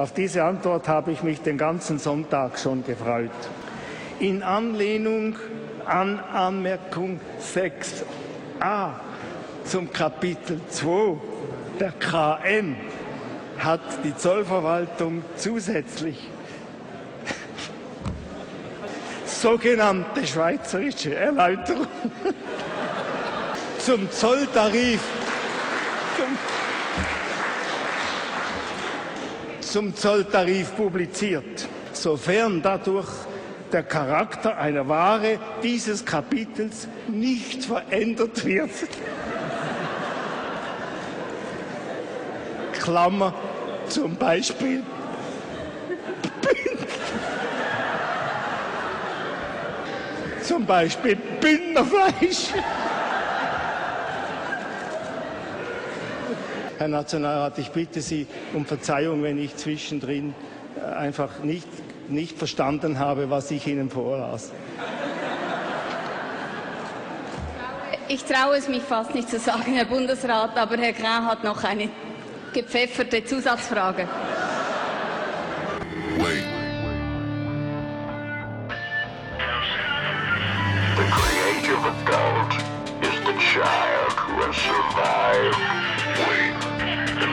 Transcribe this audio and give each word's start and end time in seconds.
Auf 0.00 0.14
diese 0.14 0.44
Antwort 0.44 0.88
habe 0.88 1.12
ich 1.12 1.22
mich 1.22 1.42
den 1.42 1.58
ganzen 1.58 1.98
Sonntag 1.98 2.58
schon 2.58 2.82
gefreut. 2.82 3.28
In 4.18 4.42
Anlehnung 4.42 5.36
an 5.84 6.18
Anmerkung 6.18 7.20
6a 7.54 8.92
zum 9.62 9.92
Kapitel 9.92 10.58
2 10.70 11.18
der 11.78 11.92
KM 11.92 12.76
hat 13.58 13.82
die 14.02 14.16
Zollverwaltung 14.16 15.22
zusätzlich 15.36 16.30
sogenannte 19.26 20.26
schweizerische 20.26 21.14
Erläuterung 21.14 21.88
zum 23.78 24.10
Zolltarif 24.10 25.19
zum 29.70 29.94
Zolltarif 29.94 30.74
publiziert, 30.74 31.68
sofern 31.92 32.60
dadurch 32.60 33.06
der 33.72 33.84
Charakter 33.84 34.58
einer 34.58 34.88
Ware 34.88 35.38
dieses 35.62 36.04
Kapitels 36.04 36.88
nicht 37.06 37.66
verändert 37.66 38.44
wird. 38.44 38.70
Klammer 42.72 43.32
zum 43.88 44.16
Beispiel 44.16 44.82
zum 50.42 50.66
Beispiel 50.66 51.16
Bündnerfleisch. 51.40 52.48
Herr 56.80 56.88
Nationalrat, 56.88 57.58
ich 57.58 57.72
bitte 57.72 58.00
Sie 58.00 58.26
um 58.54 58.64
Verzeihung, 58.64 59.22
wenn 59.22 59.36
ich 59.36 59.54
zwischendrin 59.54 60.32
äh, 60.78 60.94
einfach 60.94 61.40
nicht, 61.40 61.68
nicht 62.08 62.38
verstanden 62.38 62.98
habe, 62.98 63.28
was 63.28 63.50
ich 63.50 63.66
Ihnen 63.66 63.90
vorlas. 63.90 64.50
Ich 68.08 68.24
traue 68.24 68.56
es 68.56 68.66
mich 68.66 68.80
fast 68.80 69.14
nicht 69.14 69.28
zu 69.28 69.38
sagen, 69.38 69.74
Herr 69.74 69.84
Bundesrat, 69.84 70.56
aber 70.56 70.78
Herr 70.78 70.94
Grau 70.94 71.26
hat 71.26 71.44
noch 71.44 71.62
eine 71.64 71.90
gepfefferte 72.54 73.26
Zusatzfrage. 73.26 74.08
Wait. 76.16 76.44
The 80.96 81.04
creative 81.10 81.84
adult 81.84 82.54
is 83.02 83.20
the 83.26 83.38
child 83.38 84.12
who 84.12 84.40
has 84.46 84.56
survived. 84.56 85.80
Wait. 86.26 86.59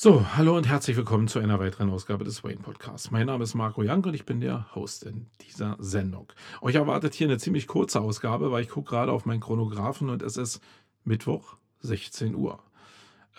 So, 0.00 0.24
hallo 0.36 0.56
und 0.56 0.68
herzlich 0.68 0.96
willkommen 0.96 1.26
zu 1.26 1.40
einer 1.40 1.58
weiteren 1.58 1.90
Ausgabe 1.90 2.22
des 2.22 2.44
Wayne 2.44 2.60
Podcasts. 2.60 3.10
Mein 3.10 3.26
Name 3.26 3.42
ist 3.42 3.56
Marco 3.56 3.82
Young 3.84 4.04
und 4.04 4.14
ich 4.14 4.24
bin 4.24 4.40
der 4.40 4.72
Host 4.76 5.02
in 5.02 5.26
dieser 5.40 5.76
Sendung. 5.80 6.32
Euch 6.60 6.76
erwartet 6.76 7.14
hier 7.14 7.26
eine 7.26 7.38
ziemlich 7.38 7.66
kurze 7.66 8.00
Ausgabe, 8.00 8.52
weil 8.52 8.62
ich 8.62 8.68
gucke 8.68 8.90
gerade 8.90 9.10
auf 9.10 9.26
meinen 9.26 9.40
Chronographen 9.40 10.08
und 10.08 10.22
es 10.22 10.36
ist 10.36 10.62
Mittwoch 11.02 11.56
16 11.80 12.36
Uhr. 12.36 12.62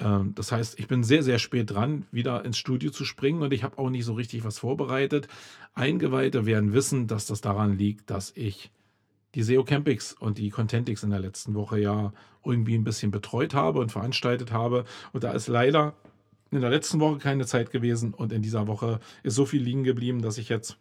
Ähm, 0.01 0.33
das 0.35 0.51
heißt, 0.51 0.77
ich 0.77 0.89
bin 0.89 1.01
sehr, 1.01 1.23
sehr 1.23 1.39
spät 1.39 1.71
dran, 1.71 2.05
wieder 2.11 2.43
ins 2.43 2.57
Studio 2.57 2.91
zu 2.91 3.05
springen 3.05 3.41
und 3.41 3.53
ich 3.53 3.63
habe 3.63 3.77
auch 3.77 3.89
nicht 3.89 4.03
so 4.03 4.15
richtig 4.15 4.43
was 4.43 4.59
vorbereitet. 4.59 5.29
Eingeweihte 5.75 6.45
werden 6.45 6.73
wissen, 6.73 7.07
dass 7.07 7.25
das 7.25 7.39
daran 7.39 7.77
liegt, 7.77 8.09
dass 8.09 8.33
ich 8.35 8.69
die 9.33 9.43
SEO 9.43 9.63
Campix 9.63 10.11
und 10.11 10.37
die 10.37 10.49
Contentix 10.49 11.03
in 11.03 11.11
der 11.11 11.19
letzten 11.19 11.53
Woche 11.53 11.79
ja 11.79 12.11
irgendwie 12.43 12.75
ein 12.75 12.83
bisschen 12.83 13.11
betreut 13.11 13.53
habe 13.53 13.79
und 13.79 13.93
veranstaltet 13.93 14.51
habe. 14.51 14.83
Und 15.13 15.23
da 15.23 15.31
ist 15.31 15.47
leider 15.47 15.93
in 16.51 16.61
der 16.61 16.69
letzten 16.69 16.99
Woche 16.99 17.19
keine 17.19 17.45
Zeit 17.45 17.71
gewesen 17.71 18.13
und 18.13 18.31
in 18.31 18.41
dieser 18.41 18.67
Woche 18.67 18.99
ist 19.23 19.35
so 19.35 19.45
viel 19.45 19.61
liegen 19.61 19.83
geblieben, 19.83 20.21
dass 20.21 20.37
ich 20.37 20.49
jetzt 20.49 20.77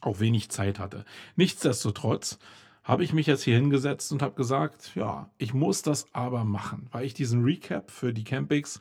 auch 0.00 0.20
wenig 0.20 0.50
Zeit 0.50 0.78
hatte. 0.78 1.04
Nichtsdestotrotz 1.36 2.38
habe 2.82 3.02
ich 3.02 3.12
mich 3.12 3.26
jetzt 3.26 3.42
hier 3.42 3.56
hingesetzt 3.56 4.12
und 4.12 4.22
habe 4.22 4.34
gesagt, 4.34 4.92
ja, 4.94 5.30
ich 5.38 5.54
muss 5.54 5.82
das 5.82 6.06
aber 6.12 6.44
machen, 6.44 6.88
weil 6.92 7.06
ich 7.06 7.14
diesen 7.14 7.42
Recap 7.42 7.90
für 7.90 8.12
die 8.12 8.24
Campings 8.24 8.78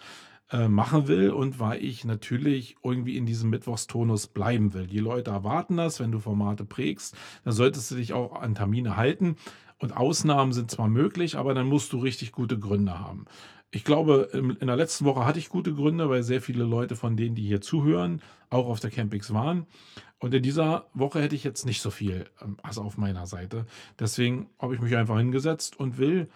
äh, 0.51 0.67
machen 0.67 1.07
will 1.07 1.31
und 1.31 1.59
weil 1.59 1.83
ich 1.83 2.03
natürlich 2.03 2.75
irgendwie 2.83 3.15
in 3.15 3.25
diesem 3.25 3.49
Mittwochstonus 3.49 4.27
bleiben 4.27 4.73
will. 4.73 4.87
Die 4.87 4.99
Leute 4.99 5.31
erwarten 5.31 5.77
das, 5.77 6.01
wenn 6.01 6.11
du 6.11 6.19
Formate 6.19 6.65
prägst, 6.65 7.15
dann 7.45 7.53
solltest 7.53 7.91
du 7.91 7.95
dich 7.95 8.11
auch 8.11 8.39
an 8.39 8.55
Termine 8.55 8.97
halten. 8.97 9.37
Und 9.79 9.97
Ausnahmen 9.97 10.53
sind 10.53 10.69
zwar 10.71 10.87
möglich, 10.87 11.37
aber 11.37 11.53
dann 11.53 11.67
musst 11.67 11.91
du 11.91 11.97
richtig 11.97 12.31
gute 12.31 12.57
Gründe 12.59 12.99
haben. 12.99 13.25
Ich 13.75 13.83
glaube, 13.83 14.29
in 14.33 14.67
der 14.67 14.75
letzten 14.75 15.03
Woche 15.03 15.25
hatte 15.25 15.39
ich 15.39 15.49
gute 15.49 15.73
Gründe, 15.73 16.07
weil 16.07 16.21
sehr 16.21 16.41
viele 16.41 16.63
Leute 16.63 16.95
von 16.95 17.17
denen, 17.17 17.33
die 17.33 17.41
hier 17.41 17.59
zuhören, 17.59 18.21
auch 18.51 18.67
auf 18.67 18.79
der 18.79 18.91
Campix 18.91 19.33
waren. 19.33 19.65
Und 20.19 20.31
in 20.35 20.43
dieser 20.43 20.85
Woche 20.93 21.19
hätte 21.19 21.33
ich 21.33 21.43
jetzt 21.43 21.65
nicht 21.65 21.81
so 21.81 21.89
viel 21.89 22.25
ähm, 22.39 22.57
also 22.61 22.83
auf 22.83 22.97
meiner 22.97 23.25
Seite. 23.25 23.65
Deswegen 23.99 24.47
habe 24.59 24.75
ich 24.75 24.81
mich 24.81 24.95
einfach 24.95 25.17
hingesetzt 25.17 25.79
und 25.79 25.97
will 25.97 26.29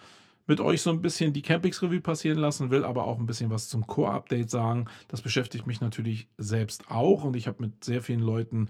mit 0.48 0.60
euch 0.60 0.82
so 0.82 0.90
ein 0.90 1.00
bisschen 1.00 1.32
die 1.32 1.42
Campings-Revue 1.42 2.00
passieren 2.00 2.38
lassen, 2.38 2.72
will 2.72 2.84
aber 2.84 3.04
auch 3.04 3.20
ein 3.20 3.26
bisschen 3.26 3.50
was 3.50 3.68
zum 3.68 3.86
Core-Update 3.86 4.50
sagen. 4.50 4.86
Das 5.06 5.22
beschäftigt 5.22 5.64
mich 5.66 5.80
natürlich 5.80 6.26
selbst 6.38 6.90
auch 6.90 7.22
und 7.22 7.36
ich 7.36 7.46
habe 7.46 7.62
mit 7.62 7.84
sehr 7.84 8.02
vielen 8.02 8.20
Leuten 8.20 8.68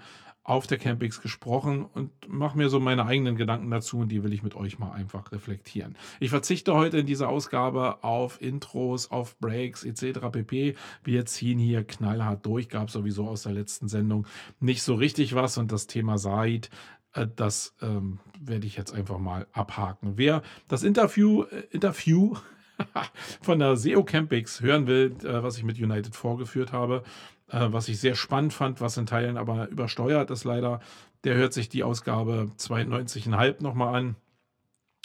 auf 0.49 0.67
der 0.67 0.79
Campix 0.79 1.21
gesprochen 1.21 1.85
und 1.93 2.11
mache 2.27 2.57
mir 2.57 2.71
so 2.71 2.81
meine 2.81 3.05
eigenen 3.05 3.37
Gedanken 3.37 3.71
dazu 3.71 3.99
und 3.99 4.09
die 4.09 4.25
will 4.25 4.33
ich 4.33 4.43
mit 4.43 4.55
euch 4.55 4.79
mal 4.79 4.93
einfach 4.93 5.31
reflektieren. 5.31 5.95
Ich 6.21 6.31
verzichte 6.31 6.75
heute 6.75 6.97
in 6.97 7.07
dieser 7.07 7.29
Ausgabe 7.29 8.03
auf 8.03 8.41
Intros, 8.41 9.11
auf 9.11 9.39
Breaks 9.41 9.85
etc. 9.85 10.21
pp. 10.33 10.75
Wir 11.05 11.27
ziehen 11.27 11.59
hier 11.59 11.85
knallhart 11.85 12.47
durch, 12.47 12.71
gab 12.71 12.91
sowieso 12.91 13.29
aus 13.29 13.43
der 13.43 13.53
letzten 13.53 13.89
Sendung 13.89 14.27
nicht 14.59 14.83
so 14.83 14.95
richtig 14.95 15.35
was 15.35 15.59
und 15.59 15.71
das 15.71 15.87
Thema 15.87 16.17
Said, 16.17 16.71
äh, 17.13 17.27
das 17.37 17.77
ähm, 17.83 18.21
werde 18.41 18.67
ich 18.67 18.75
jetzt 18.75 18.95
einfach 18.95 19.19
mal 19.19 19.47
abhaken. 19.53 20.15
Wer 20.17 20.41
das 20.67 20.83
Interview, 20.83 21.43
äh, 21.43 21.65
Interview 21.73 22.37
von 23.43 23.59
der 23.59 23.77
SEO 23.77 24.03
Campix 24.03 24.63
hören 24.63 24.87
will, 24.87 25.15
äh, 25.25 25.43
was 25.43 25.59
ich 25.59 25.65
mit 25.65 25.79
United 25.79 26.17
vorgeführt 26.17 26.73
habe, 26.73 27.03
äh, 27.51 27.69
was 27.71 27.89
ich 27.89 27.99
sehr 28.01 28.15
spannend 28.15 28.53
fand, 28.53 28.81
was 28.81 28.97
in 28.97 29.07
Teilen 29.07 29.37
aber 29.37 29.69
übersteuert 29.69 30.31
ist 30.31 30.45
leider. 30.45 30.81
Der 31.25 31.35
hört 31.35 31.53
sich 31.53 31.69
die 31.69 31.83
Ausgabe 31.83 32.51
92,5 32.59 33.63
nochmal 33.63 33.95
an. 33.95 34.17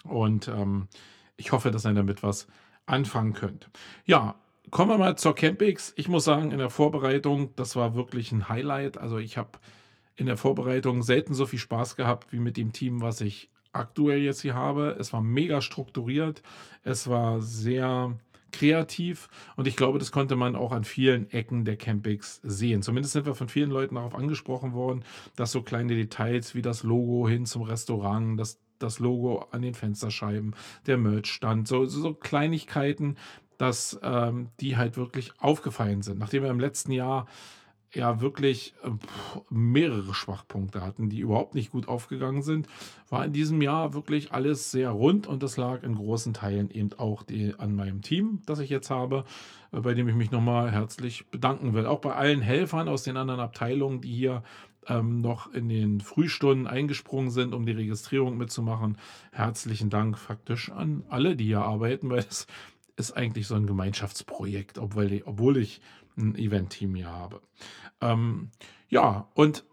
Und 0.04 0.48
ähm, 0.48 0.88
ich 1.38 1.52
hoffe, 1.52 1.72
dass 1.72 1.86
ihr 1.86 1.94
damit 1.94 2.24
was 2.24 2.48
anfangen 2.86 3.34
könnt. 3.34 3.70
Ja, 4.06 4.36
kommen 4.70 4.92
wir 4.92 4.98
mal 4.98 5.18
zur 5.18 5.36
Campix. 5.36 5.94
Ich 5.96 6.08
muss 6.08 6.26
sagen, 6.26 6.52
in 6.52 6.58
der 6.58 6.70
Vorbereitung, 6.70 7.56
das 7.56 7.76
war 7.76 7.96
wirklich 7.96 8.32
ein 8.32 8.50
Highlight. 8.50 8.98
Also 8.98 9.18
ich 9.18 9.38
habe 9.38 9.60
in 10.16 10.26
der 10.26 10.38
Vorbereitung 10.38 11.02
selten 11.02 11.34
so 11.34 11.46
viel 11.46 11.60
Spaß 11.60 11.96
gehabt 11.96 12.32
wie 12.32 12.40
mit 12.40 12.58
dem 12.58 12.74
Team, 12.74 13.02
was 13.02 13.22
ich 13.22 13.50
aktuell 13.72 14.20
jetzt 14.20 14.42
hier 14.42 14.54
habe. 14.54 14.96
Es 15.00 15.14
war 15.14 15.22
mega 15.22 15.62
strukturiert. 15.62 16.44
Es 16.84 17.08
war 17.08 17.42
sehr 17.42 18.18
kreativ 18.54 19.28
und 19.58 19.68
ich 19.68 19.76
glaube, 19.76 20.00
das 20.00 20.12
konnte 20.12 20.36
man 20.36 20.56
auch 20.56 20.72
an 20.72 20.86
vielen 20.86 21.30
Ecken 21.32 21.66
der 21.66 21.76
Campings 21.76 22.40
sehen. 22.44 22.82
Zumindest 22.82 23.14
sind 23.14 23.26
wir 23.26 23.36
von 23.36 23.50
vielen 23.50 23.72
Leuten 23.72 23.96
darauf 23.96 24.16
angesprochen 24.16 24.74
worden, 24.74 25.04
dass 25.36 25.52
so 25.52 25.62
kleine 25.62 25.96
Details 25.96 26.56
wie 26.56 26.62
das 26.62 26.84
Logo 26.84 27.28
hin 27.28 27.46
zum 27.46 27.64
Restaurant, 27.64 28.40
das, 28.40 28.60
das 28.80 29.00
Logo 29.00 29.48
an 29.52 29.62
den 29.62 29.74
Fensterscheiben, 29.74 30.56
der 30.88 30.98
Merchstand, 30.98 31.68
so, 31.68 31.86
so 31.86 32.14
Kleinigkeiten, 32.14 33.18
dass 33.58 34.00
ähm, 34.04 34.50
die 34.60 34.78
halt 34.78 34.98
wirklich 34.98 35.34
aufgefallen 35.40 36.02
sind. 36.02 36.20
Nachdem 36.20 36.44
wir 36.44 36.50
im 36.50 36.60
letzten 36.60 36.92
Jahr 36.92 37.28
ja 37.96 38.22
wirklich 38.22 38.74
äh, 38.84 38.90
mehrere 39.50 40.14
Schwachpunkte 40.14 40.82
hatten, 40.82 41.10
die 41.10 41.20
überhaupt 41.20 41.56
nicht 41.56 41.72
gut 41.72 41.88
aufgegangen 41.88 42.42
sind, 42.42 42.68
war 43.10 43.26
in 43.26 43.34
diesem 43.34 43.62
Jahr 43.62 43.94
wirklich 43.94 44.32
alles 44.32 44.72
sehr 44.72 44.90
rund 44.90 45.28
und 45.28 45.44
das 45.44 45.58
lag 45.58 45.84
in 45.84 45.96
großen 45.96 46.34
Teilen 46.34 46.72
eben 46.72 46.94
auch 46.98 47.24
die, 47.24 47.54
an 47.58 47.76
meinem 47.76 48.02
Team, 48.02 48.42
das 48.46 48.60
ich 48.60 48.70
jetzt 48.70 48.90
habe, 48.90 49.26
äh, 49.72 49.80
bei 49.80 49.94
dem 49.94 50.08
ich 50.08 50.16
mich 50.16 50.32
nochmal 50.32 50.72
herzlich 50.72 51.28
bedanken 51.30 51.74
will. 51.74 51.86
Auch 51.86 52.00
bei 52.00 52.14
allen 52.14 52.42
Helfern 52.42 52.88
aus 52.88 53.04
den 53.04 53.18
anderen 53.18 53.40
Abteilungen, 53.40 54.02
die 54.02 54.14
hier 54.14 54.44
ähm, 54.88 55.22
noch 55.22 55.54
in 55.54 55.70
den 55.70 56.02
Frühstunden 56.02 56.68
eingesprungen 56.68 57.32
sind, 57.32 57.54
um 57.54 57.66
die 57.66 57.72
Registrierung 57.72 58.38
mitzumachen. 58.38 58.98
Herzlichen 59.32 59.90
Dank 59.90 60.18
faktisch 60.18 60.72
an 60.72 61.04
alle, 61.10 61.36
die 61.36 61.46
hier 61.46 61.62
arbeiten, 61.62 62.10
weil 62.10 62.20
es 62.20 62.48
ist 62.96 63.12
eigentlich 63.12 63.48
so 63.48 63.56
ein 63.56 63.68
Gemeinschaftsprojekt, 63.68 64.78
obwohl 64.78 65.58
ich, 65.58 65.82
ein 66.16 66.36
Event-Team 66.36 66.94
hier 66.96 67.12
habe. 67.12 67.42
Ähm, 68.02 68.52
ja, 68.90 69.30
und 69.34 69.66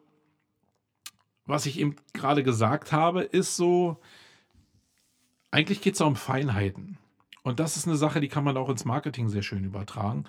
was 1.44 1.66
ich 1.66 1.78
eben 1.78 1.96
gerade 2.14 2.42
gesagt 2.42 2.92
habe, 2.92 3.22
ist 3.22 3.56
so, 3.56 4.00
eigentlich 5.50 5.82
geht 5.82 5.94
es 5.94 6.00
um 6.00 6.16
Feinheiten. 6.16 6.98
Und 7.42 7.60
das 7.60 7.76
ist 7.76 7.86
eine 7.86 7.96
Sache, 7.96 8.20
die 8.20 8.28
kann 8.28 8.44
man 8.44 8.56
auch 8.56 8.68
ins 8.68 8.84
Marketing 8.84 9.28
sehr 9.28 9.42
schön 9.42 9.64
übertragen. 9.64 10.24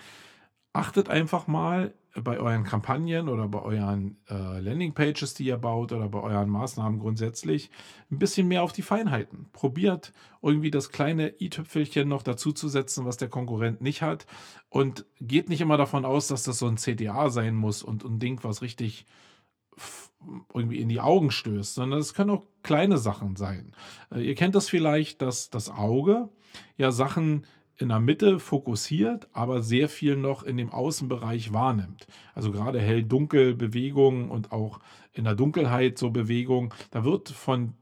Achtet 0.73 1.09
einfach 1.09 1.47
mal 1.47 1.93
bei 2.15 2.39
euren 2.39 2.63
Kampagnen 2.63 3.29
oder 3.29 3.47
bei 3.47 3.61
euren 3.61 4.17
äh, 4.29 4.59
Landingpages, 4.59 5.33
die 5.33 5.45
ihr 5.45 5.57
baut 5.57 5.91
oder 5.93 6.09
bei 6.09 6.19
euren 6.19 6.49
Maßnahmen 6.49 6.99
grundsätzlich 6.99 7.69
ein 8.09 8.19
bisschen 8.19 8.47
mehr 8.47 8.63
auf 8.63 8.73
die 8.73 8.81
Feinheiten. 8.81 9.47
Probiert 9.53 10.13
irgendwie 10.41 10.71
das 10.71 10.89
kleine 10.89 11.33
i-Tüpfelchen 11.39 12.09
noch 12.09 12.23
dazu 12.23 12.51
zu 12.51 12.67
setzen, 12.67 13.05
was 13.05 13.17
der 13.17 13.29
Konkurrent 13.29 13.81
nicht 13.81 14.01
hat. 14.01 14.25
Und 14.69 15.05
geht 15.21 15.49
nicht 15.49 15.61
immer 15.61 15.77
davon 15.77 16.03
aus, 16.03 16.27
dass 16.27 16.43
das 16.43 16.57
so 16.57 16.67
ein 16.67 16.75
CTA 16.75 17.29
sein 17.29 17.55
muss 17.55 17.81
und 17.81 18.03
ein 18.03 18.19
Ding, 18.19 18.43
was 18.43 18.61
richtig 18.61 19.05
irgendwie 20.53 20.79
in 20.79 20.89
die 20.89 20.99
Augen 20.99 21.31
stößt, 21.31 21.73
sondern 21.73 21.99
es 21.99 22.13
können 22.13 22.29
auch 22.29 22.45
kleine 22.63 22.97
Sachen 22.97 23.35
sein. 23.35 23.73
Äh, 24.11 24.21
ihr 24.21 24.35
kennt 24.35 24.55
das 24.55 24.69
vielleicht, 24.69 25.21
dass 25.21 25.49
das 25.49 25.69
Auge 25.69 26.29
ja 26.77 26.91
Sachen 26.91 27.45
in 27.81 27.89
der 27.89 27.99
Mitte 27.99 28.39
fokussiert, 28.39 29.27
aber 29.33 29.61
sehr 29.61 29.89
viel 29.89 30.15
noch 30.15 30.43
in 30.43 30.57
dem 30.57 30.71
Außenbereich 30.71 31.53
wahrnimmt. 31.53 32.07
Also 32.33 32.51
gerade 32.51 32.79
hell-dunkel 32.79 33.55
Bewegungen 33.55 34.29
und 34.29 34.51
auch 34.51 34.79
in 35.13 35.23
der 35.23 35.35
Dunkelheit 35.35 35.97
so 35.97 36.09
Bewegungen. 36.09 36.73
Da 36.91 37.03
wird 37.03 37.29
von 37.29 37.73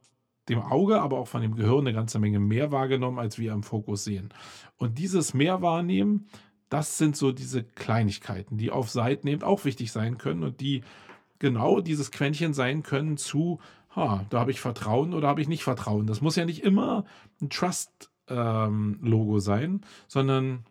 dem 0.50 0.62
Auge, 0.62 1.02
aber 1.02 1.20
auch 1.20 1.28
von 1.28 1.42
dem 1.42 1.56
Gehirn 1.56 1.82
eine 1.82 1.94
ganze 1.94 2.20
Menge 2.20 2.40
mehr 2.40 2.72
wahrgenommen, 2.72 3.20
als 3.20 3.38
wir 3.38 3.54
im 3.54 3.64
Fokus 3.64 4.04
sehen. 4.04 4.30
Und 4.78 4.98
dieses 4.98 5.34
Mehrwahrnehmen, 5.34 6.28
das 6.70 6.98
sind 6.98 7.16
so 7.16 7.32
diese 7.32 7.64
Kleinigkeiten, 7.64 8.58
die 8.58 8.72
auf 8.72 8.90
Seiten 8.90 9.28
eben 9.28 9.44
auch 9.44 9.66
wichtig 9.66 9.92
sein 9.92 10.18
können 10.18 10.44
und 10.44 10.60
die 10.60 10.84
genau 11.40 11.80
dieses 11.82 12.12
Quäntchen 12.12 12.54
sein 12.54 12.84
können 12.84 13.18
zu, 13.18 13.60
ha, 13.96 14.26
da 14.30 14.40
habe 14.40 14.52
ich 14.52 14.60
Vertrauen 14.60 15.14
oder 15.14 15.28
habe 15.28 15.42
ich 15.42 15.48
nicht 15.48 15.64
Vertrauen. 15.64 16.08
Das 16.08 16.22
muss 16.22 16.36
ja 16.36 16.46
nicht 16.46 16.64
immer 16.64 17.06
ein 17.42 17.50
Trust-Logo 17.50 18.10
ähm, 18.30 19.00
sein, 19.40 19.82
sondern 20.08 20.66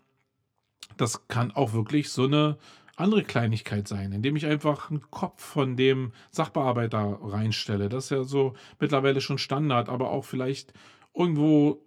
das 0.97 1.29
kann 1.29 1.53
auch 1.53 1.73
wirklich 1.73 2.11
so 2.11 2.25
eine 2.25 2.59
andere 2.97 3.23
Kleinigkeit 3.23 3.87
sein, 3.87 4.13
indem 4.13 4.37
ich 4.37 4.47
einfach 4.47 4.91
einen 4.91 5.11
Kopf 5.11 5.43
von 5.43 5.77
dem 5.77 6.13
Sachbearbeiter 6.31 7.19
reinstelle. 7.23 7.89
Das 7.89 8.05
ist 8.05 8.11
ja 8.11 8.25
so 8.25 8.55
mittlerweile 8.81 9.21
schon 9.21 9.39
Standard, 9.39 9.89
aber 9.89 10.11
auch 10.11 10.25
vielleicht 10.25 10.73
irgendwo 11.15 11.81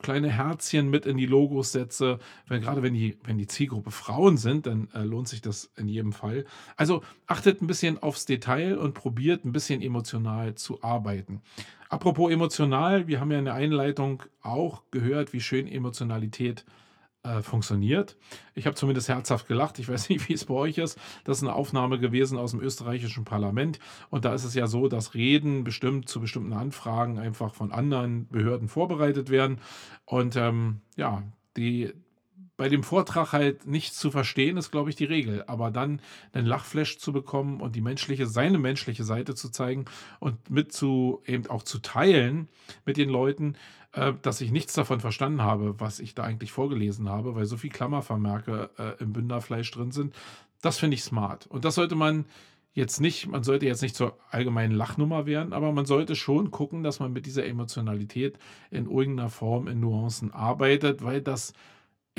kleine 0.00 0.30
Herzchen 0.30 0.90
mit 0.90 1.06
in 1.06 1.16
die 1.16 1.26
Logos 1.26 1.72
setze, 1.72 2.18
wenn, 2.48 2.62
gerade 2.62 2.82
wenn 2.82 2.94
die, 2.94 3.18
wenn 3.24 3.38
die 3.38 3.46
Zielgruppe 3.46 3.90
Frauen 3.90 4.36
sind, 4.36 4.66
dann 4.66 4.88
äh, 4.94 5.02
lohnt 5.02 5.28
sich 5.28 5.40
das 5.42 5.70
in 5.76 5.88
jedem 5.88 6.12
Fall. 6.12 6.44
Also 6.76 7.02
achtet 7.26 7.62
ein 7.62 7.66
bisschen 7.66 8.02
aufs 8.02 8.24
Detail 8.24 8.78
und 8.78 8.94
probiert 8.94 9.44
ein 9.44 9.52
bisschen 9.52 9.82
emotional 9.82 10.54
zu 10.54 10.82
arbeiten. 10.82 11.42
Apropos 11.88 12.30
emotional, 12.30 13.06
wir 13.08 13.20
haben 13.20 13.30
ja 13.30 13.38
in 13.38 13.44
der 13.44 13.54
Einleitung 13.54 14.22
auch 14.42 14.82
gehört, 14.90 15.32
wie 15.32 15.40
schön 15.40 15.66
Emotionalität 15.66 16.60
äh, 16.60 16.89
äh, 17.22 17.42
funktioniert. 17.42 18.16
Ich 18.54 18.66
habe 18.66 18.76
zumindest 18.76 19.08
herzhaft 19.08 19.46
gelacht. 19.46 19.78
Ich 19.78 19.88
weiß 19.88 20.08
nicht, 20.08 20.28
wie 20.28 20.32
es 20.32 20.46
bei 20.46 20.54
euch 20.54 20.78
ist. 20.78 20.98
Das 21.24 21.38
ist 21.38 21.42
eine 21.42 21.54
Aufnahme 21.54 21.98
gewesen 21.98 22.38
aus 22.38 22.52
dem 22.52 22.60
österreichischen 22.60 23.24
Parlament. 23.24 23.78
Und 24.08 24.24
da 24.24 24.34
ist 24.34 24.44
es 24.44 24.54
ja 24.54 24.66
so, 24.66 24.88
dass 24.88 25.14
Reden 25.14 25.64
bestimmt 25.64 26.08
zu 26.08 26.20
bestimmten 26.20 26.52
Anfragen 26.52 27.18
einfach 27.18 27.54
von 27.54 27.72
anderen 27.72 28.28
Behörden 28.28 28.68
vorbereitet 28.68 29.28
werden. 29.30 29.60
Und 30.04 30.36
ähm, 30.36 30.80
ja, 30.96 31.22
die, 31.56 31.92
bei 32.60 32.68
dem 32.68 32.82
Vortrag 32.82 33.32
halt 33.32 33.66
nichts 33.66 33.98
zu 33.98 34.10
verstehen, 34.10 34.58
ist, 34.58 34.70
glaube 34.70 34.90
ich, 34.90 34.96
die 34.96 35.06
Regel. 35.06 35.44
Aber 35.46 35.70
dann 35.70 36.02
einen 36.34 36.46
Lachflash 36.46 36.98
zu 36.98 37.10
bekommen 37.10 37.62
und 37.62 37.74
die 37.74 37.80
menschliche, 37.80 38.26
seine 38.26 38.58
menschliche 38.58 39.02
Seite 39.02 39.34
zu 39.34 39.48
zeigen 39.48 39.86
und 40.18 40.50
mit 40.50 40.70
zu, 40.70 41.22
eben 41.24 41.46
auch 41.46 41.62
zu 41.62 41.78
teilen 41.78 42.48
mit 42.84 42.98
den 42.98 43.08
Leuten, 43.08 43.56
äh, 43.92 44.12
dass 44.20 44.42
ich 44.42 44.50
nichts 44.50 44.74
davon 44.74 45.00
verstanden 45.00 45.40
habe, 45.40 45.80
was 45.80 46.00
ich 46.00 46.14
da 46.14 46.22
eigentlich 46.24 46.52
vorgelesen 46.52 47.08
habe, 47.08 47.34
weil 47.34 47.46
so 47.46 47.56
viel 47.56 47.70
Klammervermerke 47.70 48.68
äh, 48.76 49.02
im 49.02 49.14
Bünderfleisch 49.14 49.70
drin 49.70 49.90
sind. 49.90 50.14
Das 50.60 50.76
finde 50.76 50.96
ich 50.96 51.02
smart. 51.02 51.46
Und 51.46 51.64
das 51.64 51.76
sollte 51.76 51.94
man 51.94 52.26
jetzt 52.74 53.00
nicht, 53.00 53.26
man 53.26 53.42
sollte 53.42 53.64
jetzt 53.64 53.80
nicht 53.80 53.96
zur 53.96 54.18
allgemeinen 54.30 54.74
Lachnummer 54.74 55.24
werden, 55.24 55.54
aber 55.54 55.72
man 55.72 55.86
sollte 55.86 56.14
schon 56.14 56.50
gucken, 56.50 56.82
dass 56.82 57.00
man 57.00 57.10
mit 57.10 57.24
dieser 57.24 57.46
Emotionalität 57.46 58.38
in 58.70 58.84
irgendeiner 58.84 59.30
Form 59.30 59.66
in 59.66 59.80
Nuancen 59.80 60.30
arbeitet, 60.30 61.02
weil 61.02 61.22
das 61.22 61.54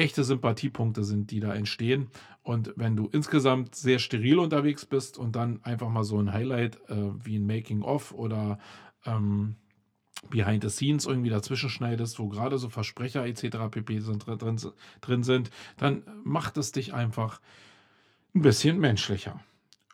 echte 0.01 0.23
Sympathiepunkte 0.23 1.03
sind, 1.03 1.31
die 1.31 1.39
da 1.39 1.53
entstehen. 1.53 2.09
Und 2.43 2.73
wenn 2.75 2.95
du 2.95 3.07
insgesamt 3.07 3.75
sehr 3.75 3.99
steril 3.99 4.39
unterwegs 4.39 4.85
bist 4.85 5.17
und 5.17 5.35
dann 5.35 5.63
einfach 5.63 5.89
mal 5.89 6.03
so 6.03 6.17
ein 6.17 6.33
Highlight 6.33 6.77
äh, 6.89 7.11
wie 7.23 7.37
ein 7.37 7.45
Making-of 7.45 8.13
oder 8.13 8.59
ähm, 9.05 9.55
Behind 10.29 10.63
the 10.63 10.69
Scenes 10.69 11.05
irgendwie 11.05 11.29
dazwischen 11.29 11.69
schneidest, 11.69 12.19
wo 12.19 12.29
gerade 12.29 12.57
so 12.57 12.69
Versprecher 12.69 13.25
etc. 13.25 13.57
pp. 13.71 13.99
Sind, 13.99 14.25
drin, 14.25 14.57
drin 15.01 15.23
sind, 15.23 15.49
dann 15.77 16.03
macht 16.23 16.57
es 16.57 16.71
dich 16.71 16.93
einfach 16.93 17.41
ein 18.35 18.41
bisschen 18.41 18.79
menschlicher. 18.79 19.39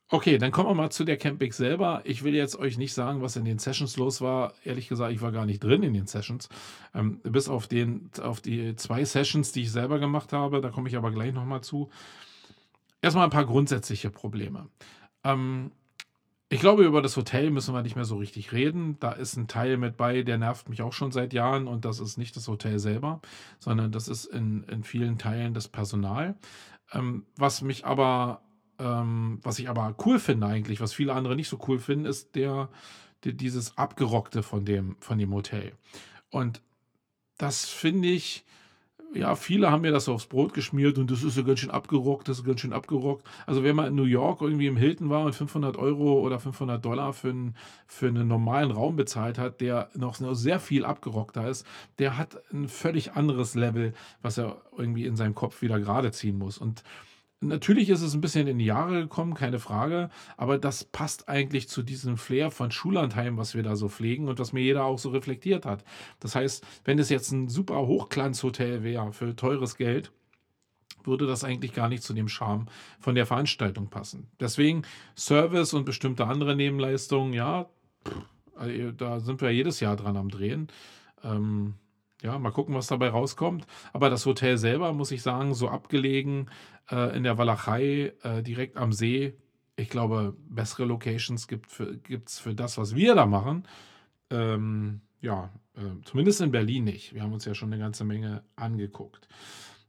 Okay, 0.10 0.38
dann 0.38 0.52
kommen 0.52 0.70
wir 0.70 0.74
mal 0.74 0.90
zu 0.90 1.04
der 1.04 1.18
Camping 1.18 1.52
selber. 1.52 2.02
Ich 2.06 2.24
will 2.24 2.34
jetzt 2.34 2.58
euch 2.58 2.78
nicht 2.78 2.94
sagen, 2.94 3.22
was 3.22 3.36
in 3.36 3.44
den 3.44 3.60
Sessions 3.60 3.98
los 3.98 4.22
war. 4.22 4.54
Ehrlich 4.64 4.88
gesagt, 4.88 5.12
ich 5.12 5.22
war 5.22 5.34
gar 5.34 5.46
nicht 5.46 5.62
drin 5.62 5.84
in 5.84 5.94
den 5.94 6.08
Sessions. 6.08 6.48
Ähm, 6.94 7.20
bis 7.24 7.50
auf, 7.50 7.68
den, 7.68 8.10
auf 8.22 8.40
die 8.40 8.76
zwei 8.78 9.04
Sessions, 9.04 9.52
die 9.52 9.64
ich 9.64 9.72
selber 9.72 10.00
gemacht 10.00 10.32
habe. 10.32 10.62
Da 10.62 10.70
komme 10.70 10.88
ich 10.88 10.96
aber 10.96 11.12
gleich 11.12 11.34
nochmal 11.34 11.62
zu. 11.62 11.90
Erstmal 13.02 13.26
ein 13.26 13.32
paar 13.32 13.46
grundsätzliche 13.46 14.10
Probleme. 14.10 14.70
Ähm, 15.26 15.72
ich 16.50 16.62
glaube, 16.62 16.86
über 16.86 17.02
das 17.02 17.18
Hotel 17.18 17.52
müssen 17.52 17.74
wir 17.74 17.82
nicht 17.82 17.98
mehr 17.98 18.06
so 18.06 18.16
richtig 18.16 18.54
reden. 18.54 18.98
Da 19.02 19.12
ist 19.12 19.36
ein 19.36 19.50
Teil 19.50 19.76
mit 19.76 19.98
bei, 19.98 20.24
der 20.24 20.38
nervt 20.38 20.70
mich 20.70 20.82
auch 20.82 20.94
schon 20.94 21.12
seit 21.12 21.34
Jahren 21.34 21.68
und 21.68 21.84
das 21.84 22.00
ist 22.00 22.18
nicht 22.18 22.38
das 22.38 22.48
Hotel 22.48 22.80
selber, 22.80 23.20
sondern 23.60 23.92
das 23.92 24.08
ist 24.08 24.24
in, 24.24 24.64
in 24.64 24.86
vielen 24.86 25.18
Teilen 25.18 25.54
das 25.54 25.68
Personal. 25.68 26.36
Ähm, 26.94 27.26
was 27.36 27.62
mich 27.62 27.86
aber, 27.86 28.42
ähm, 28.80 29.40
was 29.44 29.60
ich 29.60 29.70
aber 29.70 29.96
cool 30.06 30.20
finde 30.20 30.48
eigentlich, 30.48 30.82
was 30.82 30.94
viele 30.94 31.14
andere 31.14 31.36
nicht 31.36 31.50
so 31.50 31.60
cool 31.68 31.80
finden, 31.80 32.06
ist 32.06 32.36
der, 32.36 32.70
der 33.24 33.34
dieses 33.34 33.78
Abgerockte 33.78 34.44
von 34.44 34.66
dem, 34.66 34.96
von 35.00 35.18
dem 35.18 35.34
Hotel. 35.34 35.74
Und 36.30 36.62
das 37.38 37.66
finde 37.66 38.08
ich, 38.10 38.46
ja, 39.14 39.36
viele 39.36 39.72
haben 39.72 39.82
mir 39.82 39.92
das 39.92 40.10
aufs 40.10 40.26
Brot 40.26 40.54
geschmiert 40.54 40.98
und 40.98 41.10
das 41.10 41.24
ist 41.24 41.38
ja 41.38 41.44
ganz 41.44 41.60
schön 41.60 41.72
abgerockt, 41.72 42.28
das 42.28 42.40
ist 42.40 42.46
ganz 42.46 42.60
schön 42.60 42.74
abgerockt. 42.74 43.26
Also 43.46 43.64
wenn 43.64 43.76
man 43.76 43.88
in 43.88 43.96
New 43.96 44.04
York 44.04 44.42
irgendwie 44.42 44.68
im 44.68 44.78
Hilton 44.78 45.10
war 45.10 45.24
und 45.24 45.34
500 45.34 45.78
Euro 45.78 46.20
oder 46.20 46.40
500 46.40 46.84
Dollar 46.84 47.14
für 47.14 47.30
einen, 47.30 47.56
für 47.88 48.08
einen 48.08 48.28
normalen 48.28 48.72
Raum 48.72 48.96
bezahlt 48.96 49.38
hat, 49.38 49.62
der 49.62 49.90
noch 49.96 50.16
sehr 50.16 50.60
viel 50.60 50.86
abgerockter 50.86 51.48
ist, 51.48 51.66
der 52.00 52.18
hat 52.18 52.42
ein 52.52 52.68
völlig 52.68 53.14
anderes 53.14 53.56
Level, 53.56 53.94
was 54.22 54.38
er 54.38 54.62
irgendwie 54.78 55.06
in 55.06 55.16
seinem 55.16 55.36
Kopf 55.36 55.62
wieder 55.62 55.80
gerade 55.80 56.12
ziehen 56.12 56.38
muss. 56.38 56.58
Und 56.58 56.84
Natürlich 57.40 57.90
ist 57.90 58.02
es 58.02 58.16
ein 58.16 58.22
bisschen 58.22 58.48
in 58.48 58.58
die 58.58 58.66
Jahre 58.66 59.02
gekommen, 59.02 59.36
keine 59.36 59.60
Frage, 59.60 60.10
aber 60.38 60.58
das 60.58 60.84
passt 60.84 61.30
eigentlich 61.30 61.70
zu 61.70 61.84
diesem 61.84 62.18
Flair 62.18 62.50
von 62.50 62.72
Schullandheim, 62.72 63.38
was 63.38 63.54
wir 63.54 63.62
da 63.62 63.76
so 63.76 63.90
pflegen 63.90 64.28
und 64.28 64.40
was 64.40 64.54
mir 64.54 64.62
jeder 64.62 64.86
auch 64.86 64.98
so 64.98 65.10
reflektiert 65.10 65.66
hat. 65.66 65.84
Das 66.20 66.36
heißt, 66.36 66.66
wenn 66.84 66.98
es 66.98 67.10
jetzt 67.10 67.32
ein 67.32 67.48
super 67.48 67.86
Hochglanzhotel 67.86 68.82
wäre 68.82 69.14
für 69.14 69.36
teures 69.36 69.78
Geld, 69.78 70.12
würde 71.04 71.28
das 71.28 71.44
eigentlich 71.44 71.74
gar 71.74 71.90
nicht 71.90 72.02
zu 72.02 72.14
dem 72.14 72.28
Charme 72.28 72.66
von 73.00 73.14
der 73.14 73.28
Veranstaltung 73.28 73.90
passen. 73.90 74.32
Deswegen 74.40 74.82
Service 75.16 75.74
und 75.74 75.86
bestimmte 75.86 76.26
andere 76.26 76.56
Nebenleistungen, 76.56 77.34
ja, 77.34 77.70
also 78.56 78.92
da 78.92 79.20
sind 79.20 79.42
wir 79.42 79.52
jedes 79.52 79.80
Jahr 79.80 79.96
dran 79.96 80.18
am 80.18 80.30
Drehen. 80.30 80.70
Ähm, 81.24 81.76
ja, 82.22 82.38
mal 82.40 82.52
gucken, 82.52 82.76
was 82.76 82.88
dabei 82.88 83.10
rauskommt. 83.10 83.66
Aber 83.94 84.10
das 84.10 84.26
Hotel 84.26 84.58
selber, 84.58 84.94
muss 84.94 85.12
ich 85.12 85.22
sagen, 85.22 85.54
so 85.54 85.70
abgelegen 85.70 86.50
äh, 86.90 87.16
in 87.16 87.24
der 87.24 87.38
Walachei, 87.38 88.14
äh, 88.24 88.42
direkt 88.42 88.78
am 88.78 88.92
See. 88.92 89.36
Ich 89.76 89.90
glaube, 89.90 90.36
bessere 90.50 90.86
Locations 90.86 91.48
gibt 91.48 91.68
es 91.68 91.74
für, 91.74 92.00
für 92.26 92.56
das, 92.56 92.78
was 92.78 92.96
wir 92.96 93.14
da 93.14 93.26
machen. 93.26 93.68
Ähm, 94.32 95.02
ja, 95.22 95.52
äh, 95.76 96.02
zumindest 96.04 96.42
in 96.42 96.52
Berlin 96.52 96.84
nicht. 96.84 97.14
Wir 97.14 97.22
haben 97.22 97.34
uns 97.34 97.46
ja 97.46 97.54
schon 97.54 97.72
eine 97.72 97.82
ganze 97.82 98.04
Menge 98.04 98.44
angeguckt. 98.56 99.28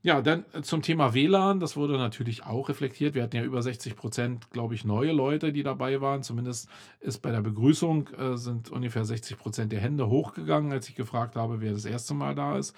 Ja, 0.09 0.23
dann 0.23 0.47
äh, 0.55 0.63
zum 0.63 0.81
Thema 0.81 1.13
WLAN, 1.13 1.61
das 1.61 1.77
wurde 1.77 1.99
natürlich 1.99 2.47
auch 2.47 2.71
reflektiert. 2.71 3.15
Wir 3.15 3.23
hatten 3.23 3.37
ja 3.37 3.43
über 3.45 3.61
60 3.61 3.95
Prozent, 3.95 4.51
glaube 4.53 4.75
ich, 4.75 4.87
neue 4.87 5.13
Leute, 5.13 5.53
die 5.53 5.63
dabei 5.63 6.01
waren. 6.01 6.23
Zumindest 6.23 6.71
ist 7.01 7.19
bei 7.19 7.31
der 7.31 7.43
Begrüßung 7.43 8.09
äh, 8.15 8.39
sind 8.39 8.71
ungefähr 8.71 9.05
60 9.05 9.37
Prozent 9.37 9.71
der 9.71 9.81
Hände 9.81 10.09
hochgegangen, 10.09 10.73
als 10.73 10.89
ich 10.89 10.95
gefragt 10.95 11.37
habe, 11.37 11.61
wer 11.61 11.73
das 11.73 11.85
erste 11.85 12.15
Mal 12.15 12.35
da 12.35 12.57
ist. 12.57 12.75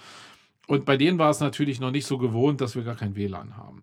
Und 0.67 0.85
bei 0.85 0.97
denen 0.97 1.21
war 1.21 1.31
es 1.31 1.39
natürlich 1.39 1.79
noch 1.79 1.93
nicht 1.93 2.07
so 2.07 2.19
gewohnt, 2.19 2.61
dass 2.61 2.75
wir 2.75 2.83
gar 2.83 2.97
kein 2.97 3.15
WLAN 3.15 3.57
haben. 3.57 3.83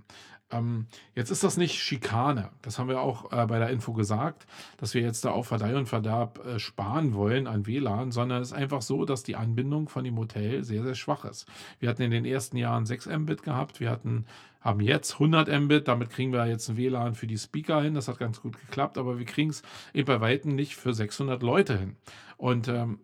Ähm, 0.49 0.87
jetzt 1.13 1.29
ist 1.29 1.43
das 1.43 1.57
nicht 1.57 1.75
Schikane. 1.81 2.51
Das 2.61 2.79
haben 2.79 2.87
wir 2.87 3.01
auch 3.01 3.31
äh, 3.31 3.45
bei 3.47 3.59
der 3.59 3.69
Info 3.69 3.93
gesagt, 3.93 4.47
dass 4.77 4.93
wir 4.93 5.01
jetzt 5.01 5.25
da 5.25 5.31
auf 5.31 5.47
Verleih 5.47 5.75
und 5.75 5.87
Verderb 5.87 6.45
äh, 6.45 6.59
sparen 6.59 7.13
wollen 7.13 7.47
an 7.47 7.67
WLAN, 7.67 8.11
sondern 8.11 8.41
es 8.41 8.49
ist 8.49 8.53
einfach 8.53 8.81
so, 8.81 9.03
dass 9.03 9.23
die 9.23 9.35
Anbindung 9.35 9.89
von 9.89 10.05
dem 10.05 10.17
Hotel 10.17 10.63
sehr, 10.63 10.83
sehr 10.83 10.95
schwach 10.95 11.25
ist. 11.25 11.47
Wir 11.79 11.89
hatten 11.89 12.01
in 12.01 12.11
den 12.11 12.25
ersten 12.25 12.55
Jahren 12.55 12.85
6 12.85 13.07
Mbit 13.07 13.43
gehabt, 13.43 13.81
wir 13.81 13.89
hatten, 13.89 14.25
haben 14.61 14.79
jetzt 14.79 15.13
100 15.13 15.49
Mbit, 15.61 15.87
damit 15.89 16.11
kriegen 16.11 16.31
wir 16.31 16.45
jetzt 16.47 16.69
ein 16.69 16.77
WLAN 16.77 17.15
für 17.15 17.27
die 17.27 17.37
Speaker 17.37 17.81
hin, 17.81 17.93
das 17.93 18.07
hat 18.07 18.17
ganz 18.17 18.41
gut 18.41 18.57
geklappt, 18.57 18.97
aber 18.97 19.19
wir 19.19 19.25
kriegen 19.25 19.49
es 19.49 19.63
eben 19.93 20.07
bei 20.07 20.21
Weitem 20.21 20.55
nicht 20.55 20.75
für 20.75 20.93
600 20.93 21.43
Leute 21.43 21.77
hin. 21.77 21.97
Und 22.37 22.69
ähm, 22.69 22.99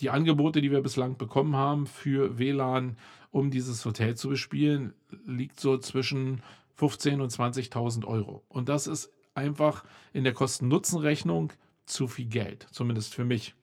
die 0.00 0.10
Angebote, 0.10 0.60
die 0.60 0.72
wir 0.72 0.80
bislang 0.80 1.16
bekommen 1.16 1.54
haben 1.54 1.86
für 1.86 2.38
WLAN, 2.38 2.96
um 3.30 3.50
dieses 3.50 3.84
Hotel 3.84 4.16
zu 4.16 4.28
bespielen, 4.28 4.92
liegt 5.24 5.60
so 5.60 5.78
zwischen 5.78 6.42
15.000 6.80 7.20
und 7.20 7.32
20.000 7.32 8.04
Euro. 8.06 8.44
Und 8.48 8.68
das 8.68 8.86
ist 8.86 9.12
einfach 9.34 9.84
in 10.12 10.24
der 10.24 10.32
Kosten-Nutzen-Rechnung 10.32 11.52
zu 11.84 12.08
viel 12.08 12.26
Geld, 12.26 12.66
zumindest 12.70 13.14
für 13.14 13.24
mich. 13.24 13.54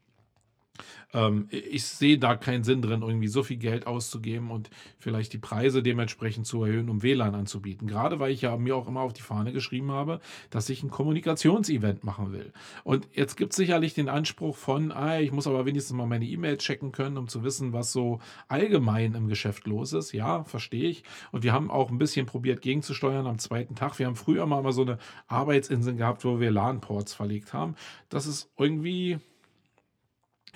Ähm, 1.14 1.48
ich 1.50 1.86
sehe 1.86 2.18
da 2.18 2.36
keinen 2.36 2.64
Sinn 2.64 2.82
drin, 2.82 3.02
irgendwie 3.02 3.28
so 3.28 3.44
viel 3.44 3.58
Geld 3.58 3.88
auszugeben 3.88 4.52
und 4.52 4.70
vielleicht 5.00 5.34
die 5.34 5.38
Preise 5.38 5.82
dementsprechend 5.84 6.46
zu 6.46 6.64
erhöhen, 6.64 6.90
um 6.90 7.04
WLAN 7.04 7.36
anzubieten. 7.36 7.88
Gerade 7.88 8.20
weil 8.20 8.32
ich 8.32 8.42
ja 8.42 8.56
mir 8.58 8.76
auch 8.76 8.88
immer 8.88 9.02
auf 9.02 9.14
die 9.14 9.22
Fahne 9.22 9.54
geschrieben 9.54 9.92
habe, 9.92 10.20
dass 10.50 10.70
ich 10.70 10.84
ein 10.84 10.90
Kommunikationsevent 10.90 12.04
machen 12.04 12.32
will. 12.32 12.52
Und 12.84 13.08
jetzt 13.14 13.36
gibt 13.36 13.54
es 13.54 13.58
sicherlich 13.58 13.94
den 13.94 14.10
Anspruch 14.10 14.56
von, 14.56 14.92
ah, 14.92 15.20
ich 15.20 15.32
muss 15.32 15.48
aber 15.48 15.66
wenigstens 15.66 15.96
mal 15.96 16.08
meine 16.08 16.26
E-Mail 16.26 16.58
checken 16.58 16.92
können, 16.92 17.18
um 17.18 17.28
zu 17.28 17.44
wissen, 17.44 17.74
was 17.74 17.92
so 17.92 18.20
allgemein 18.48 19.14
im 19.16 19.28
Geschäft 19.28 19.68
los 19.68 19.94
ist. 19.94 20.12
Ja, 20.12 20.44
verstehe 20.44 20.90
ich. 20.90 21.04
Und 21.32 21.44
wir 21.44 21.54
haben 21.54 21.72
auch 21.72 21.90
ein 21.90 21.98
bisschen 21.98 22.26
probiert 22.26 22.62
gegenzusteuern 22.62 23.28
am 23.28 23.40
zweiten 23.40 23.76
Tag. 23.76 23.98
Wir 24.00 24.08
haben 24.08 24.16
früher 24.16 24.46
mal 24.46 24.72
so 24.72 24.82
eine 24.82 24.98
Arbeitsinsel 25.28 25.96
gehabt, 25.96 26.26
wo 26.26 26.40
wir 26.40 26.52
LAN-Ports 26.52 27.14
verlegt 27.14 27.54
haben. 27.54 27.76
Das 28.10 28.28
ist 28.28 28.52
irgendwie 28.58 29.20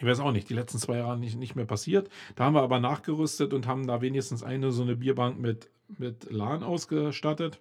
ich 0.01 0.07
weiß 0.07 0.19
auch 0.19 0.31
nicht, 0.31 0.49
die 0.49 0.55
letzten 0.55 0.79
zwei 0.79 0.97
Jahre 0.97 1.15
nicht, 1.15 1.37
nicht 1.37 1.55
mehr 1.55 1.65
passiert. 1.65 2.09
Da 2.35 2.45
haben 2.45 2.55
wir 2.55 2.63
aber 2.63 2.79
nachgerüstet 2.79 3.53
und 3.53 3.67
haben 3.67 3.85
da 3.85 4.01
wenigstens 4.01 4.41
eine 4.41 4.71
so 4.71 4.81
eine 4.81 4.95
Bierbank 4.95 5.39
mit, 5.39 5.69
mit 5.99 6.31
LAN 6.31 6.63
ausgestattet. 6.63 7.59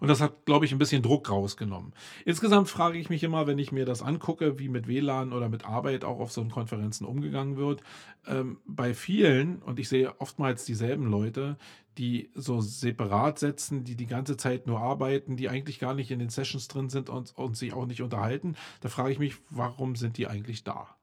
Und 0.00 0.08
das 0.08 0.20
hat, 0.20 0.44
glaube 0.46 0.64
ich, 0.64 0.72
ein 0.72 0.78
bisschen 0.78 1.02
Druck 1.02 1.30
rausgenommen. 1.30 1.92
Insgesamt 2.24 2.68
frage 2.68 2.98
ich 2.98 3.10
mich 3.10 3.22
immer, 3.22 3.46
wenn 3.46 3.58
ich 3.58 3.72
mir 3.72 3.84
das 3.84 4.02
angucke, 4.02 4.58
wie 4.58 4.68
mit 4.68 4.86
WLAN 4.86 5.32
oder 5.32 5.48
mit 5.48 5.64
Arbeit 5.64 6.04
auch 6.04 6.20
auf 6.20 6.32
so 6.32 6.44
Konferenzen 6.44 7.04
umgegangen 7.04 7.56
wird. 7.56 7.82
Ähm, 8.26 8.58
bei 8.66 8.94
vielen, 8.94 9.62
und 9.62 9.78
ich 9.78 9.88
sehe 9.88 10.20
oftmals 10.20 10.64
dieselben 10.64 11.10
Leute, 11.10 11.56
die 11.98 12.30
so 12.34 12.60
separat 12.60 13.38
setzen, 13.38 13.84
die 13.84 13.96
die 13.96 14.06
ganze 14.06 14.36
Zeit 14.36 14.66
nur 14.66 14.80
arbeiten, 14.80 15.36
die 15.36 15.48
eigentlich 15.48 15.78
gar 15.78 15.94
nicht 15.94 16.10
in 16.10 16.18
den 16.18 16.28
Sessions 16.30 16.68
drin 16.68 16.90
sind 16.90 17.08
und, 17.08 17.36
und 17.36 17.56
sich 17.56 17.72
auch 17.72 17.86
nicht 17.86 18.02
unterhalten, 18.02 18.56
da 18.80 18.88
frage 18.88 19.12
ich 19.12 19.18
mich, 19.18 19.36
warum 19.50 19.96
sind 19.96 20.18
die 20.18 20.26
eigentlich 20.26 20.64
da? 20.64 20.96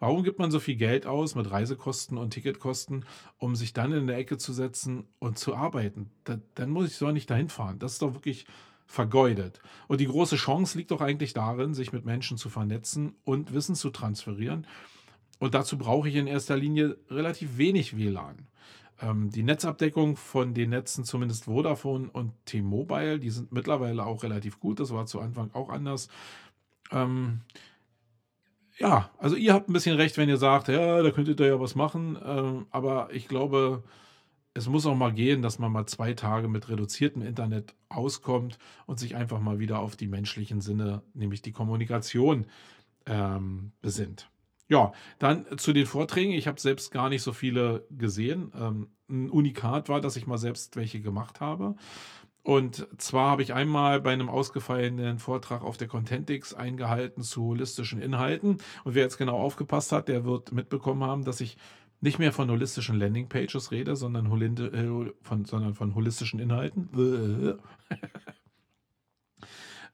Warum 0.00 0.24
gibt 0.24 0.38
man 0.38 0.50
so 0.50 0.58
viel 0.58 0.76
Geld 0.76 1.06
aus 1.06 1.34
mit 1.34 1.50
Reisekosten 1.50 2.18
und 2.18 2.30
Ticketkosten, 2.30 3.04
um 3.38 3.54
sich 3.54 3.74
dann 3.74 3.92
in 3.92 4.06
der 4.06 4.16
Ecke 4.16 4.38
zu 4.38 4.52
setzen 4.52 5.04
und 5.18 5.38
zu 5.38 5.54
arbeiten? 5.54 6.10
Da, 6.24 6.38
dann 6.54 6.70
muss 6.70 6.90
ich 6.90 6.98
doch 6.98 7.12
nicht 7.12 7.30
dahin 7.30 7.50
fahren. 7.50 7.78
Das 7.78 7.92
ist 7.92 8.02
doch 8.02 8.14
wirklich 8.14 8.46
vergeudet. 8.86 9.60
Und 9.86 10.00
die 10.00 10.06
große 10.06 10.36
Chance 10.36 10.76
liegt 10.76 10.90
doch 10.90 11.02
eigentlich 11.02 11.34
darin, 11.34 11.74
sich 11.74 11.92
mit 11.92 12.04
Menschen 12.04 12.38
zu 12.38 12.48
vernetzen 12.48 13.14
und 13.24 13.52
Wissen 13.52 13.74
zu 13.76 13.90
transferieren. 13.90 14.66
Und 15.38 15.54
dazu 15.54 15.78
brauche 15.78 16.08
ich 16.08 16.16
in 16.16 16.26
erster 16.26 16.56
Linie 16.56 16.96
relativ 17.08 17.58
wenig 17.58 17.96
WLAN. 17.96 18.48
Ähm, 19.00 19.30
die 19.30 19.42
Netzabdeckung 19.42 20.16
von 20.16 20.54
den 20.54 20.70
Netzen, 20.70 21.04
zumindest 21.04 21.44
Vodafone 21.44 22.10
und 22.10 22.32
T-Mobile, 22.46 23.18
die 23.18 23.30
sind 23.30 23.52
mittlerweile 23.52 24.04
auch 24.06 24.22
relativ 24.22 24.60
gut. 24.60 24.80
Das 24.80 24.92
war 24.92 25.06
zu 25.06 25.20
Anfang 25.20 25.50
auch 25.52 25.68
anders. 25.68 26.08
Ähm, 26.90 27.42
ja, 28.80 29.10
also 29.18 29.36
ihr 29.36 29.52
habt 29.52 29.68
ein 29.68 29.74
bisschen 29.74 29.96
recht, 29.96 30.16
wenn 30.16 30.28
ihr 30.28 30.38
sagt, 30.38 30.68
ja, 30.68 31.02
da 31.02 31.10
könntet 31.10 31.38
ihr 31.38 31.46
ja 31.46 31.60
was 31.60 31.74
machen. 31.74 32.18
Ähm, 32.24 32.66
aber 32.70 33.10
ich 33.12 33.28
glaube, 33.28 33.84
es 34.54 34.68
muss 34.68 34.86
auch 34.86 34.96
mal 34.96 35.12
gehen, 35.12 35.42
dass 35.42 35.58
man 35.58 35.70
mal 35.70 35.86
zwei 35.86 36.14
Tage 36.14 36.48
mit 36.48 36.68
reduziertem 36.70 37.22
Internet 37.22 37.74
auskommt 37.90 38.58
und 38.86 38.98
sich 38.98 39.16
einfach 39.16 39.38
mal 39.38 39.58
wieder 39.58 39.80
auf 39.80 39.96
die 39.96 40.08
menschlichen 40.08 40.62
Sinne, 40.62 41.02
nämlich 41.12 41.42
die 41.42 41.52
Kommunikation, 41.52 42.46
ähm, 43.06 43.72
besinnt. 43.82 44.30
Ja, 44.68 44.92
dann 45.18 45.58
zu 45.58 45.72
den 45.72 45.86
Vorträgen. 45.86 46.32
Ich 46.32 46.46
habe 46.46 46.60
selbst 46.60 46.90
gar 46.90 47.08
nicht 47.10 47.22
so 47.22 47.32
viele 47.32 47.86
gesehen. 47.90 48.52
Ähm, 48.58 48.88
ein 49.10 49.28
Unikat 49.28 49.88
war, 49.88 50.00
dass 50.00 50.16
ich 50.16 50.26
mal 50.26 50.38
selbst 50.38 50.76
welche 50.76 51.00
gemacht 51.00 51.40
habe. 51.40 51.74
Und 52.42 52.88
zwar 52.96 53.30
habe 53.30 53.42
ich 53.42 53.52
einmal 53.52 54.00
bei 54.00 54.12
einem 54.12 54.28
ausgefallenen 54.28 55.18
Vortrag 55.18 55.62
auf 55.62 55.76
der 55.76 55.88
Contentix 55.88 56.54
eingehalten 56.54 57.22
zu 57.22 57.44
holistischen 57.44 58.00
Inhalten. 58.00 58.58
Und 58.84 58.94
wer 58.94 59.02
jetzt 59.02 59.18
genau 59.18 59.38
aufgepasst 59.38 59.92
hat, 59.92 60.08
der 60.08 60.24
wird 60.24 60.52
mitbekommen 60.52 61.04
haben, 61.04 61.24
dass 61.24 61.40
ich 61.40 61.58
nicht 62.00 62.18
mehr 62.18 62.32
von 62.32 62.50
holistischen 62.50 62.98
Landingpages 62.98 63.72
rede, 63.72 63.94
sondern, 63.94 64.26
äh, 64.58 65.12
von, 65.22 65.44
sondern 65.44 65.74
von 65.74 65.94
holistischen 65.94 66.40
Inhalten. 66.40 66.88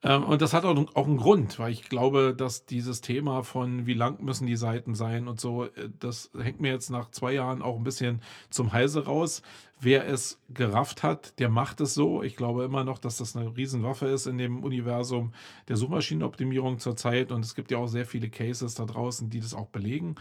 Ähm, 0.07 0.23
und 0.23 0.41
das 0.41 0.55
hat 0.55 0.65
auch, 0.65 1.07
einen 1.07 1.17
Grund, 1.17 1.59
weil 1.59 1.73
ich 1.73 1.89
glaube, 1.89 2.33
dass 2.37 2.65
dieses 2.65 3.01
Thema 3.01 3.43
von 3.43 3.87
wie 3.87 3.95
lang 3.95 4.23
müssen 4.23 4.47
die 4.47 4.55
Seiten 4.55 4.95
sein 4.95 5.27
und 5.27 5.41
so, 5.41 5.65
äh, 5.65 5.89
das 5.99 6.31
hängt 6.39 6.61
mir 6.61 6.71
jetzt 6.71 6.91
nach 6.91 7.11
zwei 7.11 7.33
Jahren 7.33 7.61
auch 7.61 7.77
ein 7.77 7.83
bisschen 7.83 8.21
zum 8.49 8.73
Halse 8.73 9.07
raus. 9.07 9.43
Wer 9.81 10.07
es 10.07 10.41
gerafft 10.49 11.03
hat, 11.03 11.39
der 11.41 11.49
macht 11.49 11.81
es 11.81 11.93
so. 11.93 12.23
Ich 12.23 12.37
glaube 12.37 12.65
immer 12.65 12.85
noch, 12.85 12.99
dass 12.99 13.19
das 13.19 13.37
eine 13.37 13.57
Riesenwaffe 13.57 14.07
ist 14.07 14.27
in 14.27 14.39
dem 14.39 14.63
Universum 14.63 15.33
der 15.69 15.77
Suchmaschinenoptimierung 15.77 16.79
zurzeit. 16.79 17.33
Und 17.33 17.45
es 17.45 17.55
gibt 17.55 17.71
ja 17.73 17.79
auch 17.79 17.89
sehr 17.89 18.07
viele 18.07 18.31
Cases 18.31 18.75
da 18.75 18.85
draußen, 18.87 19.29
die 19.29 19.41
das 19.41 19.55
auch 19.55 19.67
belegen. 19.67 20.15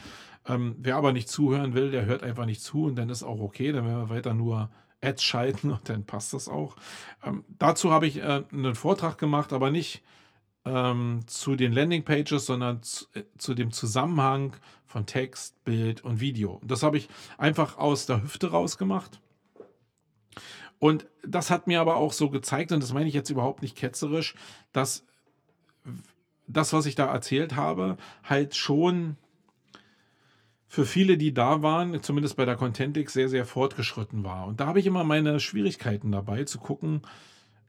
Ähm, 0.47 0.75
wer 0.79 0.97
aber 0.97 1.13
nicht 1.13 1.29
zuhören 1.29 1.73
will, 1.73 1.91
der 1.91 2.05
hört 2.05 2.23
einfach 2.23 2.45
nicht 2.45 2.61
zu 2.61 2.85
und 2.85 2.95
dann 2.95 3.09
ist 3.09 3.23
auch 3.23 3.39
okay. 3.39 3.71
Dann 3.71 3.85
werden 3.85 4.09
wir 4.09 4.09
weiter 4.09 4.33
nur 4.33 4.69
Ads 5.05 5.23
schalten 5.23 5.71
und 5.71 5.87
dann 5.89 6.05
passt 6.05 6.33
das 6.33 6.47
auch. 6.47 6.75
Ähm, 7.23 7.43
dazu 7.59 7.91
habe 7.91 8.07
ich 8.07 8.17
äh, 8.17 8.43
einen 8.51 8.75
Vortrag 8.75 9.17
gemacht, 9.17 9.53
aber 9.53 9.71
nicht 9.71 10.03
ähm, 10.65 11.21
zu 11.27 11.55
den 11.55 11.71
Landingpages, 11.71 12.45
sondern 12.45 12.81
zu, 12.81 13.05
äh, 13.13 13.23
zu, 13.37 13.53
dem 13.53 13.71
Zusammenhang 13.71 14.55
von 14.85 15.05
Text, 15.05 15.63
Bild 15.63 16.03
und 16.03 16.19
Video. 16.19 16.59
Das 16.63 16.83
habe 16.83 16.97
ich 16.97 17.07
einfach 17.37 17.77
aus 17.77 18.05
der 18.05 18.23
Hüfte 18.23 18.51
rausgemacht. 18.51 19.21
Und 20.79 21.07
das 21.25 21.49
hat 21.49 21.67
mir 21.67 21.81
aber 21.81 21.95
auch 21.95 22.13
so 22.13 22.29
gezeigt, 22.29 22.71
und 22.71 22.81
das 22.81 22.93
meine 22.93 23.07
ich 23.07 23.13
jetzt 23.13 23.29
überhaupt 23.29 23.61
nicht 23.61 23.77
ketzerisch, 23.77 24.35
dass 24.73 25.05
das, 26.47 26.73
was 26.73 26.85
ich 26.85 26.95
da 26.95 27.05
erzählt 27.05 27.55
habe, 27.55 27.97
halt 28.23 28.55
schon 28.55 29.17
für 30.75 30.85
viele, 30.85 31.17
die 31.17 31.33
da 31.33 31.61
waren, 31.61 32.03
zumindest 32.03 32.35
bei 32.35 32.43
der 32.43 32.57
Contentix, 32.57 33.13
sehr, 33.13 33.29
sehr 33.29 33.45
fortgeschritten 33.45 34.25
war. 34.25 34.45
Und 34.45 34.59
da 34.59 34.67
habe 34.67 34.81
ich 34.81 34.85
immer 34.85 35.05
meine 35.05 35.39
Schwierigkeiten 35.39 36.11
dabei, 36.11 36.43
zu 36.43 36.59
gucken, 36.59 37.01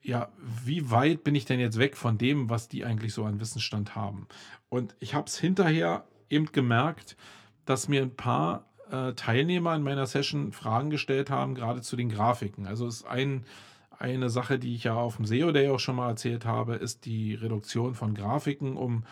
ja, 0.02 0.28
wie 0.64 0.90
weit 0.90 1.22
bin 1.22 1.36
ich 1.36 1.44
denn 1.44 1.60
jetzt 1.60 1.78
weg 1.78 1.96
von 1.96 2.18
dem, 2.18 2.50
was 2.50 2.68
die 2.68 2.84
eigentlich 2.84 3.14
so 3.14 3.24
an 3.24 3.38
Wissensstand 3.38 3.94
haben? 3.94 4.26
Und 4.68 4.96
ich 4.98 5.14
habe 5.14 5.28
es 5.28 5.38
hinterher 5.38 6.04
eben 6.30 6.46
gemerkt, 6.46 7.16
dass 7.64 7.86
mir 7.86 8.02
ein 8.02 8.16
paar 8.16 8.66
äh, 8.90 9.12
Teilnehmer 9.12 9.76
in 9.76 9.82
meiner 9.82 10.06
Session 10.06 10.50
Fragen 10.50 10.90
gestellt 10.90 11.30
haben, 11.30 11.54
gerade 11.54 11.82
zu 11.82 11.94
den 11.94 12.08
Grafiken. 12.08 12.66
Also 12.66 12.88
ist 12.88 13.06
ein, 13.06 13.44
eine 14.00 14.30
Sache, 14.30 14.58
die 14.58 14.74
ich 14.74 14.82
ja 14.82 14.94
auf 14.94 15.14
dem 15.14 15.26
SEO 15.26 15.52
Day 15.52 15.68
auch 15.68 15.78
schon 15.78 15.94
mal 15.94 16.08
erzählt 16.08 16.44
habe, 16.44 16.74
ist 16.74 17.04
die 17.04 17.34
Reduktion 17.34 17.94
von 17.94 18.14
Grafiken, 18.14 18.76
um 18.76 19.04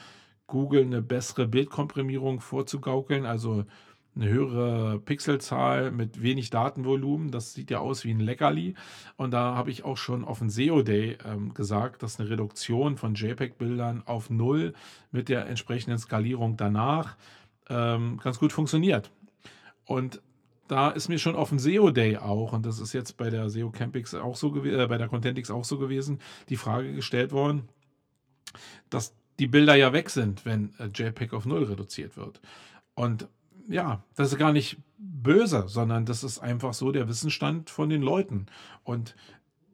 Google 0.47 0.83
eine 0.83 1.03
bessere 1.03 1.47
Bildkomprimierung 1.47 2.41
vorzugaukeln, 2.41 3.27
also 3.27 3.65
eine 4.17 4.29
höhere 4.29 5.01
Pixelzahl 5.01 5.91
mit 5.91 6.23
wenig 6.23 6.51
Datenvolumen. 6.51 7.31
Das 7.31 7.53
sieht 7.53 7.71
ja 7.71 7.81
aus 7.81 8.05
wie 8.05 8.13
ein 8.13 8.21
Leckerli. 8.21 8.75
Und 9.17 9.33
da 9.33 9.57
habe 9.57 9.71
ich 9.71 9.85
auch 9.85 9.97
schon 9.97 10.25
auf 10.25 10.39
dem 10.39 10.51
SEO 10.51 10.83
Day 10.83 11.19
ähm, 11.25 11.53
gesagt, 11.53 12.03
dass 12.03 12.21
eine 12.21 12.31
Reduktion 12.31 12.97
von 12.97 13.15
JPEG-Bildern 13.15 14.03
auf 14.07 14.31
Null 14.31 14.75
mit 15.11 15.29
der 15.29 15.47
entsprechenden 15.47 15.99
Skalierung 15.99 16.57
danach 16.57 17.17
ähm, 17.69 18.21
ganz 18.23 18.39
gut 18.39 18.53
funktioniert. 18.53 19.11
Und 19.85 20.23
da 20.69 20.91
ist 20.91 21.09
mir 21.09 21.19
schon 21.19 21.37
auf 21.37 21.51
dem 21.51 21.59
SEO 21.59 21.91
Day 21.91 22.17
auch, 22.17 22.53
und 22.53 22.65
das 22.65 22.79
ist 22.79 22.93
jetzt 22.93 23.17
bei 23.17 23.31
der 23.31 23.51
SEO 23.51 23.71
Campix 23.71 24.15
auch 24.15 24.37
so 24.37 24.51
gewesen, 24.51 24.79
äh, 24.79 24.87
bei 24.87 24.99
der 24.99 25.09
Contentix 25.09 25.51
auch 25.51 25.65
so 25.65 25.79
gewesen, 25.79 26.21
die 26.49 26.57
Frage 26.57 26.95
gestellt 26.95 27.33
worden, 27.33 27.69
dass 28.91 29.15
die 29.39 29.47
Bilder 29.47 29.75
ja 29.75 29.93
weg 29.93 30.11
sind, 30.11 30.45
wenn 30.45 30.75
äh, 30.79 30.87
JPEG 30.87 31.33
auf 31.33 31.47
Null 31.47 31.65
reduziert 31.65 32.17
wird. 32.17 32.41
Und 32.95 33.29
ja, 33.69 34.03
das 34.15 34.33
ist 34.33 34.39
gar 34.39 34.53
nicht 34.53 34.77
böse, 34.99 35.65
sondern 35.67 36.07
das 36.07 36.23
ist 36.23 36.39
einfach 36.39 36.75
so 36.75 36.93
der 36.93 37.09
Wissensstand 37.09 37.71
von 37.71 37.89
den 37.89 38.03
Leuten. 38.03 38.47
Und 38.85 39.17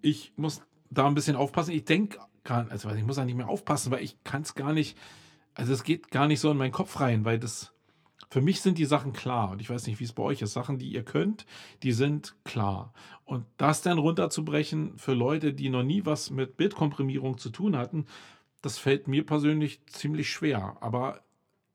ich 0.01 0.33
muss 0.37 0.63
da 0.91 1.07
ein 1.07 1.15
bisschen 1.15 1.37
aufpassen. 1.37 1.73
Ich 1.73 1.85
denke 1.85 2.19
gar 2.45 2.71
also 2.71 2.91
ich 2.91 3.05
muss 3.05 3.17
da 3.17 3.25
nicht 3.25 3.37
mehr 3.37 3.49
aufpassen, 3.49 3.93
weil 3.93 4.03
ich 4.03 4.23
kann 4.25 4.43
es 4.43 4.55
gar 4.55 4.73
nicht, 4.73 4.97
also 5.55 5.73
es 5.73 5.85
geht 5.85 6.11
gar 6.11 6.27
nicht 6.27 6.41
so 6.41 6.51
in 6.51 6.57
meinen 6.57 6.73
Kopf 6.73 7.01
rein, 7.01 7.25
weil 7.25 7.39
das 7.39 7.73
für 8.31 8.41
mich 8.41 8.61
sind 8.61 8.79
die 8.79 8.85
Sachen 8.85 9.13
klar. 9.13 9.51
Und 9.51 9.61
ich 9.61 9.69
weiß 9.69 9.87
nicht, 9.87 9.99
wie 9.99 10.05
es 10.05 10.13
bei 10.13 10.23
euch 10.23 10.41
ist. 10.41 10.53
Sachen, 10.53 10.79
die 10.79 10.93
ihr 10.93 11.05
könnt, 11.05 11.47
die 11.83 11.93
sind 11.93 12.37
klar. 12.45 12.95
Und 13.25 13.45
das 13.57 13.83
dann 13.83 13.99
runterzubrechen 13.99 14.97
für 14.99 15.15
Leute, 15.15 15.53
die 15.53 15.69
noch 15.69 15.83
nie 15.83 16.07
was 16.07 16.31
mit 16.31 16.57
Bildkomprimierung 16.57 17.39
zu 17.39 17.51
tun 17.51 17.77
hatten, 17.77 18.07
das 18.63 18.79
fällt 18.79 19.09
mir 19.09 19.25
persönlich 19.25 19.85
ziemlich 19.87 20.31
schwer. 20.31 20.77
Aber 20.81 21.21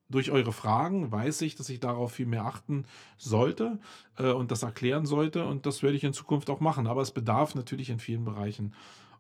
durch 0.10 0.32
eure 0.32 0.52
Fragen 0.54 1.12
weiß 1.12 1.42
ich, 1.42 1.56
dass 1.56 1.70
ich 1.70 1.80
darauf 1.80 2.14
viel 2.14 2.28
mehr 2.28 2.46
achten 2.46 2.86
sollte 3.18 3.80
äh, 4.18 4.32
und 4.32 4.52
das 4.52 4.64
erklären 4.64 5.06
sollte. 5.06 5.46
Und 5.46 5.66
das 5.66 5.84
werde 5.84 5.98
ich 5.98 6.04
in 6.04 6.14
Zukunft 6.14 6.50
auch 6.50 6.60
machen. 6.60 6.88
Aber 6.88 7.02
es 7.02 7.12
bedarf 7.12 7.56
natürlich 7.56 7.90
in 7.90 8.00
vielen 8.00 8.24
Bereichen 8.24 8.74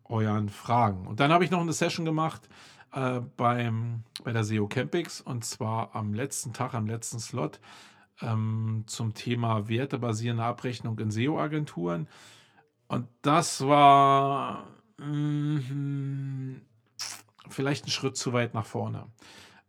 euren 0.03 0.49
Fragen. 0.49 1.07
Und 1.07 1.19
dann 1.19 1.31
habe 1.31 1.43
ich 1.43 1.51
noch 1.51 1.61
eine 1.61 1.73
Session 1.73 2.05
gemacht 2.05 2.47
äh, 2.93 3.21
beim, 3.37 4.03
bei 4.23 4.31
der 4.31 4.43
SEO 4.43 4.67
Campix 4.67 5.21
und 5.21 5.43
zwar 5.43 5.95
am 5.95 6.13
letzten 6.13 6.53
Tag, 6.53 6.75
am 6.75 6.85
letzten 6.85 7.19
Slot 7.19 7.59
ähm, 8.21 8.83
zum 8.85 9.13
Thema 9.15 9.67
wertebasierende 9.67 10.43
Abrechnung 10.43 10.99
in 10.99 11.09
SEO-Agenturen. 11.09 12.07
Und 12.87 13.07
das 13.23 13.65
war 13.65 14.67
mh, 14.99 16.59
vielleicht 17.49 17.85
ein 17.85 17.91
Schritt 17.91 18.17
zu 18.17 18.33
weit 18.33 18.53
nach 18.53 18.65
vorne. 18.65 19.07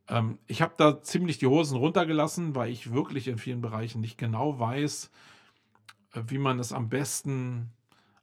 Ähm, 0.08 0.38
ich 0.46 0.62
habe 0.62 0.74
da 0.76 1.02
ziemlich 1.02 1.38
die 1.38 1.46
Hosen 1.46 1.76
runtergelassen, 1.76 2.54
weil 2.54 2.70
ich 2.70 2.92
wirklich 2.92 3.28
in 3.28 3.38
vielen 3.38 3.60
Bereichen 3.60 4.00
nicht 4.00 4.18
genau 4.18 4.58
weiß, 4.58 5.10
äh, 6.14 6.22
wie 6.26 6.38
man 6.38 6.58
es 6.58 6.72
am 6.72 6.88
besten 6.88 7.70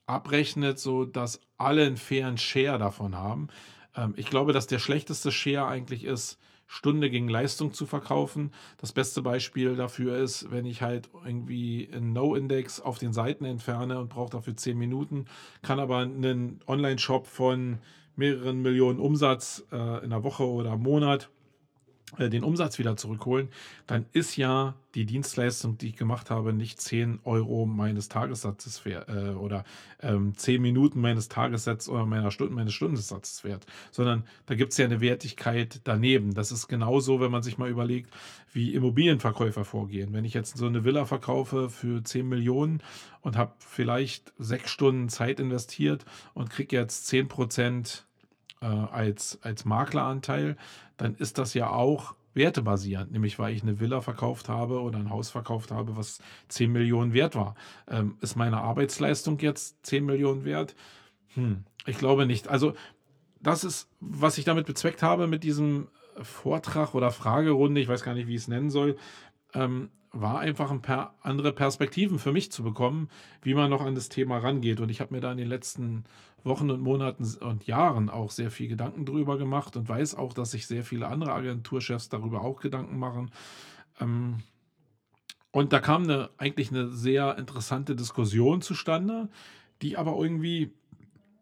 abrechnet, 0.05 0.79
so 0.79 1.05
dass 1.05 1.41
alle 1.57 1.85
einen 1.85 1.97
fairen 1.97 2.37
Share 2.37 2.77
davon 2.77 3.15
haben. 3.15 3.47
Ähm, 3.95 4.13
ich 4.17 4.29
glaube, 4.29 4.53
dass 4.53 4.67
der 4.67 4.79
schlechteste 4.79 5.31
Share 5.31 5.67
eigentlich 5.67 6.03
ist, 6.03 6.39
Stunde 6.73 7.11
gegen 7.11 7.27
Leistung 7.27 7.71
zu 7.71 7.85
verkaufen. 7.85 8.51
Das 8.79 8.93
beste 8.93 9.21
Beispiel 9.21 9.75
dafür 9.75 10.17
ist, 10.17 10.49
wenn 10.49 10.65
ich 10.65 10.81
halt 10.81 11.07
irgendwie 11.23 11.87
einen 11.93 12.13
No-Index 12.13 12.81
auf 12.81 12.97
den 12.97 13.13
Seiten 13.13 13.45
entferne 13.45 13.99
und 13.99 14.09
brauche 14.09 14.31
dafür 14.31 14.57
10 14.57 14.75
Minuten, 14.75 15.25
kann 15.61 15.79
aber 15.79 15.99
einen 15.99 16.61
Online-Shop 16.65 17.27
von 17.27 17.77
mehreren 18.15 18.63
Millionen 18.63 18.99
Umsatz 18.99 19.63
äh, 19.71 20.03
in 20.03 20.09
der 20.09 20.23
Woche 20.23 20.47
oder 20.47 20.73
im 20.73 20.81
Monat 20.81 21.29
den 22.19 22.43
Umsatz 22.43 22.77
wieder 22.77 22.95
zurückholen, 22.95 23.49
dann 23.87 24.05
ist 24.13 24.37
ja 24.37 24.75
die 24.93 25.05
Dienstleistung, 25.05 25.77
die 25.77 25.87
ich 25.87 25.95
gemacht 25.95 26.29
habe, 26.29 26.53
nicht 26.53 26.79
10 26.79 27.19
Euro 27.23 27.65
meines 27.65 28.09
Tagessatzes 28.09 28.85
wert 28.85 29.09
äh, 29.09 29.31
oder 29.31 29.63
ähm, 30.01 30.37
10 30.37 30.61
Minuten 30.61 31.01
meines 31.01 31.27
Tagessatzes 31.27 31.89
oder 31.89 32.05
meiner 32.05 32.29
Stunden, 32.29 32.53
meines 32.53 32.73
Stundensatzes 32.73 33.43
wert, 33.43 33.65
sondern 33.91 34.25
da 34.45 34.53
gibt 34.55 34.73
es 34.73 34.77
ja 34.77 34.85
eine 34.85 35.01
Wertigkeit 35.01 35.81
daneben. 35.85 36.35
Das 36.35 36.51
ist 36.51 36.67
genauso, 36.67 37.19
wenn 37.19 37.31
man 37.31 37.41
sich 37.41 37.57
mal 37.57 37.69
überlegt, 37.69 38.11
wie 38.51 38.75
Immobilienverkäufer 38.75 39.65
vorgehen. 39.65 40.13
Wenn 40.13 40.25
ich 40.25 40.35
jetzt 40.35 40.55
so 40.55 40.67
eine 40.67 40.83
Villa 40.83 41.05
verkaufe 41.05 41.69
für 41.69 42.03
10 42.03 42.29
Millionen 42.29 42.81
und 43.21 43.35
habe 43.35 43.53
vielleicht 43.57 44.33
sechs 44.37 44.69
Stunden 44.69 45.09
Zeit 45.09 45.39
investiert 45.39 46.05
und 46.35 46.51
kriege 46.51 46.75
jetzt 46.75 47.07
10 47.07 47.27
Prozent 47.27 48.05
äh, 48.61 48.65
als, 48.65 49.39
als 49.41 49.65
Makleranteil, 49.65 50.55
dann 50.97 51.15
ist 51.15 51.37
das 51.37 51.53
ja 51.53 51.69
auch 51.69 52.15
wertebasierend, 52.33 53.11
nämlich 53.11 53.37
weil 53.39 53.53
ich 53.53 53.61
eine 53.61 53.79
Villa 53.79 54.01
verkauft 54.01 54.49
habe 54.49 54.81
oder 54.81 54.97
ein 54.97 55.09
Haus 55.09 55.29
verkauft 55.29 55.71
habe, 55.71 55.95
was 55.95 56.19
10 56.47 56.71
Millionen 56.71 57.13
wert 57.13 57.35
war. 57.35 57.55
Ähm, 57.87 58.17
ist 58.21 58.35
meine 58.35 58.61
Arbeitsleistung 58.61 59.39
jetzt 59.39 59.85
10 59.85 60.05
Millionen 60.05 60.45
wert? 60.45 60.75
Hm, 61.35 61.63
ich 61.85 61.97
glaube 61.97 62.25
nicht. 62.25 62.47
Also 62.47 62.73
das 63.39 63.63
ist, 63.63 63.89
was 63.99 64.37
ich 64.37 64.45
damit 64.45 64.65
bezweckt 64.65 65.03
habe 65.03 65.27
mit 65.27 65.43
diesem 65.43 65.87
Vortrag 66.21 66.95
oder 66.95 67.11
Fragerunde, 67.11 67.81
ich 67.81 67.87
weiß 67.87 68.03
gar 68.03 68.13
nicht, 68.13 68.27
wie 68.27 68.35
ich 68.35 68.41
es 68.41 68.47
nennen 68.47 68.69
soll, 68.69 68.97
ähm, 69.53 69.89
war 70.11 70.39
einfach 70.39 70.69
ein 70.69 70.81
paar 70.81 71.15
andere 71.21 71.51
Perspektiven 71.51 72.19
für 72.19 72.31
mich 72.31 72.51
zu 72.51 72.63
bekommen, 72.63 73.09
wie 73.41 73.55
man 73.55 73.69
noch 73.71 73.81
an 73.81 73.95
das 73.95 74.09
Thema 74.09 74.37
rangeht. 74.37 74.79
Und 74.79 74.89
ich 74.89 75.01
habe 75.01 75.13
mir 75.13 75.21
da 75.21 75.31
in 75.31 75.39
den 75.39 75.47
letzten 75.47 76.03
Wochen 76.43 76.69
und 76.69 76.81
Monaten 76.81 77.25
und 77.43 77.65
Jahren 77.65 78.09
auch 78.09 78.29
sehr 78.29 78.51
viel 78.51 78.67
Gedanken 78.67 79.05
drüber 79.05 79.37
gemacht 79.37 79.75
und 79.75 79.89
weiß 79.89 80.15
auch, 80.15 80.33
dass 80.33 80.51
sich 80.51 80.67
sehr 80.67 80.83
viele 80.83 81.07
andere 81.07 81.33
Agenturchefs 81.33 82.09
darüber 82.09 82.41
auch 82.41 82.59
Gedanken 82.59 82.99
machen. 82.99 83.31
Ähm, 83.99 84.43
und 85.51 85.73
da 85.73 85.79
kam 85.79 86.03
eine, 86.03 86.29
eigentlich 86.37 86.71
eine 86.71 86.89
sehr 86.89 87.37
interessante 87.37 87.95
Diskussion 87.95 88.61
zustande, 88.61 89.29
die 89.81 89.97
aber 89.97 90.15
irgendwie 90.17 90.73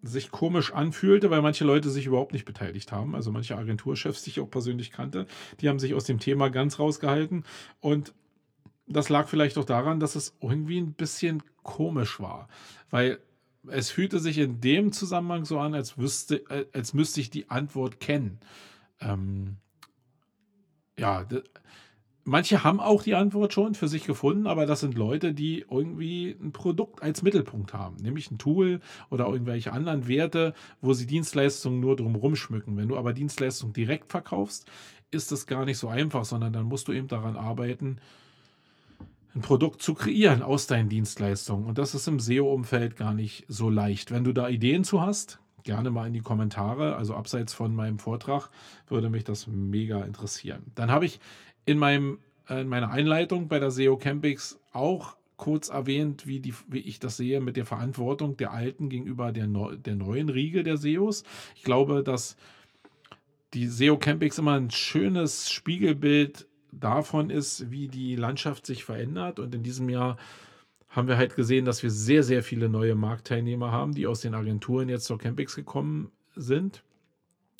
sich 0.03 0.31
komisch 0.31 0.73
anfühlte, 0.73 1.29
weil 1.29 1.41
manche 1.41 1.63
Leute 1.63 1.89
sich 1.89 2.07
überhaupt 2.07 2.33
nicht 2.33 2.45
beteiligt 2.45 2.91
haben. 2.91 3.15
Also 3.15 3.31
manche 3.31 3.57
Agenturchefs, 3.57 4.23
die 4.23 4.31
ich 4.31 4.39
auch 4.39 4.49
persönlich 4.49 4.91
kannte, 4.91 5.27
die 5.59 5.69
haben 5.69 5.79
sich 5.79 5.93
aus 5.93 6.05
dem 6.05 6.19
Thema 6.19 6.49
ganz 6.49 6.79
rausgehalten. 6.79 7.43
Und 7.79 8.13
das 8.87 9.09
lag 9.09 9.27
vielleicht 9.27 9.57
auch 9.57 9.65
daran, 9.65 9.99
dass 9.99 10.15
es 10.15 10.35
irgendwie 10.41 10.79
ein 10.79 10.93
bisschen 10.93 11.43
komisch 11.63 12.19
war, 12.19 12.47
weil 12.89 13.19
es 13.67 13.91
fühlte 13.91 14.19
sich 14.19 14.39
in 14.39 14.59
dem 14.59 14.91
Zusammenhang 14.91 15.45
so 15.45 15.59
an, 15.59 15.75
als, 15.75 15.97
wüsste, 15.97 16.37
äh, 16.49 16.65
als 16.73 16.93
müsste 16.93 17.21
ich 17.21 17.29
die 17.29 17.49
Antwort 17.49 17.99
kennen. 17.99 18.39
Ähm, 18.99 19.57
ja, 20.97 21.25
manche 22.23 22.63
haben 22.63 22.79
auch 22.79 23.03
die 23.03 23.15
Antwort 23.15 23.53
schon 23.53 23.75
für 23.75 23.87
sich 23.87 24.05
gefunden, 24.05 24.47
aber 24.47 24.65
das 24.65 24.81
sind 24.81 24.95
Leute, 24.95 25.33
die 25.33 25.65
irgendwie 25.69 26.35
ein 26.41 26.51
Produkt 26.51 27.01
als 27.01 27.23
Mittelpunkt 27.23 27.73
haben, 27.73 27.97
nämlich 27.97 28.31
ein 28.31 28.37
Tool 28.37 28.79
oder 29.09 29.27
irgendwelche 29.27 29.73
anderen 29.73 30.07
Werte, 30.07 30.53
wo 30.81 30.93
sie 30.93 31.07
Dienstleistungen 31.07 31.79
nur 31.79 31.95
drumherum 31.95 32.35
schmücken. 32.35 32.77
Wenn 32.77 32.87
du 32.87 32.97
aber 32.97 33.13
Dienstleistungen 33.13 33.73
direkt 33.73 34.11
verkaufst, 34.11 34.69
ist 35.11 35.31
das 35.31 35.45
gar 35.45 35.65
nicht 35.65 35.77
so 35.77 35.87
einfach, 35.87 36.25
sondern 36.25 36.53
dann 36.53 36.65
musst 36.65 36.87
du 36.87 36.93
eben 36.93 37.07
daran 37.07 37.35
arbeiten, 37.35 37.97
ein 39.33 39.41
Produkt 39.41 39.81
zu 39.81 39.93
kreieren 39.93 40.41
aus 40.41 40.67
deinen 40.67 40.89
Dienstleistungen. 40.89 41.65
Und 41.65 41.77
das 41.77 41.95
ist 41.95 42.07
im 42.07 42.19
SEO-Umfeld 42.19 42.97
gar 42.97 43.13
nicht 43.13 43.45
so 43.47 43.69
leicht. 43.69 44.11
Wenn 44.11 44.23
du 44.23 44.33
da 44.33 44.49
Ideen 44.49 44.83
zu 44.83 45.01
hast, 45.01 45.39
gerne 45.63 45.89
mal 45.91 46.07
in 46.07 46.13
die 46.13 46.21
Kommentare. 46.21 46.95
Also 46.95 47.15
abseits 47.15 47.53
von 47.53 47.73
meinem 47.75 47.99
Vortrag 47.99 48.49
würde 48.87 49.09
mich 49.09 49.23
das 49.23 49.47
mega 49.47 50.01
interessieren. 50.01 50.71
Dann 50.75 50.91
habe 50.91 51.05
ich 51.05 51.19
in, 51.65 51.77
meinem, 51.77 52.19
in 52.49 52.67
meiner 52.67 52.91
Einleitung 52.91 53.47
bei 53.47 53.59
der 53.59 53.71
SEO 53.71 53.97
Campix 53.97 54.59
auch 54.73 55.15
kurz 55.37 55.69
erwähnt, 55.69 56.27
wie, 56.27 56.39
die, 56.39 56.53
wie 56.67 56.79
ich 56.79 56.99
das 56.99 57.17
sehe 57.17 57.41
mit 57.41 57.57
der 57.57 57.65
Verantwortung 57.65 58.37
der 58.37 58.51
alten 58.51 58.89
gegenüber 58.89 59.31
der, 59.31 59.47
der 59.47 59.95
neuen 59.95 60.29
Riege 60.29 60.63
der 60.63 60.77
SEOs. 60.77 61.23
Ich 61.55 61.63
glaube, 61.63 62.03
dass 62.03 62.37
die 63.53 63.67
SEO 63.67 63.97
Campix 63.97 64.37
immer 64.37 64.53
ein 64.53 64.69
schönes 64.69 65.49
Spiegelbild 65.49 66.47
davon 66.71 67.29
ist, 67.29 67.71
wie 67.71 67.87
die 67.87 68.15
Landschaft 68.15 68.65
sich 68.65 68.83
verändert. 68.83 69.39
Und 69.39 69.53
in 69.55 69.63
diesem 69.63 69.89
Jahr 69.89 70.17
haben 70.89 71.07
wir 71.07 71.17
halt 71.17 71.35
gesehen, 71.35 71.65
dass 71.65 71.83
wir 71.83 71.89
sehr, 71.89 72.23
sehr 72.23 72.43
viele 72.43 72.69
neue 72.69 72.95
Marktteilnehmer 72.95 73.71
haben, 73.71 73.93
die 73.93 74.07
aus 74.07 74.21
den 74.21 74.35
Agenturen 74.35 74.89
jetzt 74.89 75.05
zur 75.05 75.17
Campix 75.17 75.55
gekommen 75.55 76.11
sind. 76.35 76.83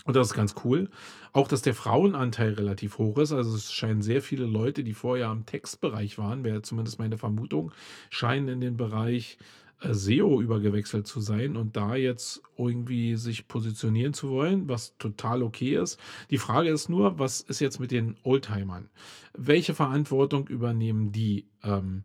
Und 0.05 0.15
das 0.15 0.27
ist 0.29 0.33
ganz 0.33 0.55
cool. 0.63 0.89
Auch, 1.31 1.47
dass 1.47 1.61
der 1.61 1.75
Frauenanteil 1.75 2.53
relativ 2.53 2.97
hoch 2.97 3.17
ist. 3.17 3.31
Also 3.31 3.55
es 3.55 3.71
scheinen 3.71 4.01
sehr 4.01 4.21
viele 4.21 4.45
Leute, 4.45 4.83
die 4.83 4.93
vorher 4.93 5.31
im 5.31 5.45
Textbereich 5.45 6.17
waren, 6.17 6.43
wäre 6.43 6.61
zumindest 6.61 6.99
meine 6.99 7.17
Vermutung, 7.17 7.71
scheinen 8.09 8.47
in 8.47 8.61
den 8.61 8.77
Bereich 8.77 9.37
äh, 9.81 9.93
SEO 9.93 10.41
übergewechselt 10.41 11.05
zu 11.05 11.19
sein 11.19 11.55
und 11.55 11.75
da 11.75 11.95
jetzt 11.95 12.41
irgendwie 12.57 13.15
sich 13.15 13.47
positionieren 13.47 14.13
zu 14.13 14.29
wollen, 14.29 14.67
was 14.67 14.97
total 14.97 15.43
okay 15.43 15.75
ist. 15.75 15.99
Die 16.31 16.39
Frage 16.39 16.69
ist 16.69 16.89
nur, 16.89 17.19
was 17.19 17.41
ist 17.41 17.59
jetzt 17.59 17.79
mit 17.79 17.91
den 17.91 18.17
Oldtimern? 18.23 18.89
Welche 19.37 19.75
Verantwortung 19.75 20.47
übernehmen 20.47 21.11
die? 21.11 21.47
Ähm, 21.63 22.03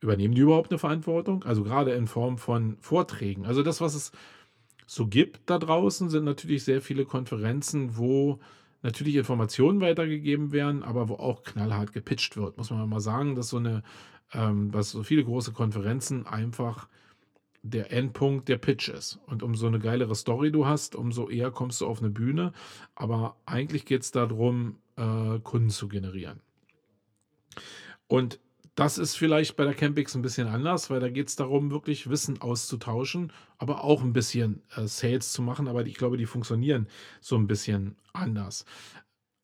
übernehmen 0.00 0.34
die 0.34 0.42
überhaupt 0.42 0.70
eine 0.70 0.78
Verantwortung? 0.78 1.44
Also 1.44 1.64
gerade 1.64 1.92
in 1.92 2.06
Form 2.06 2.38
von 2.38 2.76
Vorträgen. 2.80 3.46
Also 3.46 3.62
das, 3.62 3.80
was 3.80 3.94
es 3.94 4.12
so 4.90 5.06
gibt 5.06 5.42
da 5.50 5.58
draußen, 5.58 6.08
sind 6.08 6.24
natürlich 6.24 6.64
sehr 6.64 6.80
viele 6.80 7.04
Konferenzen, 7.04 7.98
wo 7.98 8.40
natürlich 8.80 9.16
Informationen 9.16 9.82
weitergegeben 9.82 10.50
werden, 10.50 10.82
aber 10.82 11.10
wo 11.10 11.16
auch 11.16 11.42
knallhart 11.42 11.92
gepitcht 11.92 12.38
wird. 12.38 12.56
Muss 12.56 12.70
man 12.70 12.88
mal 12.88 12.98
sagen, 12.98 13.34
dass 13.34 13.50
so 13.50 13.58
eine, 13.58 13.82
ähm, 14.32 14.72
was 14.72 14.90
so 14.90 15.02
viele 15.02 15.24
große 15.24 15.52
Konferenzen 15.52 16.26
einfach 16.26 16.88
der 17.62 17.92
Endpunkt 17.92 18.48
der 18.48 18.56
Pitch 18.56 18.88
ist. 18.88 19.20
Und 19.26 19.42
umso 19.42 19.66
eine 19.66 19.78
geilere 19.78 20.14
Story 20.14 20.50
du 20.50 20.64
hast, 20.64 20.96
umso 20.96 21.28
eher 21.28 21.50
kommst 21.50 21.82
du 21.82 21.86
auf 21.86 22.00
eine 22.00 22.08
Bühne. 22.08 22.52
Aber 22.94 23.36
eigentlich 23.44 23.84
geht 23.84 24.04
es 24.04 24.10
darum, 24.10 24.76
äh, 24.96 25.38
Kunden 25.40 25.68
zu 25.68 25.88
generieren. 25.88 26.40
Und 28.06 28.40
das 28.78 28.96
ist 28.96 29.16
vielleicht 29.16 29.56
bei 29.56 29.64
der 29.64 29.74
Campix 29.74 30.14
ein 30.14 30.22
bisschen 30.22 30.46
anders, 30.46 30.88
weil 30.88 31.00
da 31.00 31.08
geht 31.08 31.26
es 31.26 31.34
darum, 31.34 31.72
wirklich 31.72 32.08
Wissen 32.10 32.40
auszutauschen, 32.40 33.32
aber 33.58 33.82
auch 33.82 34.02
ein 34.02 34.12
bisschen 34.12 34.62
äh, 34.76 34.86
Sales 34.86 35.32
zu 35.32 35.42
machen. 35.42 35.66
Aber 35.66 35.84
ich 35.84 35.96
glaube, 35.96 36.16
die 36.16 36.26
funktionieren 36.26 36.86
so 37.20 37.34
ein 37.34 37.48
bisschen 37.48 37.96
anders. 38.12 38.64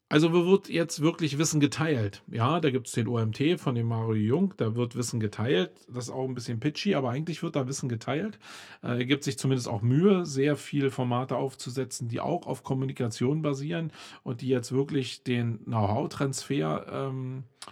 Also 0.08 0.32
wird 0.32 0.68
jetzt 0.68 1.00
wirklich 1.00 1.36
Wissen 1.36 1.58
geteilt. 1.58 2.22
Ja, 2.30 2.60
da 2.60 2.70
gibt 2.70 2.86
es 2.86 2.92
den 2.92 3.08
OMT 3.08 3.58
von 3.58 3.74
dem 3.74 3.88
Mario 3.88 4.14
Jung, 4.14 4.54
da 4.56 4.76
wird 4.76 4.94
Wissen 4.94 5.18
geteilt. 5.18 5.72
Das 5.88 6.04
ist 6.04 6.10
auch 6.10 6.28
ein 6.28 6.34
bisschen 6.36 6.60
pitchy, 6.60 6.94
aber 6.94 7.10
eigentlich 7.10 7.42
wird 7.42 7.56
da 7.56 7.66
Wissen 7.66 7.88
geteilt. 7.88 8.38
Äh, 8.84 8.98
er 8.98 9.04
gibt 9.04 9.24
sich 9.24 9.36
zumindest 9.36 9.66
auch 9.66 9.82
Mühe, 9.82 10.24
sehr 10.26 10.54
viele 10.54 10.92
Formate 10.92 11.34
aufzusetzen, 11.34 12.06
die 12.06 12.20
auch 12.20 12.46
auf 12.46 12.62
Kommunikation 12.62 13.42
basieren 13.42 13.90
und 14.22 14.42
die 14.42 14.48
jetzt 14.48 14.70
wirklich 14.70 15.24
den 15.24 15.64
Know-how-Transfer 15.64 16.86
ähm, 16.88 17.42
äh, 17.66 17.70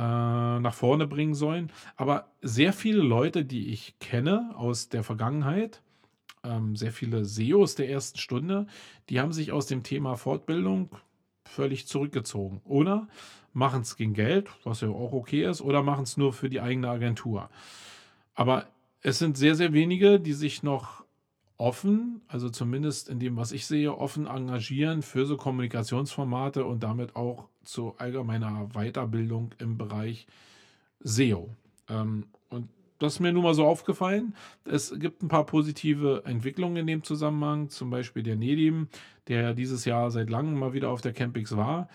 nach 0.00 0.74
vorne 0.74 1.06
bringen 1.06 1.34
sollen. 1.34 1.70
Aber 1.96 2.28
sehr 2.42 2.72
viele 2.72 3.00
Leute, 3.00 3.44
die 3.44 3.68
ich 3.68 3.98
kenne 4.00 4.52
aus 4.56 4.88
der 4.88 5.04
Vergangenheit, 5.04 5.82
ähm, 6.42 6.76
sehr 6.76 6.92
viele 6.92 7.24
SEOs 7.24 7.74
der 7.74 7.88
ersten 7.90 8.18
Stunde, 8.18 8.66
die 9.08 9.20
haben 9.20 9.32
sich 9.32 9.52
aus 9.52 9.66
dem 9.66 9.82
Thema 9.82 10.16
Fortbildung 10.16 10.90
völlig 11.44 11.86
zurückgezogen. 11.86 12.60
Oder 12.64 13.08
machen 13.52 13.82
es 13.82 13.96
gegen 13.96 14.14
Geld, 14.14 14.48
was 14.64 14.80
ja 14.80 14.88
auch 14.88 15.12
okay 15.12 15.44
ist, 15.48 15.60
oder 15.62 15.82
machen 15.82 16.04
es 16.04 16.16
nur 16.16 16.32
für 16.32 16.48
die 16.48 16.60
eigene 16.60 16.88
Agentur. 16.88 17.48
Aber 18.34 18.66
es 19.00 19.18
sind 19.18 19.36
sehr, 19.36 19.54
sehr 19.54 19.72
wenige, 19.72 20.18
die 20.18 20.32
sich 20.32 20.62
noch 20.62 21.03
offen, 21.56 22.20
also 22.28 22.48
zumindest 22.50 23.08
in 23.08 23.20
dem, 23.20 23.36
was 23.36 23.52
ich 23.52 23.66
sehe, 23.66 23.96
offen 23.96 24.26
engagieren 24.26 25.02
für 25.02 25.26
so 25.26 25.36
Kommunikationsformate 25.36 26.64
und 26.64 26.82
damit 26.82 27.16
auch 27.16 27.48
zu 27.62 27.94
allgemeiner 27.98 28.68
Weiterbildung 28.72 29.54
im 29.58 29.78
Bereich 29.78 30.26
SEO. 31.00 31.54
Ähm, 31.88 32.26
und 32.50 32.68
das 32.98 33.14
ist 33.14 33.20
mir 33.20 33.32
nun 33.32 33.44
mal 33.44 33.54
so 33.54 33.66
aufgefallen. 33.66 34.34
Es 34.64 34.94
gibt 34.98 35.22
ein 35.22 35.28
paar 35.28 35.46
positive 35.46 36.22
Entwicklungen 36.24 36.76
in 36.76 36.86
dem 36.86 37.02
Zusammenhang, 37.02 37.68
zum 37.68 37.90
Beispiel 37.90 38.22
der 38.22 38.36
Nedim, 38.36 38.88
der 39.28 39.54
dieses 39.54 39.84
Jahr 39.84 40.10
seit 40.10 40.30
langem 40.30 40.58
mal 40.58 40.72
wieder 40.72 40.90
auf 40.90 41.00
der 41.00 41.12
Campix 41.12 41.56
war. 41.56 41.88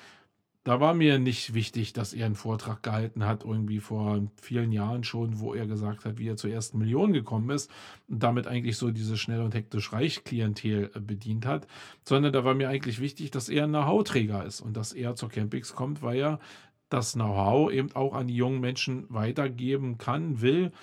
Da 0.66 0.82
war 0.82 0.94
mir 0.94 1.20
nicht 1.20 1.54
wichtig, 1.54 1.94
dass 1.94 2.14
er 2.14 2.26
einen 2.26 2.36
Vortrag 2.36 2.84
gehalten 2.84 3.26
hat, 3.26 3.46
irgendwie 3.46 3.80
vor 3.80 4.28
vielen 4.36 4.74
Jahren 4.74 5.06
schon, 5.06 5.40
wo 5.40 5.54
er 5.54 5.66
gesagt 5.66 6.04
hat, 6.04 6.18
wie 6.18 6.28
er 6.28 6.36
zur 6.36 6.50
ersten 6.50 6.78
Million 6.78 7.14
gekommen 7.14 7.50
ist 7.50 7.72
und 8.10 8.22
damit 8.22 8.46
eigentlich 8.46 8.78
so 8.78 8.92
diese 8.92 9.18
schnell 9.18 9.42
und 9.42 9.56
hektisch 9.56 9.94
reich 9.94 10.26
Klientel 10.26 10.92
äh, 10.94 11.00
bedient 11.00 11.46
hat, 11.46 11.66
sondern 12.04 12.34
da 12.34 12.44
war 12.44 12.56
mir 12.56 12.68
eigentlich 12.68 13.00
wichtig, 13.00 13.32
dass 13.32 13.48
er 13.48 13.64
ein 13.64 13.70
Know-how-Träger 13.70 14.46
ist 14.46 14.60
und 14.60 14.76
dass 14.76 14.92
er 14.92 15.16
zur 15.16 15.30
Campix 15.30 15.74
kommt, 15.74 16.02
weil 16.02 16.20
er 16.20 16.40
das 16.90 17.14
Know-how 17.14 17.72
eben 17.72 17.96
auch 17.96 18.14
an 18.14 18.28
die 18.28 18.36
jungen 18.36 18.60
Menschen 18.60 19.06
weitergeben 19.10 19.98
kann, 19.98 20.42
will, 20.42 20.74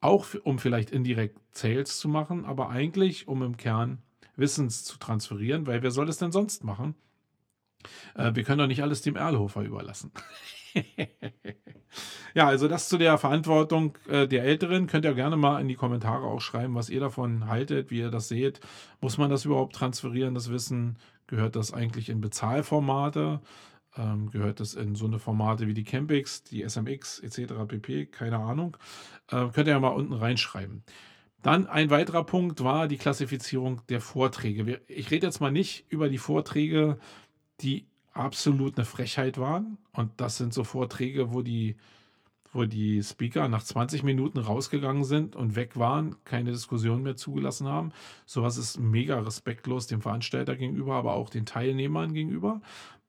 auch 0.00 0.26
um 0.42 0.58
vielleicht 0.58 0.90
indirekt 0.90 1.38
Sales 1.52 1.98
zu 1.98 2.08
machen, 2.08 2.44
aber 2.44 2.70
eigentlich 2.70 3.28
um 3.28 3.42
im 3.42 3.56
Kern 3.56 3.98
Wissens 4.36 4.84
zu 4.84 4.98
transferieren, 4.98 5.66
weil 5.66 5.82
wer 5.82 5.90
soll 5.92 6.08
es 6.08 6.18
denn 6.18 6.32
sonst 6.32 6.64
machen? 6.64 6.94
Äh, 8.14 8.34
wir 8.34 8.44
können 8.44 8.58
doch 8.58 8.66
nicht 8.66 8.82
alles 8.82 9.02
dem 9.02 9.16
Erlhofer 9.16 9.62
überlassen. 9.62 10.12
ja, 12.34 12.46
also 12.46 12.68
das 12.68 12.88
zu 12.88 12.98
der 12.98 13.18
Verantwortung 13.18 13.98
äh, 14.08 14.26
der 14.26 14.44
Älteren. 14.44 14.86
Könnt 14.86 15.04
ihr 15.04 15.14
gerne 15.14 15.36
mal 15.36 15.60
in 15.60 15.68
die 15.68 15.74
Kommentare 15.74 16.26
auch 16.26 16.40
schreiben, 16.40 16.74
was 16.74 16.90
ihr 16.90 17.00
davon 17.00 17.46
haltet, 17.46 17.90
wie 17.90 17.98
ihr 17.98 18.10
das 18.10 18.28
seht. 18.28 18.60
Muss 19.00 19.18
man 19.18 19.30
das 19.30 19.44
überhaupt 19.44 19.74
transferieren, 19.74 20.34
das 20.34 20.50
Wissen? 20.50 20.98
Gehört 21.26 21.56
das 21.56 21.72
eigentlich 21.72 22.08
in 22.08 22.20
Bezahlformate? 22.20 23.40
Ähm, 23.96 24.30
gehört 24.30 24.60
das 24.60 24.74
in 24.74 24.94
so 24.94 25.06
eine 25.06 25.18
Formate 25.18 25.66
wie 25.66 25.74
die 25.74 25.84
Campix, 25.84 26.44
die 26.44 26.62
SMX 26.68 27.18
etc. 27.20 27.54
pp? 27.66 28.06
Keine 28.06 28.38
Ahnung. 28.38 28.76
Äh, 29.28 29.48
könnt 29.48 29.66
ihr 29.66 29.74
ja 29.74 29.80
mal 29.80 29.88
unten 29.88 30.12
reinschreiben. 30.12 30.84
Dann 31.42 31.66
ein 31.66 31.90
weiterer 31.90 32.24
Punkt 32.24 32.62
war 32.62 32.86
die 32.86 32.98
Klassifizierung 32.98 33.80
der 33.88 34.00
Vorträge. 34.00 34.80
Ich 34.86 35.10
rede 35.10 35.26
jetzt 35.26 35.40
mal 35.40 35.50
nicht 35.50 35.86
über 35.88 36.08
die 36.08 36.18
Vorträge, 36.18 36.98
die 37.60 37.86
absolut 38.12 38.76
eine 38.76 38.84
Frechheit 38.84 39.38
waren. 39.38 39.78
Und 39.92 40.12
das 40.16 40.36
sind 40.36 40.52
so 40.52 40.64
Vorträge, 40.64 41.32
wo 41.32 41.42
die, 41.42 41.76
wo 42.52 42.64
die 42.64 43.02
Speaker 43.02 43.48
nach 43.48 43.62
20 43.62 44.02
Minuten 44.02 44.38
rausgegangen 44.38 45.04
sind 45.04 45.36
und 45.36 45.56
weg 45.56 45.76
waren, 45.78 46.16
keine 46.24 46.50
Diskussion 46.50 47.02
mehr 47.02 47.16
zugelassen 47.16 47.68
haben. 47.68 47.92
Sowas 48.26 48.56
ist 48.56 48.78
mega 48.78 49.20
respektlos 49.20 49.86
dem 49.86 50.00
Veranstalter 50.00 50.56
gegenüber, 50.56 50.94
aber 50.94 51.14
auch 51.14 51.30
den 51.30 51.46
Teilnehmern 51.46 52.12
gegenüber. 52.12 52.60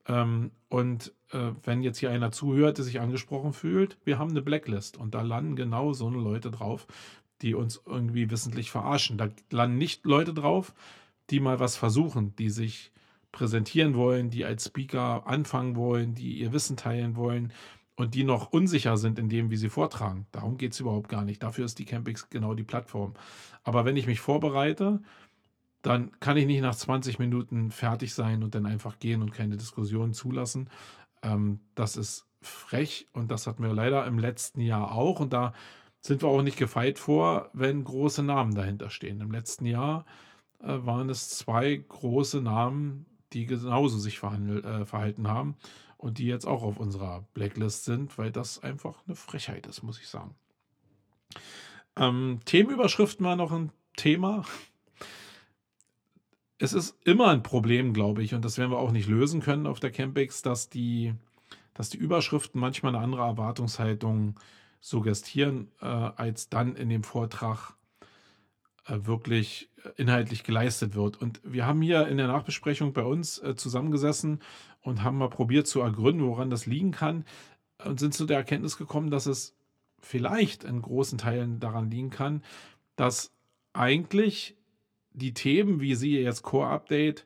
Ähm, 0.06 0.50
und 0.68 1.12
äh, 1.30 1.52
wenn 1.64 1.82
jetzt 1.82 1.98
hier 1.98 2.10
einer 2.10 2.32
zuhört, 2.32 2.78
der 2.78 2.84
sich 2.84 3.00
angesprochen 3.00 3.52
fühlt, 3.52 3.98
wir 4.04 4.18
haben 4.18 4.30
eine 4.30 4.42
Blacklist 4.42 4.96
und 4.96 5.14
da 5.14 5.22
landen 5.22 5.56
genau 5.56 5.92
so 5.92 6.06
eine 6.06 6.18
Leute 6.18 6.50
drauf, 6.50 6.86
die 7.40 7.54
uns 7.54 7.82
irgendwie 7.86 8.30
wissentlich 8.30 8.70
verarschen. 8.70 9.18
Da 9.18 9.28
landen 9.50 9.78
nicht 9.78 10.04
Leute 10.06 10.32
drauf, 10.32 10.74
die 11.30 11.40
mal 11.40 11.60
was 11.60 11.76
versuchen, 11.76 12.34
die 12.36 12.50
sich 12.50 12.92
präsentieren 13.32 13.94
wollen, 13.94 14.30
die 14.30 14.44
als 14.44 14.66
Speaker 14.66 15.26
anfangen 15.26 15.74
wollen, 15.74 16.14
die 16.14 16.38
ihr 16.38 16.52
Wissen 16.52 16.76
teilen 16.76 17.16
wollen 17.16 17.52
und 17.96 18.14
die 18.14 18.24
noch 18.24 18.52
unsicher 18.52 18.96
sind 18.96 19.18
in 19.18 19.28
dem, 19.28 19.50
wie 19.50 19.56
sie 19.56 19.70
vortragen. 19.70 20.26
Darum 20.32 20.56
geht 20.56 20.72
es 20.72 20.80
überhaupt 20.80 21.08
gar 21.08 21.24
nicht. 21.24 21.42
Dafür 21.42 21.64
ist 21.64 21.78
die 21.78 21.84
Campix 21.84 22.30
genau 22.30 22.54
die 22.54 22.64
Plattform. 22.64 23.14
Aber 23.64 23.84
wenn 23.84 23.96
ich 23.96 24.06
mich 24.06 24.20
vorbereite, 24.20 25.00
dann 25.82 26.12
kann 26.20 26.36
ich 26.36 26.46
nicht 26.46 26.62
nach 26.62 26.74
20 26.74 27.18
Minuten 27.18 27.70
fertig 27.70 28.14
sein 28.14 28.42
und 28.42 28.54
dann 28.54 28.66
einfach 28.66 28.98
gehen 28.98 29.22
und 29.22 29.32
keine 29.32 29.56
Diskussion 29.56 30.12
zulassen. 30.12 30.70
Ähm, 31.22 31.60
das 31.74 31.96
ist 31.96 32.26
frech 32.40 33.08
und 33.12 33.30
das 33.30 33.46
hatten 33.46 33.62
wir 33.62 33.72
leider 33.72 34.06
im 34.06 34.18
letzten 34.18 34.60
Jahr 34.60 34.92
auch. 34.92 35.20
Und 35.20 35.32
da 35.32 35.52
sind 36.00 36.22
wir 36.22 36.28
auch 36.28 36.42
nicht 36.42 36.58
gefeit 36.58 36.98
vor, 36.98 37.50
wenn 37.52 37.84
große 37.84 38.22
Namen 38.22 38.54
dahinter 38.54 38.90
stehen. 38.90 39.20
Im 39.20 39.30
letzten 39.30 39.66
Jahr 39.66 40.04
äh, 40.60 40.78
waren 40.84 41.08
es 41.08 41.30
zwei 41.30 41.76
große 41.76 42.40
Namen, 42.40 43.06
die 43.32 43.46
genauso 43.46 43.98
sich 43.98 44.22
äh, 44.22 44.84
verhalten 44.84 45.28
haben 45.28 45.56
und 45.96 46.18
die 46.18 46.26
jetzt 46.26 46.46
auch 46.46 46.62
auf 46.62 46.78
unserer 46.78 47.24
Blacklist 47.34 47.84
sind, 47.84 48.16
weil 48.18 48.30
das 48.30 48.62
einfach 48.62 49.02
eine 49.06 49.16
Frechheit 49.16 49.66
ist, 49.66 49.82
muss 49.82 50.00
ich 50.00 50.08
sagen. 50.08 50.34
Ähm, 51.96 52.40
Themenüberschriften 52.44 53.24
war 53.24 53.36
noch 53.36 53.52
ein 53.52 53.70
Thema 53.96 54.44
es 56.62 56.72
ist 56.72 56.96
immer 57.04 57.26
ein 57.30 57.42
Problem, 57.42 57.92
glaube 57.92 58.22
ich, 58.22 58.34
und 58.34 58.44
das 58.44 58.56
werden 58.56 58.70
wir 58.70 58.78
auch 58.78 58.92
nicht 58.92 59.08
lösen 59.08 59.40
können 59.40 59.66
auf 59.66 59.80
der 59.80 59.90
Campix, 59.90 60.42
dass 60.42 60.68
die, 60.68 61.12
dass 61.74 61.90
die 61.90 61.96
Überschriften 61.96 62.60
manchmal 62.60 62.94
eine 62.94 63.02
andere 63.02 63.22
Erwartungshaltung 63.22 64.38
suggestieren, 64.80 65.72
äh, 65.80 65.86
als 65.86 66.50
dann 66.50 66.76
in 66.76 66.88
dem 66.88 67.02
Vortrag 67.02 67.74
wirklich 68.86 69.70
inhaltlich 69.96 70.44
geleistet 70.44 70.94
wird. 70.94 71.20
Und 71.20 71.40
wir 71.44 71.66
haben 71.66 71.82
hier 71.82 72.08
in 72.08 72.16
der 72.16 72.26
Nachbesprechung 72.26 72.92
bei 72.92 73.02
uns 73.02 73.38
äh, 73.38 73.54
zusammengesessen 73.54 74.40
und 74.80 75.02
haben 75.02 75.18
mal 75.18 75.30
probiert 75.30 75.66
zu 75.66 75.80
ergründen, 75.80 76.26
woran 76.26 76.50
das 76.50 76.66
liegen 76.66 76.90
kann 76.90 77.24
und 77.84 78.00
sind 78.00 78.14
zu 78.14 78.26
der 78.26 78.38
Erkenntnis 78.38 78.76
gekommen, 78.76 79.10
dass 79.10 79.26
es 79.26 79.54
vielleicht 79.98 80.64
in 80.64 80.82
großen 80.82 81.18
Teilen 81.18 81.60
daran 81.60 81.90
liegen 81.90 82.10
kann, 82.10 82.42
dass 82.96 83.32
eigentlich 83.72 84.56
die 85.12 85.34
Themen, 85.34 85.80
wie 85.80 85.94
sie 85.94 86.18
jetzt 86.18 86.42
Core 86.42 86.68
Update, 86.68 87.24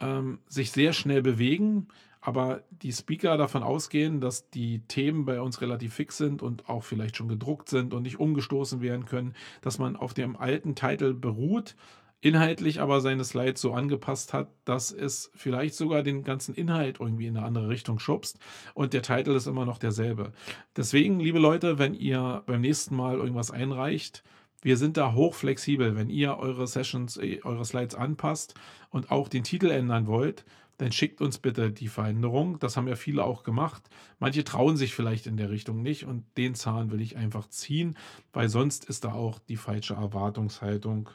ähm, 0.00 0.40
sich 0.46 0.70
sehr 0.70 0.92
schnell 0.92 1.22
bewegen, 1.22 1.88
aber 2.28 2.62
die 2.70 2.92
Speaker 2.92 3.38
davon 3.38 3.62
ausgehen, 3.62 4.20
dass 4.20 4.50
die 4.50 4.80
Themen 4.80 5.24
bei 5.24 5.40
uns 5.40 5.62
relativ 5.62 5.94
fix 5.94 6.18
sind 6.18 6.42
und 6.42 6.68
auch 6.68 6.84
vielleicht 6.84 7.16
schon 7.16 7.28
gedruckt 7.28 7.70
sind 7.70 7.94
und 7.94 8.02
nicht 8.02 8.20
umgestoßen 8.20 8.82
werden 8.82 9.06
können, 9.06 9.32
dass 9.62 9.78
man 9.78 9.96
auf 9.96 10.12
dem 10.12 10.36
alten 10.36 10.74
Titel 10.74 11.14
beruht, 11.14 11.74
inhaltlich 12.20 12.82
aber 12.82 13.00
seine 13.00 13.24
Slides 13.24 13.62
so 13.62 13.72
angepasst 13.72 14.34
hat, 14.34 14.50
dass 14.66 14.92
es 14.92 15.30
vielleicht 15.36 15.74
sogar 15.74 16.02
den 16.02 16.22
ganzen 16.22 16.54
Inhalt 16.54 17.00
irgendwie 17.00 17.28
in 17.28 17.38
eine 17.38 17.46
andere 17.46 17.70
Richtung 17.70 17.98
schubst 17.98 18.38
und 18.74 18.92
der 18.92 19.00
Titel 19.00 19.30
ist 19.30 19.46
immer 19.46 19.64
noch 19.64 19.78
derselbe. 19.78 20.34
Deswegen, 20.76 21.20
liebe 21.20 21.38
Leute, 21.38 21.78
wenn 21.78 21.94
ihr 21.94 22.42
beim 22.44 22.60
nächsten 22.60 22.94
Mal 22.94 23.16
irgendwas 23.16 23.50
einreicht, 23.50 24.22
wir 24.60 24.76
sind 24.76 24.98
da 24.98 25.14
hochflexibel. 25.14 25.96
Wenn 25.96 26.10
ihr 26.10 26.36
eure 26.36 26.66
Sessions, 26.66 27.16
äh, 27.16 27.40
eure 27.42 27.64
Slides 27.64 27.94
anpasst 27.94 28.54
und 28.90 29.10
auch 29.10 29.28
den 29.28 29.44
Titel 29.44 29.70
ändern 29.70 30.06
wollt, 30.06 30.44
dann 30.78 30.92
schickt 30.92 31.20
uns 31.20 31.38
bitte 31.38 31.70
die 31.70 31.88
Veränderung. 31.88 32.58
Das 32.58 32.76
haben 32.76 32.88
ja 32.88 32.96
viele 32.96 33.24
auch 33.24 33.42
gemacht. 33.42 33.88
Manche 34.18 34.44
trauen 34.44 34.76
sich 34.76 34.94
vielleicht 34.94 35.26
in 35.26 35.36
der 35.36 35.50
Richtung 35.50 35.82
nicht 35.82 36.04
und 36.04 36.24
den 36.36 36.54
Zahn 36.54 36.90
will 36.90 37.00
ich 37.00 37.16
einfach 37.16 37.48
ziehen, 37.48 37.96
weil 38.32 38.48
sonst 38.48 38.84
ist 38.84 39.04
da 39.04 39.12
auch 39.12 39.38
die 39.38 39.56
falsche 39.56 39.94
Erwartungshaltung 39.94 41.10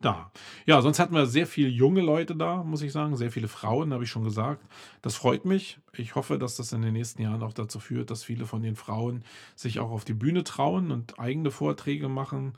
da. 0.00 0.30
Ja, 0.66 0.80
sonst 0.82 0.98
hatten 0.98 1.14
wir 1.14 1.26
sehr 1.26 1.46
viele 1.46 1.68
junge 1.68 2.02
Leute 2.02 2.36
da, 2.36 2.62
muss 2.62 2.82
ich 2.82 2.92
sagen, 2.92 3.16
sehr 3.16 3.32
viele 3.32 3.48
Frauen, 3.48 3.92
habe 3.92 4.04
ich 4.04 4.10
schon 4.10 4.24
gesagt. 4.24 4.64
Das 5.02 5.16
freut 5.16 5.44
mich. 5.44 5.80
Ich 5.92 6.14
hoffe, 6.14 6.38
dass 6.38 6.56
das 6.56 6.72
in 6.72 6.82
den 6.82 6.92
nächsten 6.92 7.22
Jahren 7.22 7.42
auch 7.42 7.52
dazu 7.52 7.80
führt, 7.80 8.10
dass 8.10 8.22
viele 8.22 8.46
von 8.46 8.62
den 8.62 8.76
Frauen 8.76 9.24
sich 9.56 9.80
auch 9.80 9.90
auf 9.90 10.04
die 10.04 10.14
Bühne 10.14 10.44
trauen 10.44 10.90
und 10.92 11.18
eigene 11.18 11.50
Vorträge 11.50 12.08
machen 12.08 12.52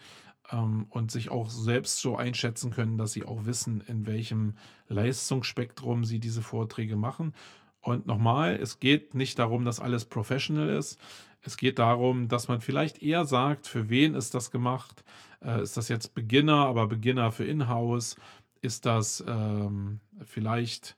ähm, 0.50 0.86
und 0.90 1.10
sich 1.10 1.30
auch 1.30 1.50
selbst 1.50 2.00
so 2.00 2.16
einschätzen 2.16 2.70
können, 2.70 2.98
dass 2.98 3.12
sie 3.12 3.24
auch 3.24 3.44
wissen, 3.44 3.82
in 3.86 4.06
welchem 4.06 4.54
Leistungsspektrum 4.88 6.04
sie 6.04 6.18
diese 6.18 6.42
Vorträge 6.42 6.96
machen. 6.96 7.34
Und 7.80 8.06
nochmal, 8.06 8.56
es 8.56 8.78
geht 8.78 9.14
nicht 9.14 9.38
darum, 9.38 9.64
dass 9.64 9.80
alles 9.80 10.04
professional 10.04 10.68
ist. 10.68 10.98
Es 11.42 11.56
geht 11.56 11.78
darum, 11.78 12.28
dass 12.28 12.48
man 12.48 12.60
vielleicht 12.60 13.02
eher 13.02 13.24
sagt, 13.24 13.66
für 13.66 13.88
wen 13.88 14.14
ist 14.14 14.34
das 14.34 14.50
gemacht? 14.50 15.04
Äh, 15.42 15.62
ist 15.62 15.76
das 15.76 15.88
jetzt 15.88 16.14
Beginner, 16.14 16.66
aber 16.66 16.86
Beginner 16.86 17.32
für 17.32 17.44
Inhouse? 17.44 18.16
Ist 18.60 18.84
das 18.84 19.24
ähm, 19.26 20.00
vielleicht 20.24 20.96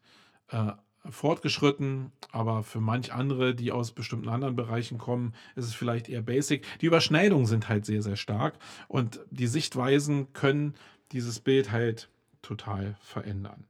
äh, 0.49 0.73
fortgeschritten, 1.09 2.13
aber 2.31 2.63
für 2.63 2.81
manch 2.81 3.13
andere, 3.13 3.55
die 3.55 3.73
aus 3.73 3.93
bestimmten 3.93 4.29
anderen 4.29 4.57
Bereichen 4.57 4.99
kommen, 4.99 5.35
ist 5.57 5.67
es 5.67 5.75
vielleicht 5.75 6.09
eher 6.09 6.23
basic. 6.23 6.65
Die 6.81 6.87
Überschneidungen 6.87 7.47
sind 7.47 7.69
halt 7.69 7.85
sehr, 7.85 8.03
sehr 8.03 8.17
stark 8.17 8.55
und 8.89 9.21
die 9.31 9.49
Sichtweisen 9.49 10.33
können 10.33 10.75
dieses 11.11 11.41
Bild 11.41 11.73
halt 11.73 12.09
total 12.41 12.97
verändern. 13.01 13.65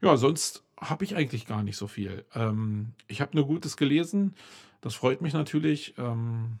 Ja, 0.00 0.16
sonst 0.16 0.64
habe 0.80 1.04
ich 1.04 1.16
eigentlich 1.16 1.46
gar 1.46 1.62
nicht 1.62 1.76
so 1.76 1.86
viel. 1.86 2.24
Ähm, 2.34 2.92
ich 3.06 3.20
habe 3.20 3.36
nur 3.36 3.46
Gutes 3.46 3.76
gelesen. 3.76 4.34
Das 4.80 4.94
freut 4.94 5.20
mich 5.20 5.34
natürlich. 5.34 5.94
Ähm, 5.98 6.58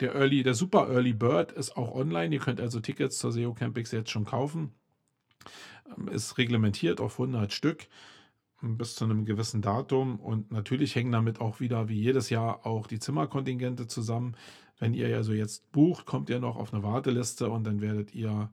der 0.00 0.14
Early, 0.14 0.42
der 0.42 0.54
Super 0.54 0.88
Early 0.88 1.14
Bird 1.14 1.52
ist 1.52 1.76
auch 1.76 1.94
online. 1.94 2.34
Ihr 2.34 2.40
könnt 2.40 2.60
also 2.60 2.80
Tickets 2.80 3.18
zur 3.18 3.32
SEO 3.32 3.54
Campix 3.54 3.90
jetzt 3.90 4.10
schon 4.10 4.24
kaufen. 4.24 4.72
Ähm, 5.96 6.08
ist 6.08 6.38
reglementiert 6.38 7.00
auf 7.00 7.18
100 7.18 7.52
Stück 7.52 7.88
bis 8.62 8.94
zu 8.94 9.04
einem 9.04 9.24
gewissen 9.24 9.62
Datum 9.62 10.18
und 10.18 10.50
natürlich 10.50 10.94
hängen 10.94 11.12
damit 11.12 11.40
auch 11.40 11.60
wieder 11.60 11.88
wie 11.88 12.00
jedes 12.00 12.30
Jahr 12.30 12.64
auch 12.64 12.86
die 12.86 12.98
Zimmerkontingente 12.98 13.86
zusammen. 13.86 14.36
Wenn 14.78 14.94
ihr 14.94 15.14
also 15.16 15.32
jetzt 15.32 15.70
bucht, 15.72 16.06
kommt 16.06 16.30
ihr 16.30 16.40
noch 16.40 16.56
auf 16.56 16.72
eine 16.72 16.82
Warteliste 16.82 17.50
und 17.50 17.64
dann 17.64 17.80
werdet 17.80 18.14
ihr 18.14 18.50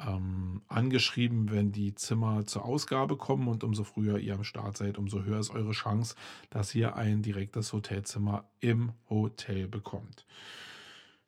ähm, 0.00 0.62
angeschrieben, 0.68 1.50
wenn 1.50 1.72
die 1.72 1.94
Zimmer 1.94 2.44
zur 2.46 2.64
Ausgabe 2.64 3.16
kommen 3.16 3.48
und 3.48 3.64
umso 3.64 3.84
früher 3.84 4.18
ihr 4.18 4.34
am 4.34 4.44
Start 4.44 4.76
seid, 4.76 4.98
umso 4.98 5.22
höher 5.22 5.38
ist 5.38 5.50
eure 5.50 5.72
Chance, 5.72 6.16
dass 6.50 6.74
ihr 6.74 6.96
ein 6.96 7.22
direktes 7.22 7.72
Hotelzimmer 7.72 8.44
im 8.60 8.92
Hotel 9.08 9.68
bekommt. 9.68 10.26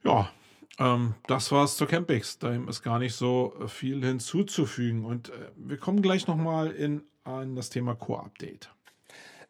Ja, 0.05 0.31
ähm, 0.79 1.15
das 1.27 1.53
war's 1.53 1.77
zur 1.77 1.87
Campix. 1.87 2.39
Da 2.39 2.55
ist 2.55 2.83
gar 2.83 2.99
nicht 2.99 3.15
so 3.15 3.55
viel 3.67 4.05
hinzuzufügen. 4.05 5.05
Und 5.05 5.31
äh, 5.31 5.51
wir 5.57 5.79
kommen 5.79 6.03
gleich 6.03 6.27
nochmal 6.27 6.71
an 7.27 7.57
das 7.57 7.71
Thema 7.71 7.95
Core-Update. 7.95 8.71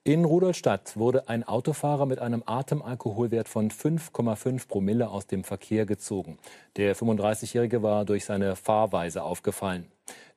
In 0.02 0.24
Rudolstadt 0.24 0.96
wurde 0.96 1.28
ein 1.28 1.42
Autofahrer 1.42 2.06
mit 2.06 2.20
einem 2.20 2.42
Atemalkoholwert 2.46 3.48
von 3.48 3.70
5,5 3.70 4.68
Promille 4.68 5.08
aus 5.08 5.26
dem 5.26 5.42
Verkehr 5.42 5.84
gezogen. 5.84 6.38
Der 6.76 6.94
35-Jährige 6.94 7.82
war 7.82 8.04
durch 8.04 8.24
seine 8.24 8.54
Fahrweise 8.54 9.24
aufgefallen. 9.24 9.86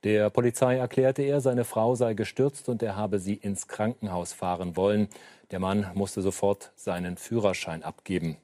Der 0.04 0.30
Polizei 0.32 0.78
erklärte 0.78 1.21
er, 1.21 1.39
seine 1.39 1.65
Frau 1.65 1.93
sei 1.93 2.15
gestürzt 2.15 2.67
und 2.67 2.82
er 2.82 2.95
habe 2.95 3.19
sie 3.19 3.36
ins 3.36 3.67
Krankenhaus 3.67 4.34
fahren 4.34 4.75
wollen. 4.75 5.08
Der 5.52 5.60
Mann 5.60 5.91
musste 5.93 6.21
sofort 6.21 6.71
seinen 6.75 7.17
Führerschein 7.17 7.84
abgeben. 7.84 8.38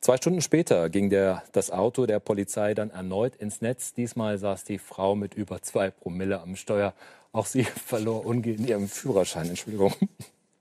Zwei 0.00 0.16
Stunden 0.16 0.40
später 0.40 0.88
ging 0.88 1.10
der, 1.10 1.42
das 1.52 1.70
Auto 1.70 2.06
der 2.06 2.20
Polizei 2.20 2.74
dann 2.74 2.90
erneut 2.90 3.34
ins 3.36 3.60
Netz. 3.60 3.94
Diesmal 3.94 4.38
saß 4.38 4.64
die 4.64 4.78
Frau 4.78 5.16
mit 5.16 5.34
über 5.34 5.62
zwei 5.62 5.90
Promille 5.90 6.40
am 6.40 6.56
Steuer. 6.56 6.94
Auch 7.32 7.46
sie 7.46 7.64
verlor 7.86 8.26
umgehend 8.26 8.68
ihren 8.68 8.88
Führerschein. 8.88 9.48
Entschuldigung. 9.48 9.94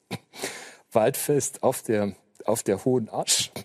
Waldfest 0.92 1.64
auf 1.64 1.82
der, 1.82 2.14
auf 2.46 2.64
der 2.64 2.84
Hohen 2.86 3.10
Asch. 3.10 3.52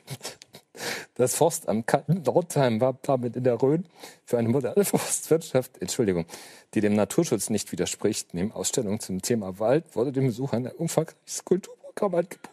Das 1.14 1.36
Forstamt 1.36 1.92
Nordheim 2.08 2.80
war 2.80 2.98
damit 3.02 3.36
in 3.36 3.44
der 3.44 3.60
Rhön 3.60 3.84
für 4.24 4.38
eine 4.38 4.48
moderne 4.48 4.84
Forstwirtschaft, 4.84 5.80
Entschuldigung, 5.80 6.24
die 6.72 6.80
dem 6.80 6.94
Naturschutz 6.94 7.50
nicht 7.50 7.70
widerspricht. 7.70 8.32
Neben 8.32 8.50
Ausstellungen 8.50 8.98
zum 8.98 9.20
Thema 9.20 9.58
Wald 9.58 9.94
wurde 9.94 10.10
dem 10.10 10.26
Besucher 10.26 10.56
ein 10.56 10.66
umfangreiches 10.68 11.44
Kulturprogramm 11.44 12.14
angeboten. 12.14 12.48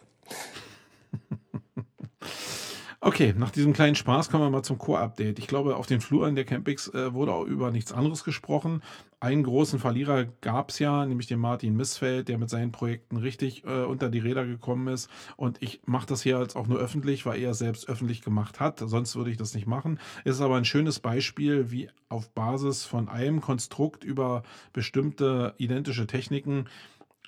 Okay, 3.02 3.34
nach 3.34 3.50
diesem 3.50 3.72
kleinen 3.72 3.94
Spaß 3.94 4.28
kommen 4.28 4.44
wir 4.44 4.50
mal 4.50 4.62
zum 4.62 4.76
Core-Update. 4.76 5.38
Ich 5.38 5.46
glaube, 5.46 5.76
auf 5.76 5.86
den 5.86 6.02
Fluren 6.02 6.34
der 6.34 6.44
Campix 6.44 6.86
äh, 6.88 7.14
wurde 7.14 7.32
auch 7.32 7.46
über 7.46 7.70
nichts 7.70 7.92
anderes 7.92 8.24
gesprochen. 8.24 8.82
Einen 9.20 9.42
großen 9.42 9.78
Verlierer 9.78 10.26
gab 10.42 10.68
es 10.68 10.80
ja, 10.80 11.06
nämlich 11.06 11.26
den 11.26 11.38
Martin 11.38 11.74
Missfeld, 11.76 12.28
der 12.28 12.36
mit 12.36 12.50
seinen 12.50 12.72
Projekten 12.72 13.16
richtig 13.16 13.64
äh, 13.64 13.84
unter 13.84 14.10
die 14.10 14.18
Räder 14.18 14.44
gekommen 14.44 14.86
ist. 14.88 15.08
Und 15.36 15.62
ich 15.62 15.80
mache 15.86 16.08
das 16.08 16.20
hier 16.22 16.40
jetzt 16.40 16.56
auch 16.56 16.66
nur 16.66 16.78
öffentlich, 16.78 17.24
weil 17.24 17.40
er 17.40 17.54
selbst 17.54 17.88
öffentlich 17.88 18.20
gemacht 18.20 18.60
hat. 18.60 18.80
Sonst 18.80 19.16
würde 19.16 19.30
ich 19.30 19.38
das 19.38 19.54
nicht 19.54 19.66
machen. 19.66 19.98
Es 20.24 20.34
ist 20.34 20.42
aber 20.42 20.56
ein 20.56 20.66
schönes 20.66 21.00
Beispiel, 21.00 21.70
wie 21.70 21.88
auf 22.10 22.28
Basis 22.34 22.84
von 22.84 23.08
einem 23.08 23.40
Konstrukt 23.40 24.04
über 24.04 24.42
bestimmte 24.74 25.54
identische 25.56 26.06
Techniken 26.06 26.66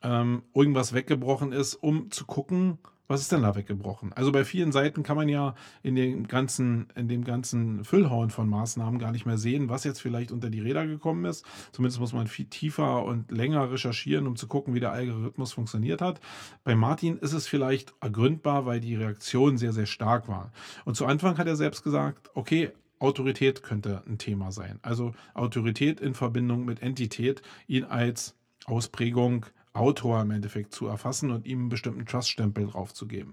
ähm, 0.03 0.43
irgendwas 0.53 0.93
weggebrochen 0.93 1.53
ist, 1.53 1.77
um 1.77 2.11
zu 2.11 2.27
gucken, 2.27 2.79
was 3.09 3.21
ist 3.21 3.33
denn 3.33 3.43
da 3.43 3.55
weggebrochen? 3.55 4.13
Also 4.13 4.33
bei 4.33 4.45
vielen 4.45 4.73
Seiten 4.73 5.03
kann 5.03 5.17
man 5.17 5.29
ja 5.29 5.55
in 5.83 5.95
dem 5.95 6.27
ganzen, 6.27 6.89
in 6.95 7.09
dem 7.09 7.25
ganzen 7.25 7.85
Füllhorn 7.85 8.31
von 8.31 8.49
Maßnahmen 8.49 8.99
gar 8.99 9.13
nicht 9.13 9.27
mehr 9.27 9.39
sehen, 9.39 9.69
was 9.69 9.85
jetzt 9.85 10.01
vielleicht 10.01 10.33
unter 10.33 10.51
die 10.51 10.61
Räder 10.61 10.87
gekommen 10.87 11.25
ist. 11.25 11.45
Zumindest 11.73 12.01
muss 12.01 12.13
man 12.13 12.27
viel 12.27 12.47
tiefer 12.47 13.05
und 13.05 13.31
länger 13.31 13.71
recherchieren, 13.71 14.27
um 14.27 14.37
zu 14.37 14.47
gucken, 14.47 14.75
wie 14.75 14.81
der 14.81 14.93
Algorithmus 14.93 15.53
funktioniert 15.53 16.01
hat. 16.01 16.21
Bei 16.65 16.75
Martin 16.75 17.19
ist 17.19 17.33
es 17.33 17.47
vielleicht 17.47 17.93
ergründbar, 18.01 18.67
weil 18.67 18.81
die 18.81 18.95
Reaktion 18.95 19.59
sehr, 19.59 19.73
sehr 19.73 19.87
stark 19.87 20.29
war. 20.29 20.53
Und 20.85 20.97
zu 20.97 21.07
Anfang 21.07 21.39
hat 21.39 21.47
er 21.47 21.57
selbst 21.57 21.83
gesagt, 21.83 22.31
okay, 22.35 22.71
Autorität 22.99 23.63
könnte 23.65 24.03
ein 24.07 24.19
Thema 24.19 24.53
sein. 24.53 24.79
Also 24.83 25.13
Autorität 25.35 26.01
in 26.01 26.15
Verbindung 26.15 26.65
mit 26.65 26.83
Entität, 26.83 27.43
ihn 27.67 27.85
als 27.85 28.37
Ausprägung 28.65 29.47
Autor 29.73 30.21
im 30.23 30.31
Endeffekt 30.31 30.75
zu 30.75 30.87
erfassen 30.87 31.31
und 31.31 31.47
ihm 31.47 31.61
einen 31.61 31.69
bestimmten 31.69 32.07
Trust-Stempel 32.07 32.67
draufzugeben. 32.67 33.33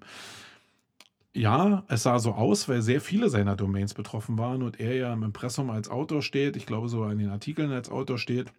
Ja, 1.34 1.84
es 1.88 2.04
sah 2.04 2.20
so 2.20 2.34
aus, 2.34 2.68
weil 2.68 2.82
sehr 2.82 3.02
viele 3.02 3.30
seiner 3.30 3.56
Domains 3.56 3.94
betroffen 3.94 4.38
waren 4.38 4.64
und 4.64 4.80
er 4.80 4.96
ja 4.96 5.14
im 5.14 5.24
Impressum 5.24 5.70
als 5.70 5.90
Autor 5.90 6.22
steht, 6.22 6.56
ich 6.56 6.66
glaube 6.66 6.90
sogar 6.90 7.12
in 7.12 7.20
den 7.20 7.30
Artikeln 7.30 7.72
als 7.72 7.90
Autor 7.90 8.18
steht. 8.18 8.52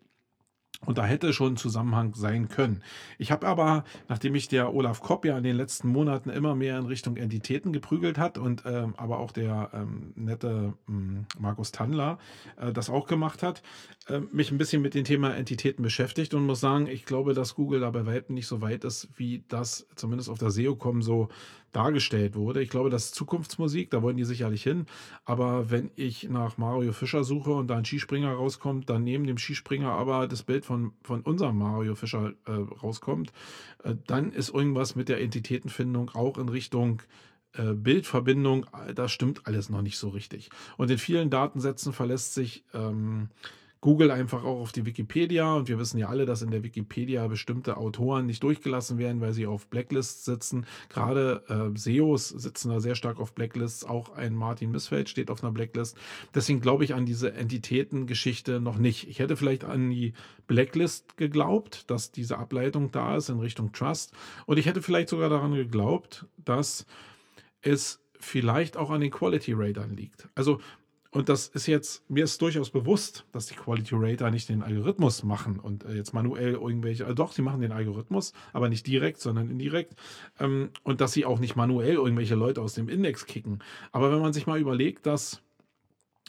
Und 0.87 0.97
da 0.97 1.05
hätte 1.05 1.35
schon 1.35 1.55
ein 1.55 1.57
Zusammenhang 1.59 2.15
sein 2.15 2.49
können. 2.49 2.83
Ich 3.19 3.31
habe 3.31 3.47
aber, 3.47 3.85
nachdem 4.09 4.33
mich 4.33 4.49
der 4.49 4.75
Olaf 4.75 5.01
Kopp 5.01 5.27
ja 5.27 5.37
in 5.37 5.45
den 5.45 5.57
letzten 5.57 5.89
Monaten 5.89 6.31
immer 6.31 6.55
mehr 6.55 6.79
in 6.79 6.87
Richtung 6.87 7.19
Entitäten 7.19 7.73
geprügelt 7.73 8.17
hat 8.17 8.39
und 8.39 8.63
ähm, 8.65 8.95
aber 8.97 9.19
auch 9.19 9.31
der 9.31 9.71
ähm, 9.75 10.13
nette 10.17 10.73
ähm, 10.89 11.27
Markus 11.39 11.71
Tandler 11.71 12.19
äh, 12.57 12.73
das 12.73 12.89
auch 12.89 13.07
gemacht 13.07 13.43
hat, 13.43 13.63
äh, 14.09 14.21
mich 14.33 14.51
ein 14.51 14.57
bisschen 14.57 14.81
mit 14.81 14.95
dem 14.95 15.05
Thema 15.05 15.35
Entitäten 15.35 15.83
beschäftigt 15.83 16.33
und 16.33 16.47
muss 16.47 16.61
sagen, 16.61 16.87
ich 16.87 17.05
glaube, 17.05 17.35
dass 17.35 17.55
Google 17.55 17.81
da 17.81 17.91
bei 17.91 18.07
weitem 18.07 18.35
nicht 18.35 18.47
so 18.47 18.63
weit 18.63 18.85
ist, 18.85 19.09
wie 19.17 19.45
das 19.49 19.87
zumindest 19.97 20.31
auf 20.31 20.39
der 20.39 20.51
SEO-Com 20.51 21.03
so 21.03 21.29
dargestellt 21.73 22.35
wurde. 22.35 22.63
Ich 22.63 22.69
glaube, 22.69 22.91
das 22.91 23.07
ist 23.07 23.15
Zukunftsmusik, 23.15 23.91
da 23.91 24.03
wollen 24.03 24.17
die 24.17 24.25
sicherlich 24.25 24.63
hin. 24.63 24.87
Aber 25.25 25.71
wenn 25.71 25.91
ich 25.97 26.29
nach 26.29 26.59
Mario 26.59 26.93
Fischer 26.93 27.25
suche 27.25 27.53
und 27.53 27.69
da 27.69 27.77
ein 27.77 27.85
Skispringer 27.85 28.33
rauskommt, 28.33 28.91
dann 28.91 29.05
neben 29.05 29.27
dem 29.27 29.39
Skispringer 29.39 29.91
aber 29.91 30.27
das 30.27 30.43
Bild 30.43 30.65
von, 30.65 30.93
von 31.03 31.23
unserem 31.23 31.59
Mario 31.59 31.95
Fischer 31.95 32.33
äh, 32.47 32.53
rauskommt, 32.53 33.33
äh, 33.85 33.95
dann 34.07 34.33
ist 34.33 34.53
irgendwas 34.53 34.97
mit 34.97 35.09
der 35.09 35.21
Entitätenfindung 35.21 36.11
auch 36.11 36.39
in 36.39 36.49
Richtung 36.49 37.03
äh, 37.53 37.73
Bildverbindung, 37.73 38.67
äh, 38.87 38.95
das 38.95 39.11
stimmt 39.13 39.47
alles 39.47 39.71
noch 39.71 39.83
nicht 39.83 39.99
so 39.99 40.09
richtig. 40.11 40.51
Und 40.77 40.91
in 40.91 40.99
vielen 40.99 41.31
Datensätzen 41.31 41.93
verlässt 41.93 42.35
sich 42.35 42.65
ähm, 42.75 43.29
Google 43.81 44.11
einfach 44.11 44.45
auch 44.45 44.61
auf 44.61 44.73
die 44.73 44.85
Wikipedia 44.85 45.55
und 45.55 45.69
wir 45.69 45.79
wissen 45.79 45.99
ja 45.99 46.09
alle, 46.09 46.27
dass 46.27 46.43
in 46.43 46.51
der 46.51 46.63
Wikipedia 46.63 47.27
bestimmte 47.29 47.79
Autoren 47.79 48.27
nicht 48.27 48.43
durchgelassen 48.43 48.99
werden, 48.99 49.21
weil 49.23 49.33
sie 49.33 49.47
auf 49.47 49.69
Blacklists 49.69 50.25
sitzen. 50.27 50.67
Gerade 50.91 51.43
äh, 51.49 51.79
SEOs 51.79 52.29
sitzen 52.29 52.71
da 52.71 52.81
sehr 52.81 52.95
stark 52.95 53.19
auf 53.19 53.35
Blacklists. 53.35 53.85
Auch 53.85 54.11
ein 54.11 54.35
Martin 54.35 54.71
Missfeld 54.71 55.09
steht 55.09 55.31
auf 55.31 55.43
einer 55.43 55.53
Blacklist. 55.53 55.97
Deswegen 56.35 56.61
glaube 56.61 56.85
ich 56.85 56.95
an 56.95 57.07
diese 57.07 57.33
Entitätengeschichte 57.33 58.61
noch 58.61 58.77
nicht. 58.77 59.09
Ich 59.09 59.19
hätte 59.19 59.37
vielleicht 59.37 59.65
an 59.65 59.91
die 59.91 60.13
Blacklist 60.47 61.17
geglaubt, 61.17 61.91
dass 61.91 62.13
diese 62.13 62.37
Ableitung 62.37 62.91
da 62.91 63.17
ist 63.17 63.31
in 63.31 63.41
Richtung 63.41 63.73
Trust. 63.73 64.13
Und 64.45 64.59
ich 64.59 64.67
hätte 64.67 64.83
vielleicht 64.83 65.09
sogar 65.09 65.31
daran 65.31 65.55
geglaubt, 65.55 66.27
dass 66.37 66.85
es 67.63 68.01
vielleicht 68.19 68.77
auch 68.77 68.91
an 68.91 69.01
den 69.01 69.11
Quality 69.11 69.55
Ratern 69.55 69.97
liegt. 69.97 70.29
Also 70.35 70.61
und 71.13 71.29
das 71.29 71.49
ist 71.49 71.67
jetzt, 71.67 72.09
mir 72.09 72.25
ist 72.25 72.41
durchaus 72.41 72.71
bewusst, 72.71 73.27
dass 73.33 73.47
die 73.47 73.55
Quality 73.55 73.97
Rater 73.97 74.31
nicht 74.31 74.49
den 74.49 74.63
Algorithmus 74.63 75.25
machen 75.25 75.59
und 75.59 75.85
äh, 75.85 75.95
jetzt 75.95 76.15
manuell 76.15 76.53
irgendwelche, 76.53 77.05
äh, 77.05 77.15
doch, 77.15 77.33
sie 77.33 77.43
machen 77.43 77.61
den 77.61 77.73
Algorithmus, 77.73 78.33
aber 78.53 78.69
nicht 78.69 78.87
direkt, 78.87 79.21
sondern 79.21 79.51
indirekt. 79.51 79.97
Ähm, 80.39 80.71
und 80.85 81.01
dass 81.01 81.13
sie 81.13 81.25
auch 81.25 81.41
nicht 81.41 81.57
manuell 81.57 81.95
irgendwelche 81.95 82.37
Leute 82.37 82.63
aus 82.63 82.75
dem 82.75 82.89
Index 82.89 83.27
kicken. 83.27 83.61
Aber 83.91 84.13
wenn 84.13 84.21
man 84.21 84.33
sich 84.33 84.47
mal 84.47 84.61
überlegt, 84.61 85.05
dass 85.05 85.43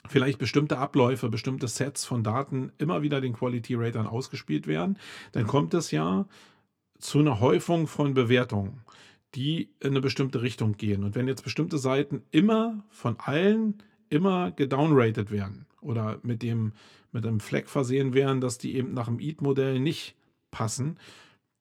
vielleicht 0.07 0.39
bestimmte 0.39 0.79
Abläufe, 0.79 1.29
bestimmte 1.29 1.67
Sets 1.67 2.03
von 2.05 2.23
Daten 2.23 2.71
immer 2.79 3.03
wieder 3.03 3.21
den 3.21 3.33
Quality 3.33 3.75
Ratern 3.75 4.07
ausgespielt 4.07 4.65
werden, 4.65 4.97
dann 5.33 5.45
kommt 5.45 5.75
es 5.75 5.91
ja 5.91 6.25
zu 6.97 7.19
einer 7.19 7.39
Häufung 7.39 7.85
von 7.85 8.15
Bewertungen, 8.15 8.81
die 9.35 9.69
in 9.79 9.91
eine 9.91 10.01
bestimmte 10.01 10.41
Richtung 10.41 10.73
gehen. 10.73 11.03
Und 11.03 11.13
wenn 11.13 11.27
jetzt 11.27 11.43
bestimmte 11.43 11.77
Seiten 11.77 12.23
immer 12.31 12.83
von 12.89 13.19
allen 13.19 13.83
immer 14.11 14.51
gedownrated 14.51 15.31
werden 15.31 15.65
oder 15.81 16.19
mit 16.23 16.43
dem 16.43 16.73
mit 17.11 17.25
einem 17.25 17.39
Fleck 17.39 17.67
versehen 17.67 18.13
werden, 18.13 18.39
dass 18.39 18.57
die 18.57 18.75
eben 18.75 18.93
nach 18.93 19.07
dem 19.07 19.19
EAT-Modell 19.19 19.79
nicht 19.79 20.15
passen, 20.49 20.97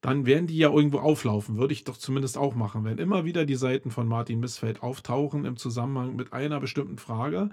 dann 0.01 0.25
werden 0.25 0.47
die 0.47 0.57
ja 0.57 0.71
irgendwo 0.71 0.99
auflaufen. 0.99 1.59
Würde 1.59 1.73
ich 1.73 1.85
doch 1.85 1.97
zumindest 1.97 2.39
auch 2.39 2.55
machen. 2.55 2.85
Wenn 2.85 2.99
immer 2.99 3.25
wieder 3.25 3.45
die 3.45 3.57
Seiten 3.57 3.91
von 3.91 4.07
Martin 4.07 4.41
Missfeld 4.41 4.83
auftauchen 4.83 5.45
im 5.45 5.57
Zusammenhang 5.57 6.17
mit 6.17 6.33
einer 6.33 6.61
bestimmten 6.61 6.99
Frage 6.99 7.51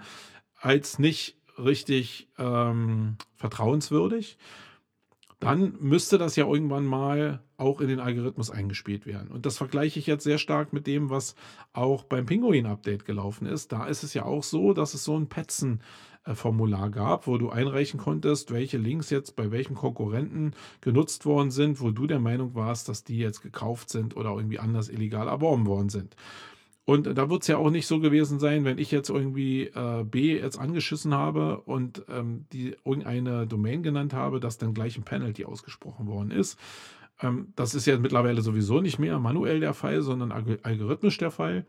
als 0.54 0.98
nicht 0.98 1.36
richtig 1.58 2.28
ähm, 2.38 3.16
vertrauenswürdig, 3.36 4.38
dann 5.40 5.74
müsste 5.78 6.18
das 6.18 6.34
ja 6.36 6.46
irgendwann 6.46 6.84
mal 6.84 7.40
auch 7.56 7.80
in 7.80 7.88
den 7.88 8.00
Algorithmus 8.00 8.50
eingespielt 8.50 9.06
werden. 9.06 9.30
Und 9.30 9.46
das 9.46 9.56
vergleiche 9.56 9.98
ich 9.98 10.06
jetzt 10.06 10.24
sehr 10.24 10.38
stark 10.38 10.72
mit 10.72 10.86
dem, 10.86 11.10
was 11.10 11.36
auch 11.72 12.04
beim 12.04 12.26
Pinguin-Update 12.26 13.04
gelaufen 13.04 13.46
ist. 13.46 13.72
Da 13.72 13.86
ist 13.86 14.02
es 14.02 14.14
ja 14.14 14.24
auch 14.24 14.42
so, 14.42 14.72
dass 14.72 14.94
es 14.94 15.04
so 15.04 15.16
ein 15.16 15.28
Petzen-Formular 15.28 16.90
gab, 16.90 17.28
wo 17.28 17.38
du 17.38 17.50
einreichen 17.50 18.00
konntest, 18.00 18.52
welche 18.52 18.78
Links 18.78 19.10
jetzt 19.10 19.36
bei 19.36 19.50
welchem 19.52 19.76
Konkurrenten 19.76 20.54
genutzt 20.80 21.24
worden 21.24 21.52
sind, 21.52 21.80
wo 21.80 21.92
du 21.92 22.08
der 22.08 22.20
Meinung 22.20 22.54
warst, 22.54 22.88
dass 22.88 23.04
die 23.04 23.18
jetzt 23.18 23.40
gekauft 23.40 23.90
sind 23.90 24.16
oder 24.16 24.30
irgendwie 24.30 24.58
anders 24.58 24.88
illegal 24.88 25.28
erworben 25.28 25.66
worden 25.66 25.88
sind. 25.88 26.16
Und 26.88 27.04
da 27.18 27.28
wird 27.28 27.42
es 27.42 27.48
ja 27.48 27.58
auch 27.58 27.68
nicht 27.68 27.86
so 27.86 28.00
gewesen 28.00 28.38
sein, 28.38 28.64
wenn 28.64 28.78
ich 28.78 28.90
jetzt 28.90 29.10
irgendwie 29.10 29.64
äh, 29.64 30.04
B 30.04 30.38
jetzt 30.38 30.58
angeschissen 30.58 31.12
habe 31.12 31.60
und 31.60 32.02
ähm, 32.08 32.46
die 32.50 32.78
irgendeine 32.82 33.46
Domain 33.46 33.82
genannt 33.82 34.14
habe, 34.14 34.40
dass 34.40 34.56
dann 34.56 34.72
gleich 34.72 34.96
ein 34.96 35.02
Penalty 35.02 35.44
ausgesprochen 35.44 36.06
worden 36.06 36.30
ist. 36.30 36.58
Ähm, 37.20 37.52
das 37.56 37.74
ist 37.74 37.84
ja 37.84 37.98
mittlerweile 37.98 38.40
sowieso 38.40 38.80
nicht 38.80 38.98
mehr 38.98 39.18
manuell 39.18 39.60
der 39.60 39.74
Fall, 39.74 40.00
sondern 40.00 40.32
algorithmisch 40.32 41.18
der 41.18 41.30
Fall. 41.30 41.66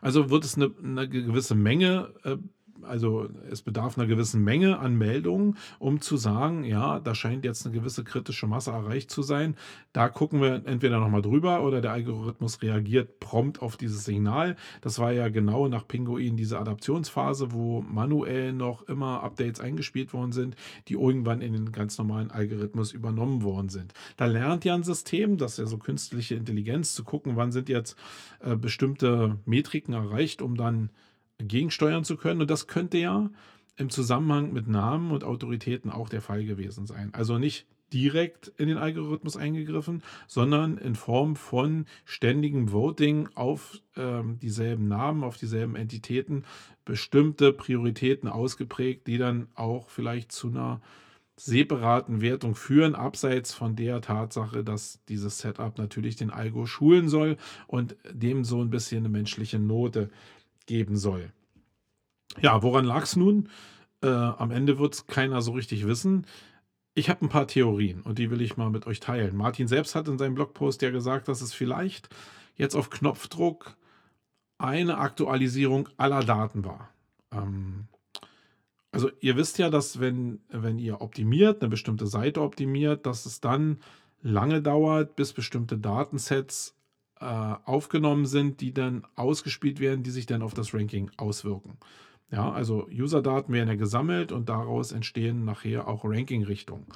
Also 0.00 0.30
wird 0.30 0.44
es 0.44 0.54
eine, 0.54 0.70
eine 0.80 1.08
gewisse 1.08 1.56
Menge 1.56 2.14
äh, 2.22 2.36
also 2.84 3.28
es 3.50 3.62
bedarf 3.62 3.98
einer 3.98 4.06
gewissen 4.06 4.42
Menge 4.42 4.78
an 4.78 4.96
Meldungen, 4.96 5.56
um 5.78 6.00
zu 6.00 6.16
sagen, 6.16 6.64
ja, 6.64 7.00
da 7.00 7.14
scheint 7.14 7.44
jetzt 7.44 7.66
eine 7.66 7.74
gewisse 7.74 8.04
kritische 8.04 8.46
Masse 8.46 8.70
erreicht 8.70 9.10
zu 9.10 9.22
sein. 9.22 9.56
Da 9.92 10.08
gucken 10.08 10.40
wir 10.40 10.66
entweder 10.66 11.00
nochmal 11.00 11.22
drüber 11.22 11.62
oder 11.62 11.80
der 11.80 11.92
Algorithmus 11.92 12.62
reagiert 12.62 13.20
prompt 13.20 13.62
auf 13.62 13.76
dieses 13.76 14.04
Signal. 14.04 14.56
Das 14.80 14.98
war 14.98 15.12
ja 15.12 15.28
genau 15.28 15.68
nach 15.68 15.86
Pinguin 15.86 16.36
diese 16.36 16.58
Adaptionsphase, 16.58 17.52
wo 17.52 17.82
manuell 17.82 18.52
noch 18.52 18.82
immer 18.82 19.22
Updates 19.22 19.60
eingespielt 19.60 20.12
worden 20.12 20.32
sind, 20.32 20.56
die 20.88 20.94
irgendwann 20.94 21.40
in 21.40 21.52
den 21.52 21.72
ganz 21.72 21.98
normalen 21.98 22.30
Algorithmus 22.30 22.92
übernommen 22.92 23.42
worden 23.42 23.68
sind. 23.68 23.92
Da 24.16 24.26
lernt 24.26 24.64
ja 24.64 24.74
ein 24.74 24.82
System, 24.82 25.36
das 25.36 25.52
ist 25.52 25.58
ja 25.58 25.66
so 25.66 25.78
künstliche 25.78 26.34
Intelligenz, 26.34 26.94
zu 26.94 27.04
gucken, 27.04 27.36
wann 27.36 27.52
sind 27.52 27.68
jetzt 27.68 27.96
äh, 28.40 28.56
bestimmte 28.56 29.38
Metriken 29.44 29.94
erreicht, 29.94 30.42
um 30.42 30.56
dann 30.56 30.90
gegensteuern 31.42 32.04
zu 32.04 32.16
können. 32.16 32.40
Und 32.40 32.50
das 32.50 32.66
könnte 32.66 32.98
ja 32.98 33.30
im 33.76 33.90
Zusammenhang 33.90 34.52
mit 34.52 34.68
Namen 34.68 35.10
und 35.10 35.24
Autoritäten 35.24 35.90
auch 35.90 36.08
der 36.08 36.20
Fall 36.20 36.44
gewesen 36.44 36.86
sein. 36.86 37.10
Also 37.12 37.38
nicht 37.38 37.66
direkt 37.92 38.52
in 38.56 38.68
den 38.68 38.78
Algorithmus 38.78 39.36
eingegriffen, 39.36 40.02
sondern 40.26 40.78
in 40.78 40.94
Form 40.94 41.36
von 41.36 41.86
ständigem 42.04 42.72
Voting 42.72 43.28
auf 43.34 43.80
ähm, 43.96 44.38
dieselben 44.38 44.86
Namen, 44.86 45.24
auf 45.24 45.36
dieselben 45.36 45.74
Entitäten, 45.74 46.44
bestimmte 46.84 47.52
Prioritäten 47.52 48.28
ausgeprägt, 48.28 49.06
die 49.06 49.18
dann 49.18 49.48
auch 49.54 49.88
vielleicht 49.88 50.32
zu 50.32 50.48
einer 50.48 50.80
separaten 51.36 52.20
Wertung 52.20 52.54
führen, 52.54 52.94
abseits 52.94 53.54
von 53.54 53.74
der 53.74 54.02
Tatsache, 54.02 54.62
dass 54.62 55.02
dieses 55.08 55.38
Setup 55.38 55.78
natürlich 55.78 56.16
den 56.16 56.30
Algo 56.30 56.66
schulen 56.66 57.08
soll 57.08 57.38
und 57.66 57.96
dem 58.12 58.44
so 58.44 58.60
ein 58.60 58.68
bisschen 58.68 58.98
eine 58.98 59.08
menschliche 59.08 59.58
Note 59.58 60.10
geben 60.70 60.96
soll. 60.96 61.32
Ja, 62.40 62.62
woran 62.62 62.84
lag 62.84 63.02
es 63.02 63.16
nun? 63.16 63.48
Äh, 64.02 64.06
am 64.06 64.52
Ende 64.52 64.78
wird 64.78 64.94
es 64.94 65.06
keiner 65.08 65.42
so 65.42 65.50
richtig 65.50 65.84
wissen. 65.84 66.26
Ich 66.94 67.10
habe 67.10 67.26
ein 67.26 67.28
paar 67.28 67.48
Theorien 67.48 68.02
und 68.02 68.18
die 68.18 68.30
will 68.30 68.40
ich 68.40 68.56
mal 68.56 68.70
mit 68.70 68.86
euch 68.86 69.00
teilen. 69.00 69.36
Martin 69.36 69.66
selbst 69.66 69.96
hat 69.96 70.06
in 70.06 70.16
seinem 70.16 70.36
Blogpost 70.36 70.80
ja 70.82 70.90
gesagt, 70.90 71.26
dass 71.26 71.40
es 71.40 71.52
vielleicht 71.52 72.08
jetzt 72.54 72.76
auf 72.76 72.88
Knopfdruck 72.88 73.76
eine 74.58 74.98
Aktualisierung 74.98 75.88
aller 75.96 76.22
Daten 76.22 76.64
war. 76.64 76.90
Ähm, 77.32 77.88
also 78.92 79.10
ihr 79.20 79.36
wisst 79.36 79.58
ja, 79.58 79.68
dass 79.70 79.98
wenn, 79.98 80.38
wenn 80.50 80.78
ihr 80.78 81.00
optimiert, 81.00 81.62
eine 81.62 81.68
bestimmte 81.68 82.06
Seite 82.06 82.42
optimiert, 82.42 83.06
dass 83.06 83.26
es 83.26 83.40
dann 83.40 83.80
lange 84.22 84.62
dauert, 84.62 85.16
bis 85.16 85.32
bestimmte 85.32 85.78
Datensets 85.78 86.76
äh, 87.20 87.24
aufgenommen 87.24 88.26
sind, 88.26 88.60
die 88.60 88.72
dann 88.72 89.06
ausgespielt 89.16 89.80
werden, 89.80 90.02
die 90.02 90.10
sich 90.10 90.26
dann 90.26 90.42
auf 90.42 90.54
das 90.54 90.74
Ranking 90.74 91.10
auswirken. 91.16 91.76
Ja, 92.30 92.52
also 92.52 92.86
User-Daten 92.90 93.52
werden 93.52 93.68
ja 93.68 93.74
gesammelt 93.74 94.30
und 94.32 94.48
daraus 94.48 94.92
entstehen 94.92 95.44
nachher 95.44 95.88
auch 95.88 96.04
Ranking-Richtungen. 96.04 96.86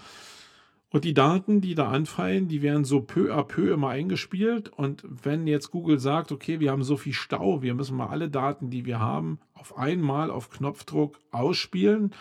Und 0.90 1.04
die 1.04 1.12
Daten, 1.12 1.60
die 1.60 1.74
da 1.74 1.88
anfallen, 1.90 2.46
die 2.46 2.62
werden 2.62 2.84
so 2.84 3.00
peu 3.00 3.34
à 3.34 3.42
peu 3.42 3.72
immer 3.72 3.88
eingespielt. 3.88 4.68
Und 4.68 5.02
wenn 5.04 5.48
jetzt 5.48 5.72
Google 5.72 5.98
sagt, 5.98 6.30
okay, 6.30 6.60
wir 6.60 6.70
haben 6.70 6.84
so 6.84 6.96
viel 6.96 7.12
Stau, 7.12 7.62
wir 7.62 7.74
müssen 7.74 7.96
mal 7.96 8.06
alle 8.06 8.30
Daten, 8.30 8.70
die 8.70 8.84
wir 8.86 9.00
haben, 9.00 9.40
auf 9.54 9.76
einmal 9.76 10.30
auf 10.30 10.50
Knopfdruck 10.50 11.18
ausspielen 11.32 12.12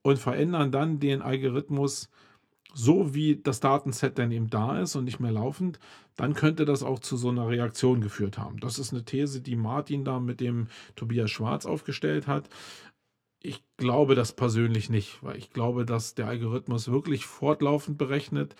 und 0.00 0.18
verändern 0.18 0.72
dann 0.72 0.98
den 0.98 1.20
Algorithmus 1.20 2.08
so 2.74 3.14
wie 3.14 3.36
das 3.36 3.60
Datenset 3.60 4.18
dann 4.18 4.30
eben 4.32 4.50
da 4.50 4.80
ist 4.80 4.96
und 4.96 5.04
nicht 5.04 5.20
mehr 5.20 5.32
laufend, 5.32 5.78
dann 6.16 6.34
könnte 6.34 6.64
das 6.64 6.82
auch 6.82 6.98
zu 6.98 7.16
so 7.16 7.28
einer 7.28 7.48
Reaktion 7.48 8.00
geführt 8.00 8.38
haben. 8.38 8.60
Das 8.60 8.78
ist 8.78 8.92
eine 8.92 9.04
These, 9.04 9.40
die 9.40 9.56
Martin 9.56 10.04
da 10.04 10.20
mit 10.20 10.40
dem 10.40 10.68
Tobias 10.96 11.30
Schwarz 11.30 11.66
aufgestellt 11.66 12.26
hat. 12.26 12.48
Ich 13.40 13.64
glaube 13.76 14.14
das 14.14 14.32
persönlich 14.34 14.88
nicht, 14.88 15.22
weil 15.22 15.36
ich 15.36 15.50
glaube, 15.50 15.84
dass 15.84 16.14
der 16.14 16.28
Algorithmus 16.28 16.88
wirklich 16.88 17.26
fortlaufend 17.26 17.98
berechnet. 17.98 18.54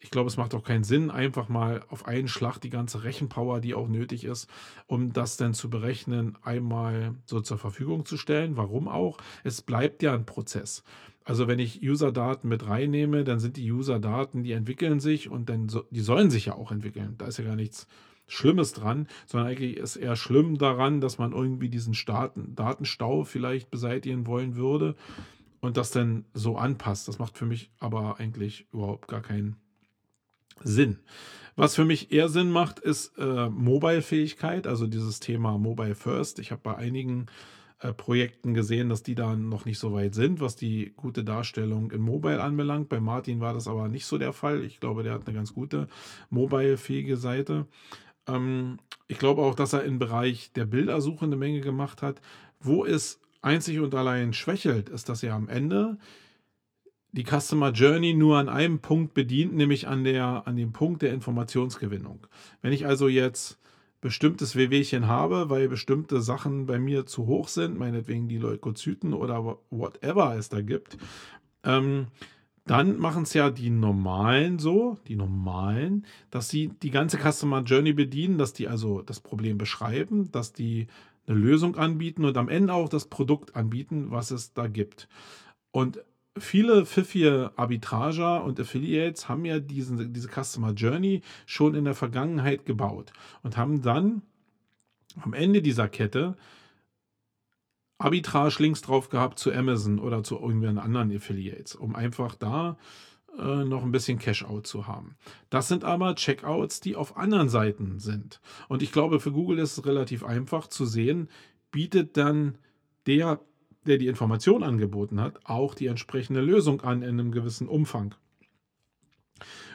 Ich 0.00 0.10
glaube, 0.10 0.28
es 0.28 0.36
macht 0.36 0.54
auch 0.54 0.62
keinen 0.62 0.84
Sinn, 0.84 1.10
einfach 1.10 1.48
mal 1.48 1.84
auf 1.88 2.06
einen 2.06 2.28
Schlag 2.28 2.58
die 2.58 2.70
ganze 2.70 3.02
Rechenpower, 3.02 3.60
die 3.60 3.74
auch 3.74 3.88
nötig 3.88 4.24
ist, 4.24 4.48
um 4.86 5.12
das 5.12 5.36
dann 5.36 5.54
zu 5.54 5.68
berechnen, 5.68 6.38
einmal 6.42 7.16
so 7.26 7.40
zur 7.40 7.58
Verfügung 7.58 8.06
zu 8.06 8.16
stellen. 8.16 8.56
Warum 8.56 8.86
auch? 8.86 9.18
Es 9.42 9.60
bleibt 9.60 10.04
ja 10.04 10.14
ein 10.14 10.24
Prozess. 10.24 10.84
Also 11.28 11.46
wenn 11.46 11.58
ich 11.58 11.82
User-Daten 11.82 12.48
mit 12.48 12.66
reinnehme, 12.66 13.22
dann 13.22 13.38
sind 13.38 13.58
die 13.58 13.70
User-Daten, 13.70 14.44
die 14.44 14.52
entwickeln 14.52 14.98
sich 14.98 15.28
und 15.28 15.50
dann 15.50 15.68
so, 15.68 15.84
die 15.90 16.00
sollen 16.00 16.30
sich 16.30 16.46
ja 16.46 16.54
auch 16.54 16.72
entwickeln. 16.72 17.16
Da 17.18 17.26
ist 17.26 17.36
ja 17.36 17.44
gar 17.44 17.54
nichts 17.54 17.86
Schlimmes 18.26 18.72
dran, 18.72 19.06
sondern 19.26 19.50
eigentlich 19.50 19.76
ist 19.76 19.96
eher 19.96 20.16
schlimm 20.16 20.56
daran, 20.56 21.02
dass 21.02 21.18
man 21.18 21.32
irgendwie 21.32 21.68
diesen 21.68 21.92
Staaten, 21.92 22.54
Datenstau 22.54 23.24
vielleicht 23.24 23.70
beseitigen 23.70 24.26
wollen 24.26 24.56
würde 24.56 24.96
und 25.60 25.76
das 25.76 25.90
dann 25.90 26.24
so 26.32 26.56
anpasst. 26.56 27.08
Das 27.08 27.18
macht 27.18 27.36
für 27.36 27.44
mich 27.44 27.70
aber 27.78 28.18
eigentlich 28.18 28.66
überhaupt 28.72 29.06
gar 29.06 29.20
keinen 29.20 29.56
Sinn. 30.64 30.96
Was 31.56 31.74
für 31.74 31.84
mich 31.84 32.10
eher 32.10 32.30
Sinn 32.30 32.50
macht, 32.50 32.78
ist 32.78 33.18
äh, 33.18 33.50
Mobile-Fähigkeit, 33.50 34.66
also 34.66 34.86
dieses 34.86 35.20
Thema 35.20 35.58
Mobile 35.58 35.94
First. 35.94 36.38
Ich 36.38 36.52
habe 36.52 36.62
bei 36.64 36.74
einigen 36.74 37.26
äh, 37.80 37.92
Projekten 37.92 38.54
gesehen, 38.54 38.88
dass 38.88 39.04
die 39.04 39.14
da 39.14 39.36
noch 39.36 39.64
nicht 39.64 39.78
so 39.78 39.92
weit 39.92 40.14
sind, 40.14 40.40
was 40.40 40.56
die 40.56 40.94
gute 40.96 41.22
Darstellung 41.22 41.92
in 41.92 42.00
Mobile 42.00 42.42
anbelangt. 42.42 42.88
Bei 42.88 42.98
Martin 42.98 43.40
war 43.40 43.54
das 43.54 43.68
aber 43.68 43.88
nicht 43.88 44.06
so 44.06 44.18
der 44.18 44.32
Fall. 44.32 44.64
Ich 44.64 44.80
glaube, 44.80 45.04
der 45.04 45.12
hat 45.12 45.26
eine 45.26 45.36
ganz 45.36 45.54
gute 45.54 45.86
mobile-fähige 46.30 47.16
Seite. 47.16 47.66
Ähm, 48.26 48.78
ich 49.06 49.18
glaube 49.18 49.42
auch, 49.42 49.54
dass 49.54 49.72
er 49.72 49.84
im 49.84 50.00
Bereich 50.00 50.52
der 50.52 50.66
Bildersuche 50.66 51.24
eine 51.24 51.36
Menge 51.36 51.60
gemacht 51.60 52.02
hat. 52.02 52.20
Wo 52.60 52.84
es 52.84 53.20
einzig 53.42 53.78
und 53.78 53.94
allein 53.94 54.32
schwächelt, 54.32 54.88
ist, 54.88 55.08
dass 55.08 55.22
er 55.22 55.34
am 55.34 55.48
Ende 55.48 55.98
die 57.12 57.24
Customer 57.24 57.70
Journey 57.70 58.12
nur 58.12 58.38
an 58.38 58.48
einem 58.48 58.80
Punkt 58.80 59.14
bedient, 59.14 59.54
nämlich 59.54 59.88
an, 59.88 60.04
der, 60.04 60.42
an 60.46 60.56
dem 60.56 60.72
Punkt 60.72 61.02
der 61.02 61.12
Informationsgewinnung. 61.12 62.26
Wenn 62.60 62.72
ich 62.72 62.86
also 62.86 63.08
jetzt 63.08 63.58
bestimmtes 64.00 64.54
Wehwehchen 64.54 65.06
habe, 65.08 65.50
weil 65.50 65.68
bestimmte 65.68 66.20
Sachen 66.20 66.66
bei 66.66 66.78
mir 66.78 67.06
zu 67.06 67.26
hoch 67.26 67.48
sind, 67.48 67.78
meinetwegen 67.78 68.28
die 68.28 68.38
Leukozyten 68.38 69.12
oder 69.12 69.58
whatever 69.70 70.36
es 70.36 70.48
da 70.48 70.60
gibt, 70.60 70.98
ähm, 71.64 72.06
dann 72.64 72.98
machen 72.98 73.22
es 73.22 73.32
ja 73.32 73.50
die 73.50 73.70
normalen 73.70 74.58
so, 74.58 74.98
die 75.08 75.16
normalen, 75.16 76.04
dass 76.30 76.50
sie 76.50 76.68
die 76.82 76.90
ganze 76.90 77.18
Customer 77.18 77.62
Journey 77.62 77.94
bedienen, 77.94 78.36
dass 78.36 78.52
die 78.52 78.68
also 78.68 79.00
das 79.00 79.20
Problem 79.20 79.56
beschreiben, 79.56 80.30
dass 80.30 80.52
die 80.52 80.86
eine 81.26 81.38
Lösung 81.38 81.76
anbieten 81.76 82.24
und 82.24 82.36
am 82.36 82.48
Ende 82.48 82.74
auch 82.74 82.88
das 82.88 83.06
Produkt 83.06 83.56
anbieten, 83.56 84.10
was 84.10 84.30
es 84.30 84.52
da 84.52 84.66
gibt. 84.66 85.08
Und 85.70 86.02
viele 86.40 86.86
pfiffige 86.86 87.52
Arbitrager 87.56 88.44
und 88.44 88.58
Affiliates 88.60 89.28
haben 89.28 89.44
ja 89.44 89.58
diesen, 89.60 90.12
diese 90.12 90.28
Customer 90.28 90.72
Journey 90.72 91.22
schon 91.46 91.74
in 91.74 91.84
der 91.84 91.94
Vergangenheit 91.94 92.66
gebaut 92.66 93.12
und 93.42 93.56
haben 93.56 93.82
dann 93.82 94.22
am 95.20 95.32
Ende 95.32 95.62
dieser 95.62 95.88
Kette 95.88 96.36
Arbitrage-Links 97.98 98.82
drauf 98.82 99.08
gehabt 99.08 99.38
zu 99.38 99.52
Amazon 99.52 99.98
oder 99.98 100.22
zu 100.22 100.36
irgendwelchen 100.36 100.78
anderen 100.78 101.14
Affiliates, 101.14 101.74
um 101.74 101.96
einfach 101.96 102.36
da 102.36 102.78
äh, 103.36 103.64
noch 103.64 103.82
ein 103.82 103.92
bisschen 103.92 104.18
Cash-out 104.18 104.66
zu 104.66 104.86
haben. 104.86 105.16
Das 105.50 105.68
sind 105.68 105.84
aber 105.84 106.14
Checkouts, 106.14 106.80
die 106.80 106.96
auf 106.96 107.16
anderen 107.16 107.48
Seiten 107.48 107.98
sind. 107.98 108.40
Und 108.68 108.82
ich 108.82 108.92
glaube, 108.92 109.20
für 109.20 109.32
Google 109.32 109.58
ist 109.58 109.78
es 109.78 109.84
relativ 109.84 110.24
einfach 110.24 110.68
zu 110.68 110.86
sehen, 110.86 111.28
bietet 111.70 112.16
dann 112.16 112.56
der 113.06 113.40
der 113.86 113.98
die 113.98 114.08
Information 114.08 114.62
angeboten 114.62 115.20
hat, 115.20 115.40
auch 115.44 115.74
die 115.74 115.86
entsprechende 115.86 116.40
Lösung 116.40 116.80
an 116.82 117.02
in 117.02 117.10
einem 117.10 117.32
gewissen 117.32 117.68
Umfang. 117.68 118.14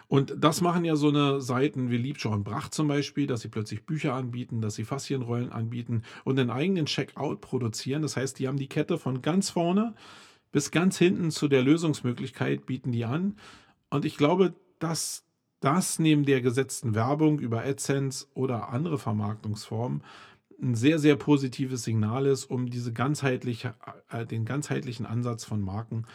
Und 0.07 0.35
das 0.37 0.61
machen 0.61 0.85
ja 0.85 0.95
so 0.95 1.09
eine 1.09 1.41
Seiten 1.41 1.89
wie 1.89 1.97
Liebschau 1.97 2.31
und 2.31 2.43
Bracht 2.43 2.73
zum 2.73 2.87
Beispiel, 2.87 3.25
dass 3.25 3.41
sie 3.41 3.47
plötzlich 3.47 3.85
Bücher 3.85 4.13
anbieten, 4.13 4.61
dass 4.61 4.75
sie 4.75 4.83
Faszienrollen 4.83 5.51
anbieten 5.51 6.03
und 6.23 6.39
einen 6.39 6.49
eigenen 6.49 6.85
Checkout 6.85 7.41
produzieren. 7.41 8.01
Das 8.01 8.17
heißt, 8.17 8.37
die 8.37 8.47
haben 8.47 8.57
die 8.57 8.67
Kette 8.67 8.97
von 8.97 9.21
ganz 9.21 9.49
vorne 9.49 9.95
bis 10.51 10.69
ganz 10.69 10.97
hinten 10.97 11.31
zu 11.31 11.47
der 11.47 11.63
Lösungsmöglichkeit, 11.63 12.65
bieten 12.65 12.91
die 12.91 13.05
an. 13.05 13.37
Und 13.89 14.05
ich 14.05 14.17
glaube, 14.17 14.53
dass 14.77 15.25
das 15.59 15.97
neben 15.97 16.25
der 16.25 16.41
gesetzten 16.41 16.93
Werbung 16.93 17.39
über 17.39 17.63
AdSense 17.63 18.27
oder 18.33 18.69
andere 18.69 18.99
Vermarktungsformen 18.99 20.03
ein 20.61 20.75
sehr, 20.75 20.99
sehr 20.99 21.15
positives 21.15 21.83
Signal 21.83 22.25
ist, 22.25 22.45
um 22.45 22.69
diese 22.69 22.93
ganzheitliche, 22.93 23.75
äh, 24.09 24.25
den 24.25 24.45
ganzheitlichen 24.45 25.05
Ansatz 25.05 25.45
von 25.45 25.61
Marken 25.61 26.05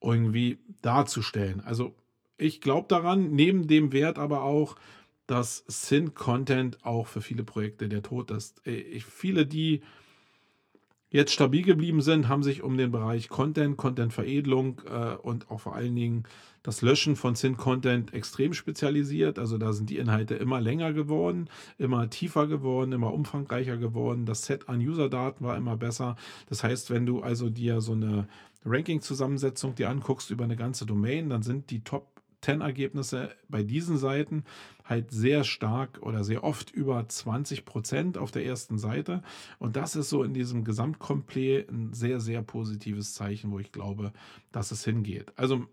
irgendwie 0.00 0.58
darzustellen. 0.82 1.60
Also 1.60 1.94
ich 2.36 2.60
glaube 2.60 2.88
daran, 2.88 3.32
neben 3.32 3.66
dem 3.66 3.92
Wert 3.92 4.18
aber 4.18 4.42
auch, 4.42 4.76
dass 5.26 5.64
Sync-Content 5.68 6.84
auch 6.84 7.06
für 7.06 7.20
viele 7.20 7.44
Projekte 7.44 7.88
der 7.88 8.02
Tod 8.02 8.30
ist. 8.30 8.66
Äh, 8.66 8.72
ich, 8.72 9.04
viele, 9.04 9.46
die 9.46 9.82
jetzt 11.12 11.32
stabil 11.32 11.62
geblieben 11.62 12.00
sind, 12.00 12.28
haben 12.28 12.42
sich 12.42 12.62
um 12.62 12.76
den 12.76 12.90
Bereich 12.90 13.28
Content, 13.28 13.76
Content-Veredelung 13.76 14.80
äh, 14.90 15.14
und 15.16 15.50
auch 15.50 15.60
vor 15.60 15.76
allen 15.76 15.94
Dingen 15.94 16.24
das 16.62 16.80
Löschen 16.80 17.16
von 17.16 17.34
Sync-Content 17.34 18.14
extrem 18.14 18.54
spezialisiert. 18.54 19.38
Also 19.38 19.58
da 19.58 19.72
sind 19.72 19.90
die 19.90 19.98
Inhalte 19.98 20.34
immer 20.34 20.60
länger 20.60 20.92
geworden, 20.92 21.48
immer 21.76 22.08
tiefer 22.08 22.46
geworden, 22.46 22.92
immer 22.92 23.12
umfangreicher 23.12 23.76
geworden. 23.76 24.26
Das 24.26 24.44
Set 24.44 24.68
an 24.68 24.80
User-Daten 24.80 25.44
war 25.44 25.56
immer 25.56 25.76
besser. 25.76 26.16
Das 26.48 26.64
heißt, 26.64 26.90
wenn 26.90 27.04
du 27.04 27.20
also 27.20 27.50
dir 27.50 27.80
so 27.80 27.92
eine 27.92 28.26
Ranking-Zusammensetzung 28.64 29.74
dir 29.74 29.90
anguckst 29.90 30.30
über 30.30 30.44
eine 30.44 30.56
ganze 30.56 30.86
Domain, 30.86 31.28
dann 31.28 31.42
sind 31.42 31.70
die 31.70 31.82
Top 31.84 32.21
10-Ergebnisse 32.42 33.30
bei 33.48 33.62
diesen 33.62 33.98
Seiten 33.98 34.44
halt 34.84 35.10
sehr 35.10 35.44
stark 35.44 36.00
oder 36.02 36.24
sehr 36.24 36.44
oft 36.44 36.70
über 36.70 37.08
20 37.08 37.64
Prozent 37.64 38.18
auf 38.18 38.30
der 38.30 38.44
ersten 38.44 38.78
Seite. 38.78 39.22
Und 39.58 39.76
das 39.76 39.96
ist 39.96 40.10
so 40.10 40.22
in 40.24 40.34
diesem 40.34 40.64
Gesamtkomplet 40.64 41.70
ein 41.70 41.92
sehr, 41.92 42.20
sehr 42.20 42.42
positives 42.42 43.14
Zeichen, 43.14 43.50
wo 43.52 43.58
ich 43.58 43.72
glaube, 43.72 44.12
dass 44.50 44.70
es 44.70 44.84
hingeht. 44.84 45.32
Also 45.36 45.66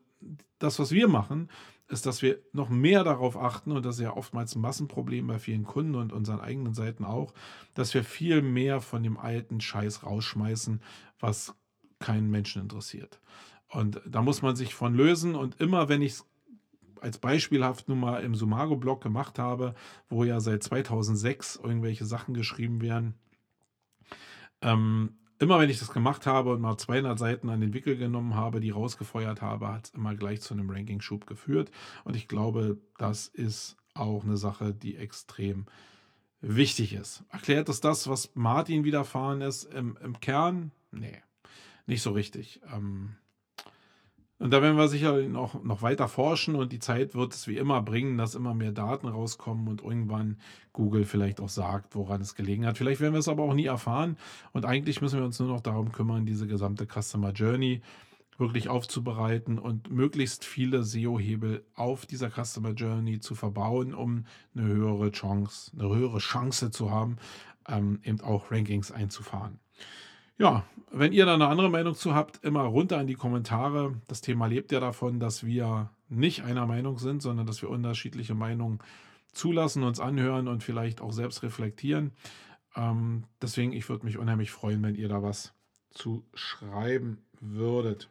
das, 0.59 0.79
was 0.79 0.91
wir 0.91 1.07
machen, 1.07 1.49
ist, 1.87 2.05
dass 2.05 2.21
wir 2.21 2.39
noch 2.53 2.69
mehr 2.69 3.03
darauf 3.03 3.35
achten, 3.35 3.71
und 3.71 3.83
das 3.83 3.95
ist 3.95 4.03
ja 4.03 4.15
oftmals 4.15 4.55
ein 4.55 4.61
Massenproblem 4.61 5.25
bei 5.25 5.39
vielen 5.39 5.63
Kunden 5.63 5.95
und 5.95 6.13
unseren 6.13 6.39
eigenen 6.39 6.75
Seiten 6.75 7.03
auch, 7.03 7.33
dass 7.73 7.93
wir 7.93 8.03
viel 8.03 8.41
mehr 8.41 8.79
von 8.79 9.01
dem 9.01 9.17
alten 9.17 9.59
Scheiß 9.59 10.03
rausschmeißen, 10.03 10.81
was 11.19 11.55
keinen 11.97 12.29
Menschen 12.29 12.61
interessiert. 12.61 13.19
Und 13.69 14.01
da 14.05 14.21
muss 14.21 14.41
man 14.41 14.55
sich 14.55 14.73
von 14.73 14.93
lösen. 14.93 15.35
Und 15.35 15.59
immer, 15.61 15.89
wenn 15.89 16.01
ich 16.01 16.13
es 16.13 16.25
als 17.01 17.17
beispielhaft 17.17 17.89
nun 17.89 17.99
mal 17.99 18.23
im 18.23 18.35
Sumago-Blog 18.35 19.01
gemacht 19.01 19.39
habe, 19.39 19.75
wo 20.09 20.23
ja 20.23 20.39
seit 20.39 20.63
2006 20.63 21.59
irgendwelche 21.63 22.05
Sachen 22.05 22.33
geschrieben 22.33 22.81
werden, 22.81 23.15
ähm, 24.61 25.17
immer 25.39 25.59
wenn 25.59 25.69
ich 25.69 25.79
das 25.79 25.91
gemacht 25.91 26.25
habe 26.25 26.51
und 26.51 26.61
mal 26.61 26.77
200 26.77 27.17
Seiten 27.17 27.49
an 27.49 27.61
den 27.61 27.73
Wickel 27.73 27.97
genommen 27.97 28.35
habe, 28.35 28.59
die 28.59 28.71
rausgefeuert 28.71 29.41
habe, 29.41 29.69
hat 29.69 29.85
es 29.85 29.91
immer 29.91 30.15
gleich 30.15 30.41
zu 30.41 30.53
einem 30.53 30.69
Ranking-Schub 30.69 31.25
geführt. 31.25 31.71
Und 32.03 32.15
ich 32.15 32.27
glaube, 32.27 32.77
das 32.97 33.27
ist 33.27 33.77
auch 33.93 34.23
eine 34.23 34.37
Sache, 34.37 34.73
die 34.73 34.97
extrem 34.97 35.65
wichtig 36.41 36.93
ist. 36.93 37.23
Erklärt 37.29 37.69
es 37.69 37.81
das, 37.81 38.07
was 38.07 38.31
Martin 38.35 38.83
widerfahren 38.83 39.41
ist, 39.41 39.63
im, 39.63 39.97
im 40.03 40.19
Kern? 40.19 40.71
Nee, 40.91 41.21
nicht 41.85 42.01
so 42.01 42.11
richtig. 42.11 42.61
Ähm, 42.73 43.15
und 44.39 44.51
da 44.51 44.61
werden 44.61 44.77
wir 44.77 44.87
sicher 44.87 45.21
noch, 45.23 45.63
noch 45.63 45.81
weiter 45.81 46.07
forschen 46.07 46.55
und 46.55 46.71
die 46.71 46.79
Zeit 46.79 47.13
wird 47.13 47.33
es 47.33 47.47
wie 47.47 47.57
immer 47.57 47.81
bringen, 47.81 48.17
dass 48.17 48.35
immer 48.35 48.53
mehr 48.53 48.71
Daten 48.71 49.07
rauskommen 49.07 49.67
und 49.67 49.83
irgendwann 49.83 50.37
Google 50.71 51.05
vielleicht 51.05 51.41
auch 51.41 51.49
sagt, 51.49 51.93
woran 51.95 52.21
es 52.21 52.35
gelegen 52.35 52.65
hat. 52.65 52.77
Vielleicht 52.77 53.01
werden 53.01 53.13
wir 53.13 53.19
es 53.19 53.27
aber 53.27 53.43
auch 53.43 53.53
nie 53.53 53.65
erfahren 53.65 54.17
und 54.53 54.65
eigentlich 54.65 55.01
müssen 55.01 55.19
wir 55.19 55.25
uns 55.25 55.39
nur 55.39 55.49
noch 55.49 55.61
darum 55.61 55.91
kümmern, 55.91 56.25
diese 56.25 56.47
gesamte 56.47 56.87
Customer 56.87 57.31
Journey 57.31 57.81
wirklich 58.37 58.69
aufzubereiten 58.69 59.59
und 59.59 59.91
möglichst 59.91 60.45
viele 60.45 60.83
SEO-Hebel 60.83 61.65
auf 61.75 62.05
dieser 62.05 62.29
Customer 62.31 62.71
Journey 62.71 63.19
zu 63.19 63.35
verbauen, 63.35 63.93
um 63.93 64.25
eine 64.55 64.65
höhere 64.65 65.11
Chance, 65.11 65.71
eine 65.77 65.93
höhere 65.93 66.19
Chance 66.19 66.71
zu 66.71 66.89
haben, 66.89 67.17
ähm, 67.67 67.99
eben 68.03 68.21
auch 68.21 68.51
Rankings 68.51 68.91
einzufahren. 68.91 69.59
Ja, 70.39 70.63
wenn 70.89 71.11
ihr 71.11 71.25
da 71.25 71.33
eine 71.33 71.47
andere 71.47 71.69
Meinung 71.69 71.95
zu 71.95 72.15
habt, 72.15 72.43
immer 72.45 72.61
runter 72.61 72.99
in 73.01 73.07
die 73.07 73.15
Kommentare. 73.15 74.01
Das 74.07 74.21
Thema 74.21 74.47
lebt 74.47 74.71
ja 74.71 74.79
davon, 74.79 75.19
dass 75.19 75.45
wir 75.45 75.89
nicht 76.07 76.43
einer 76.43 76.65
Meinung 76.65 76.97
sind, 76.97 77.21
sondern 77.21 77.45
dass 77.45 77.61
wir 77.61 77.69
unterschiedliche 77.69 78.35
Meinungen 78.35 78.79
zulassen, 79.33 79.83
uns 79.83 79.99
anhören 79.99 80.47
und 80.47 80.63
vielleicht 80.63 81.01
auch 81.01 81.11
selbst 81.11 81.43
reflektieren. 81.43 82.13
Ähm, 82.75 83.25
deswegen, 83.41 83.73
ich 83.73 83.89
würde 83.89 84.05
mich 84.05 84.17
unheimlich 84.17 84.49
freuen, 84.49 84.81
wenn 84.81 84.95
ihr 84.95 85.09
da 85.09 85.21
was 85.21 85.53
zu 85.91 86.25
schreiben 86.33 87.19
würdet. 87.41 88.09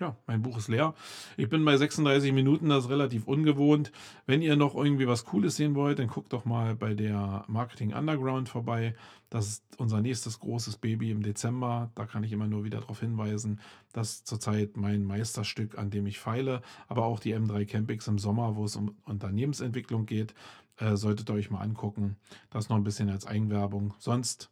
Ja, 0.00 0.16
mein 0.28 0.42
Buch 0.42 0.58
ist 0.58 0.68
leer. 0.68 0.94
Ich 1.36 1.48
bin 1.48 1.64
bei 1.64 1.76
36 1.76 2.32
Minuten, 2.32 2.68
das 2.68 2.84
ist 2.84 2.90
relativ 2.90 3.26
ungewohnt. 3.26 3.90
Wenn 4.26 4.42
ihr 4.42 4.54
noch 4.54 4.76
irgendwie 4.76 5.08
was 5.08 5.24
Cooles 5.24 5.56
sehen 5.56 5.74
wollt, 5.74 5.98
dann 5.98 6.06
guckt 6.06 6.32
doch 6.32 6.44
mal 6.44 6.76
bei 6.76 6.94
der 6.94 7.44
Marketing 7.48 7.94
Underground 7.94 8.48
vorbei. 8.48 8.94
Das 9.30 9.46
ist 9.46 9.64
unser 9.76 10.00
nächstes 10.00 10.40
großes 10.40 10.78
Baby 10.78 11.10
im 11.10 11.22
Dezember. 11.22 11.90
Da 11.94 12.06
kann 12.06 12.24
ich 12.24 12.32
immer 12.32 12.46
nur 12.46 12.64
wieder 12.64 12.80
darauf 12.80 13.00
hinweisen. 13.00 13.60
Das 13.92 14.10
ist 14.10 14.26
zurzeit 14.26 14.76
mein 14.76 15.04
Meisterstück, 15.04 15.76
an 15.76 15.90
dem 15.90 16.06
ich 16.06 16.18
feile. 16.18 16.62
Aber 16.86 17.04
auch 17.04 17.20
die 17.20 17.34
M3 17.34 17.66
Campings 17.66 18.08
im 18.08 18.18
Sommer, 18.18 18.56
wo 18.56 18.64
es 18.64 18.76
um 18.76 18.96
Unternehmensentwicklung 19.04 20.06
geht, 20.06 20.34
äh, 20.78 20.96
solltet 20.96 21.28
ihr 21.28 21.34
euch 21.34 21.50
mal 21.50 21.60
angucken. 21.60 22.16
Das 22.50 22.68
noch 22.68 22.76
ein 22.76 22.84
bisschen 22.84 23.10
als 23.10 23.26
Eigenwerbung. 23.26 23.94
Sonst 23.98 24.50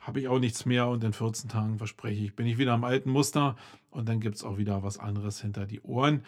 habe 0.00 0.20
ich 0.20 0.28
auch 0.28 0.38
nichts 0.38 0.64
mehr 0.64 0.88
und 0.88 1.04
in 1.04 1.12
14 1.12 1.48
Tagen 1.48 1.78
verspreche 1.78 2.24
ich, 2.24 2.34
bin 2.34 2.46
ich 2.46 2.58
wieder 2.58 2.72
am 2.72 2.84
alten 2.84 3.10
Muster 3.10 3.56
und 3.90 4.08
dann 4.08 4.20
gibt 4.20 4.36
es 4.36 4.44
auch 4.44 4.56
wieder 4.56 4.82
was 4.82 4.98
anderes 4.98 5.40
hinter 5.40 5.66
die 5.66 5.80
Ohren. 5.82 6.24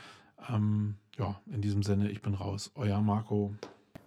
Ähm, 0.49 0.97
ja, 1.18 1.41
in 1.47 1.61
diesem 1.61 1.82
Sinne, 1.82 2.11
ich 2.11 2.22
bin 2.22 2.34
raus. 2.34 2.72
Euer 2.74 3.01
Marco. 3.01 3.55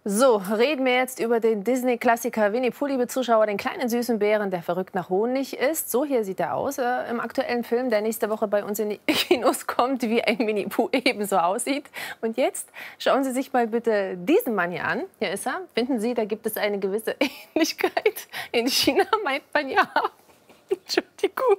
So, 0.06 0.36
reden 0.36 0.84
wir 0.84 0.96
jetzt 0.96 1.18
über 1.18 1.40
den 1.40 1.64
Disney-Klassiker 1.64 2.52
Winnie 2.52 2.70
Pooh, 2.70 2.84
liebe 2.84 3.06
Zuschauer, 3.06 3.46
den 3.46 3.56
kleinen 3.56 3.88
süßen 3.88 4.18
Bären, 4.18 4.50
der 4.50 4.62
verrückt 4.62 4.94
nach 4.94 5.08
Honig 5.08 5.56
ist. 5.56 5.90
So 5.90 6.04
hier 6.04 6.24
sieht 6.24 6.40
er 6.40 6.56
aus 6.56 6.76
äh, 6.76 7.08
im 7.08 7.20
aktuellen 7.20 7.64
Film, 7.64 7.88
der 7.88 8.02
nächste 8.02 8.28
Woche 8.28 8.46
bei 8.46 8.62
uns 8.66 8.78
in 8.78 8.90
die 8.90 8.98
Kinos 9.06 9.66
kommt, 9.66 10.02
wie 10.02 10.22
ein 10.22 10.40
Winnie 10.40 10.66
Pooh 10.66 10.90
ebenso 10.92 11.38
aussieht. 11.38 11.86
Und 12.20 12.36
jetzt 12.36 12.68
schauen 12.98 13.24
Sie 13.24 13.32
sich 13.32 13.54
mal 13.54 13.66
bitte 13.66 14.18
diesen 14.18 14.54
Mann 14.54 14.72
hier 14.72 14.84
an. 14.84 15.04
Hier 15.20 15.32
ist 15.32 15.46
er. 15.46 15.62
Finden 15.74 15.98
Sie, 15.98 16.12
da 16.12 16.26
gibt 16.26 16.44
es 16.44 16.58
eine 16.58 16.78
gewisse 16.78 17.16
Ähnlichkeit. 17.54 18.28
In 18.52 18.68
China 18.68 19.06
meint 19.24 19.44
man 19.54 19.70
ja, 19.70 19.90
Entschuldigung, 20.68 21.56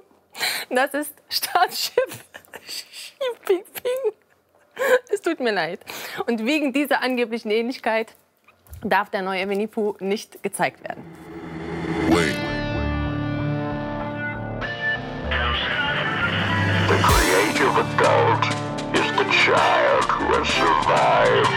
das 0.70 0.94
ist 0.94 1.14
Staatsschiff 1.28 2.24
Xi. 3.44 3.60
Es 5.08 5.20
tut 5.20 5.40
mir 5.40 5.52
leid. 5.52 5.80
Und 6.28 6.46
wegen 6.46 6.72
dieser 6.72 7.02
angeblichen 7.02 7.50
Ähnlichkeit 7.50 8.14
darf 8.82 9.10
der 9.10 9.22
neue 9.22 9.48
Winnie 9.48 9.66
Pooh 9.66 9.96
nicht 10.00 10.42
gezeigt 10.42 10.82
werden. 10.82 11.02
Wait. 12.10 12.36
The 16.88 16.98
creative 17.02 17.76
adult 17.76 18.44
is 18.94 19.06
the 19.16 19.26
child 19.30 20.04
who 20.04 20.24
has 20.34 20.48
survived. 20.48 21.50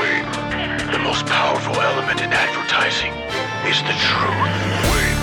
Wait. 0.00 0.26
The 0.92 0.98
most 0.98 1.26
powerful 1.26 1.74
element 1.80 2.20
in 2.20 2.32
advertising 2.32 3.12
is 3.68 3.82
the 3.82 3.94
truth. 3.94 4.52
Wait. 4.92 5.16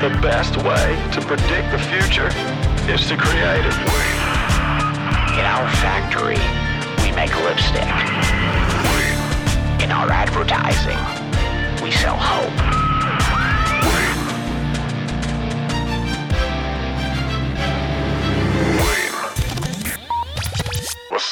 The 0.00 0.10
best 0.20 0.56
way 0.56 0.96
to 1.12 1.20
predict 1.20 1.70
the 1.70 1.78
future 1.78 2.30
is 2.90 3.06
to 3.08 3.16
create 3.16 3.64
it. 3.64 3.76
Wait. 3.86 4.32
In 5.38 5.44
our 5.46 5.68
factory, 5.80 6.38
we 7.04 7.14
make 7.14 7.34
lipstick. 7.44 8.91
In 9.82 9.90
our 9.90 10.10
advertising, 10.10 10.98
we 11.82 11.90
sell 11.90 12.16
hope. 12.16 12.82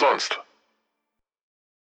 sonst? 0.01 0.49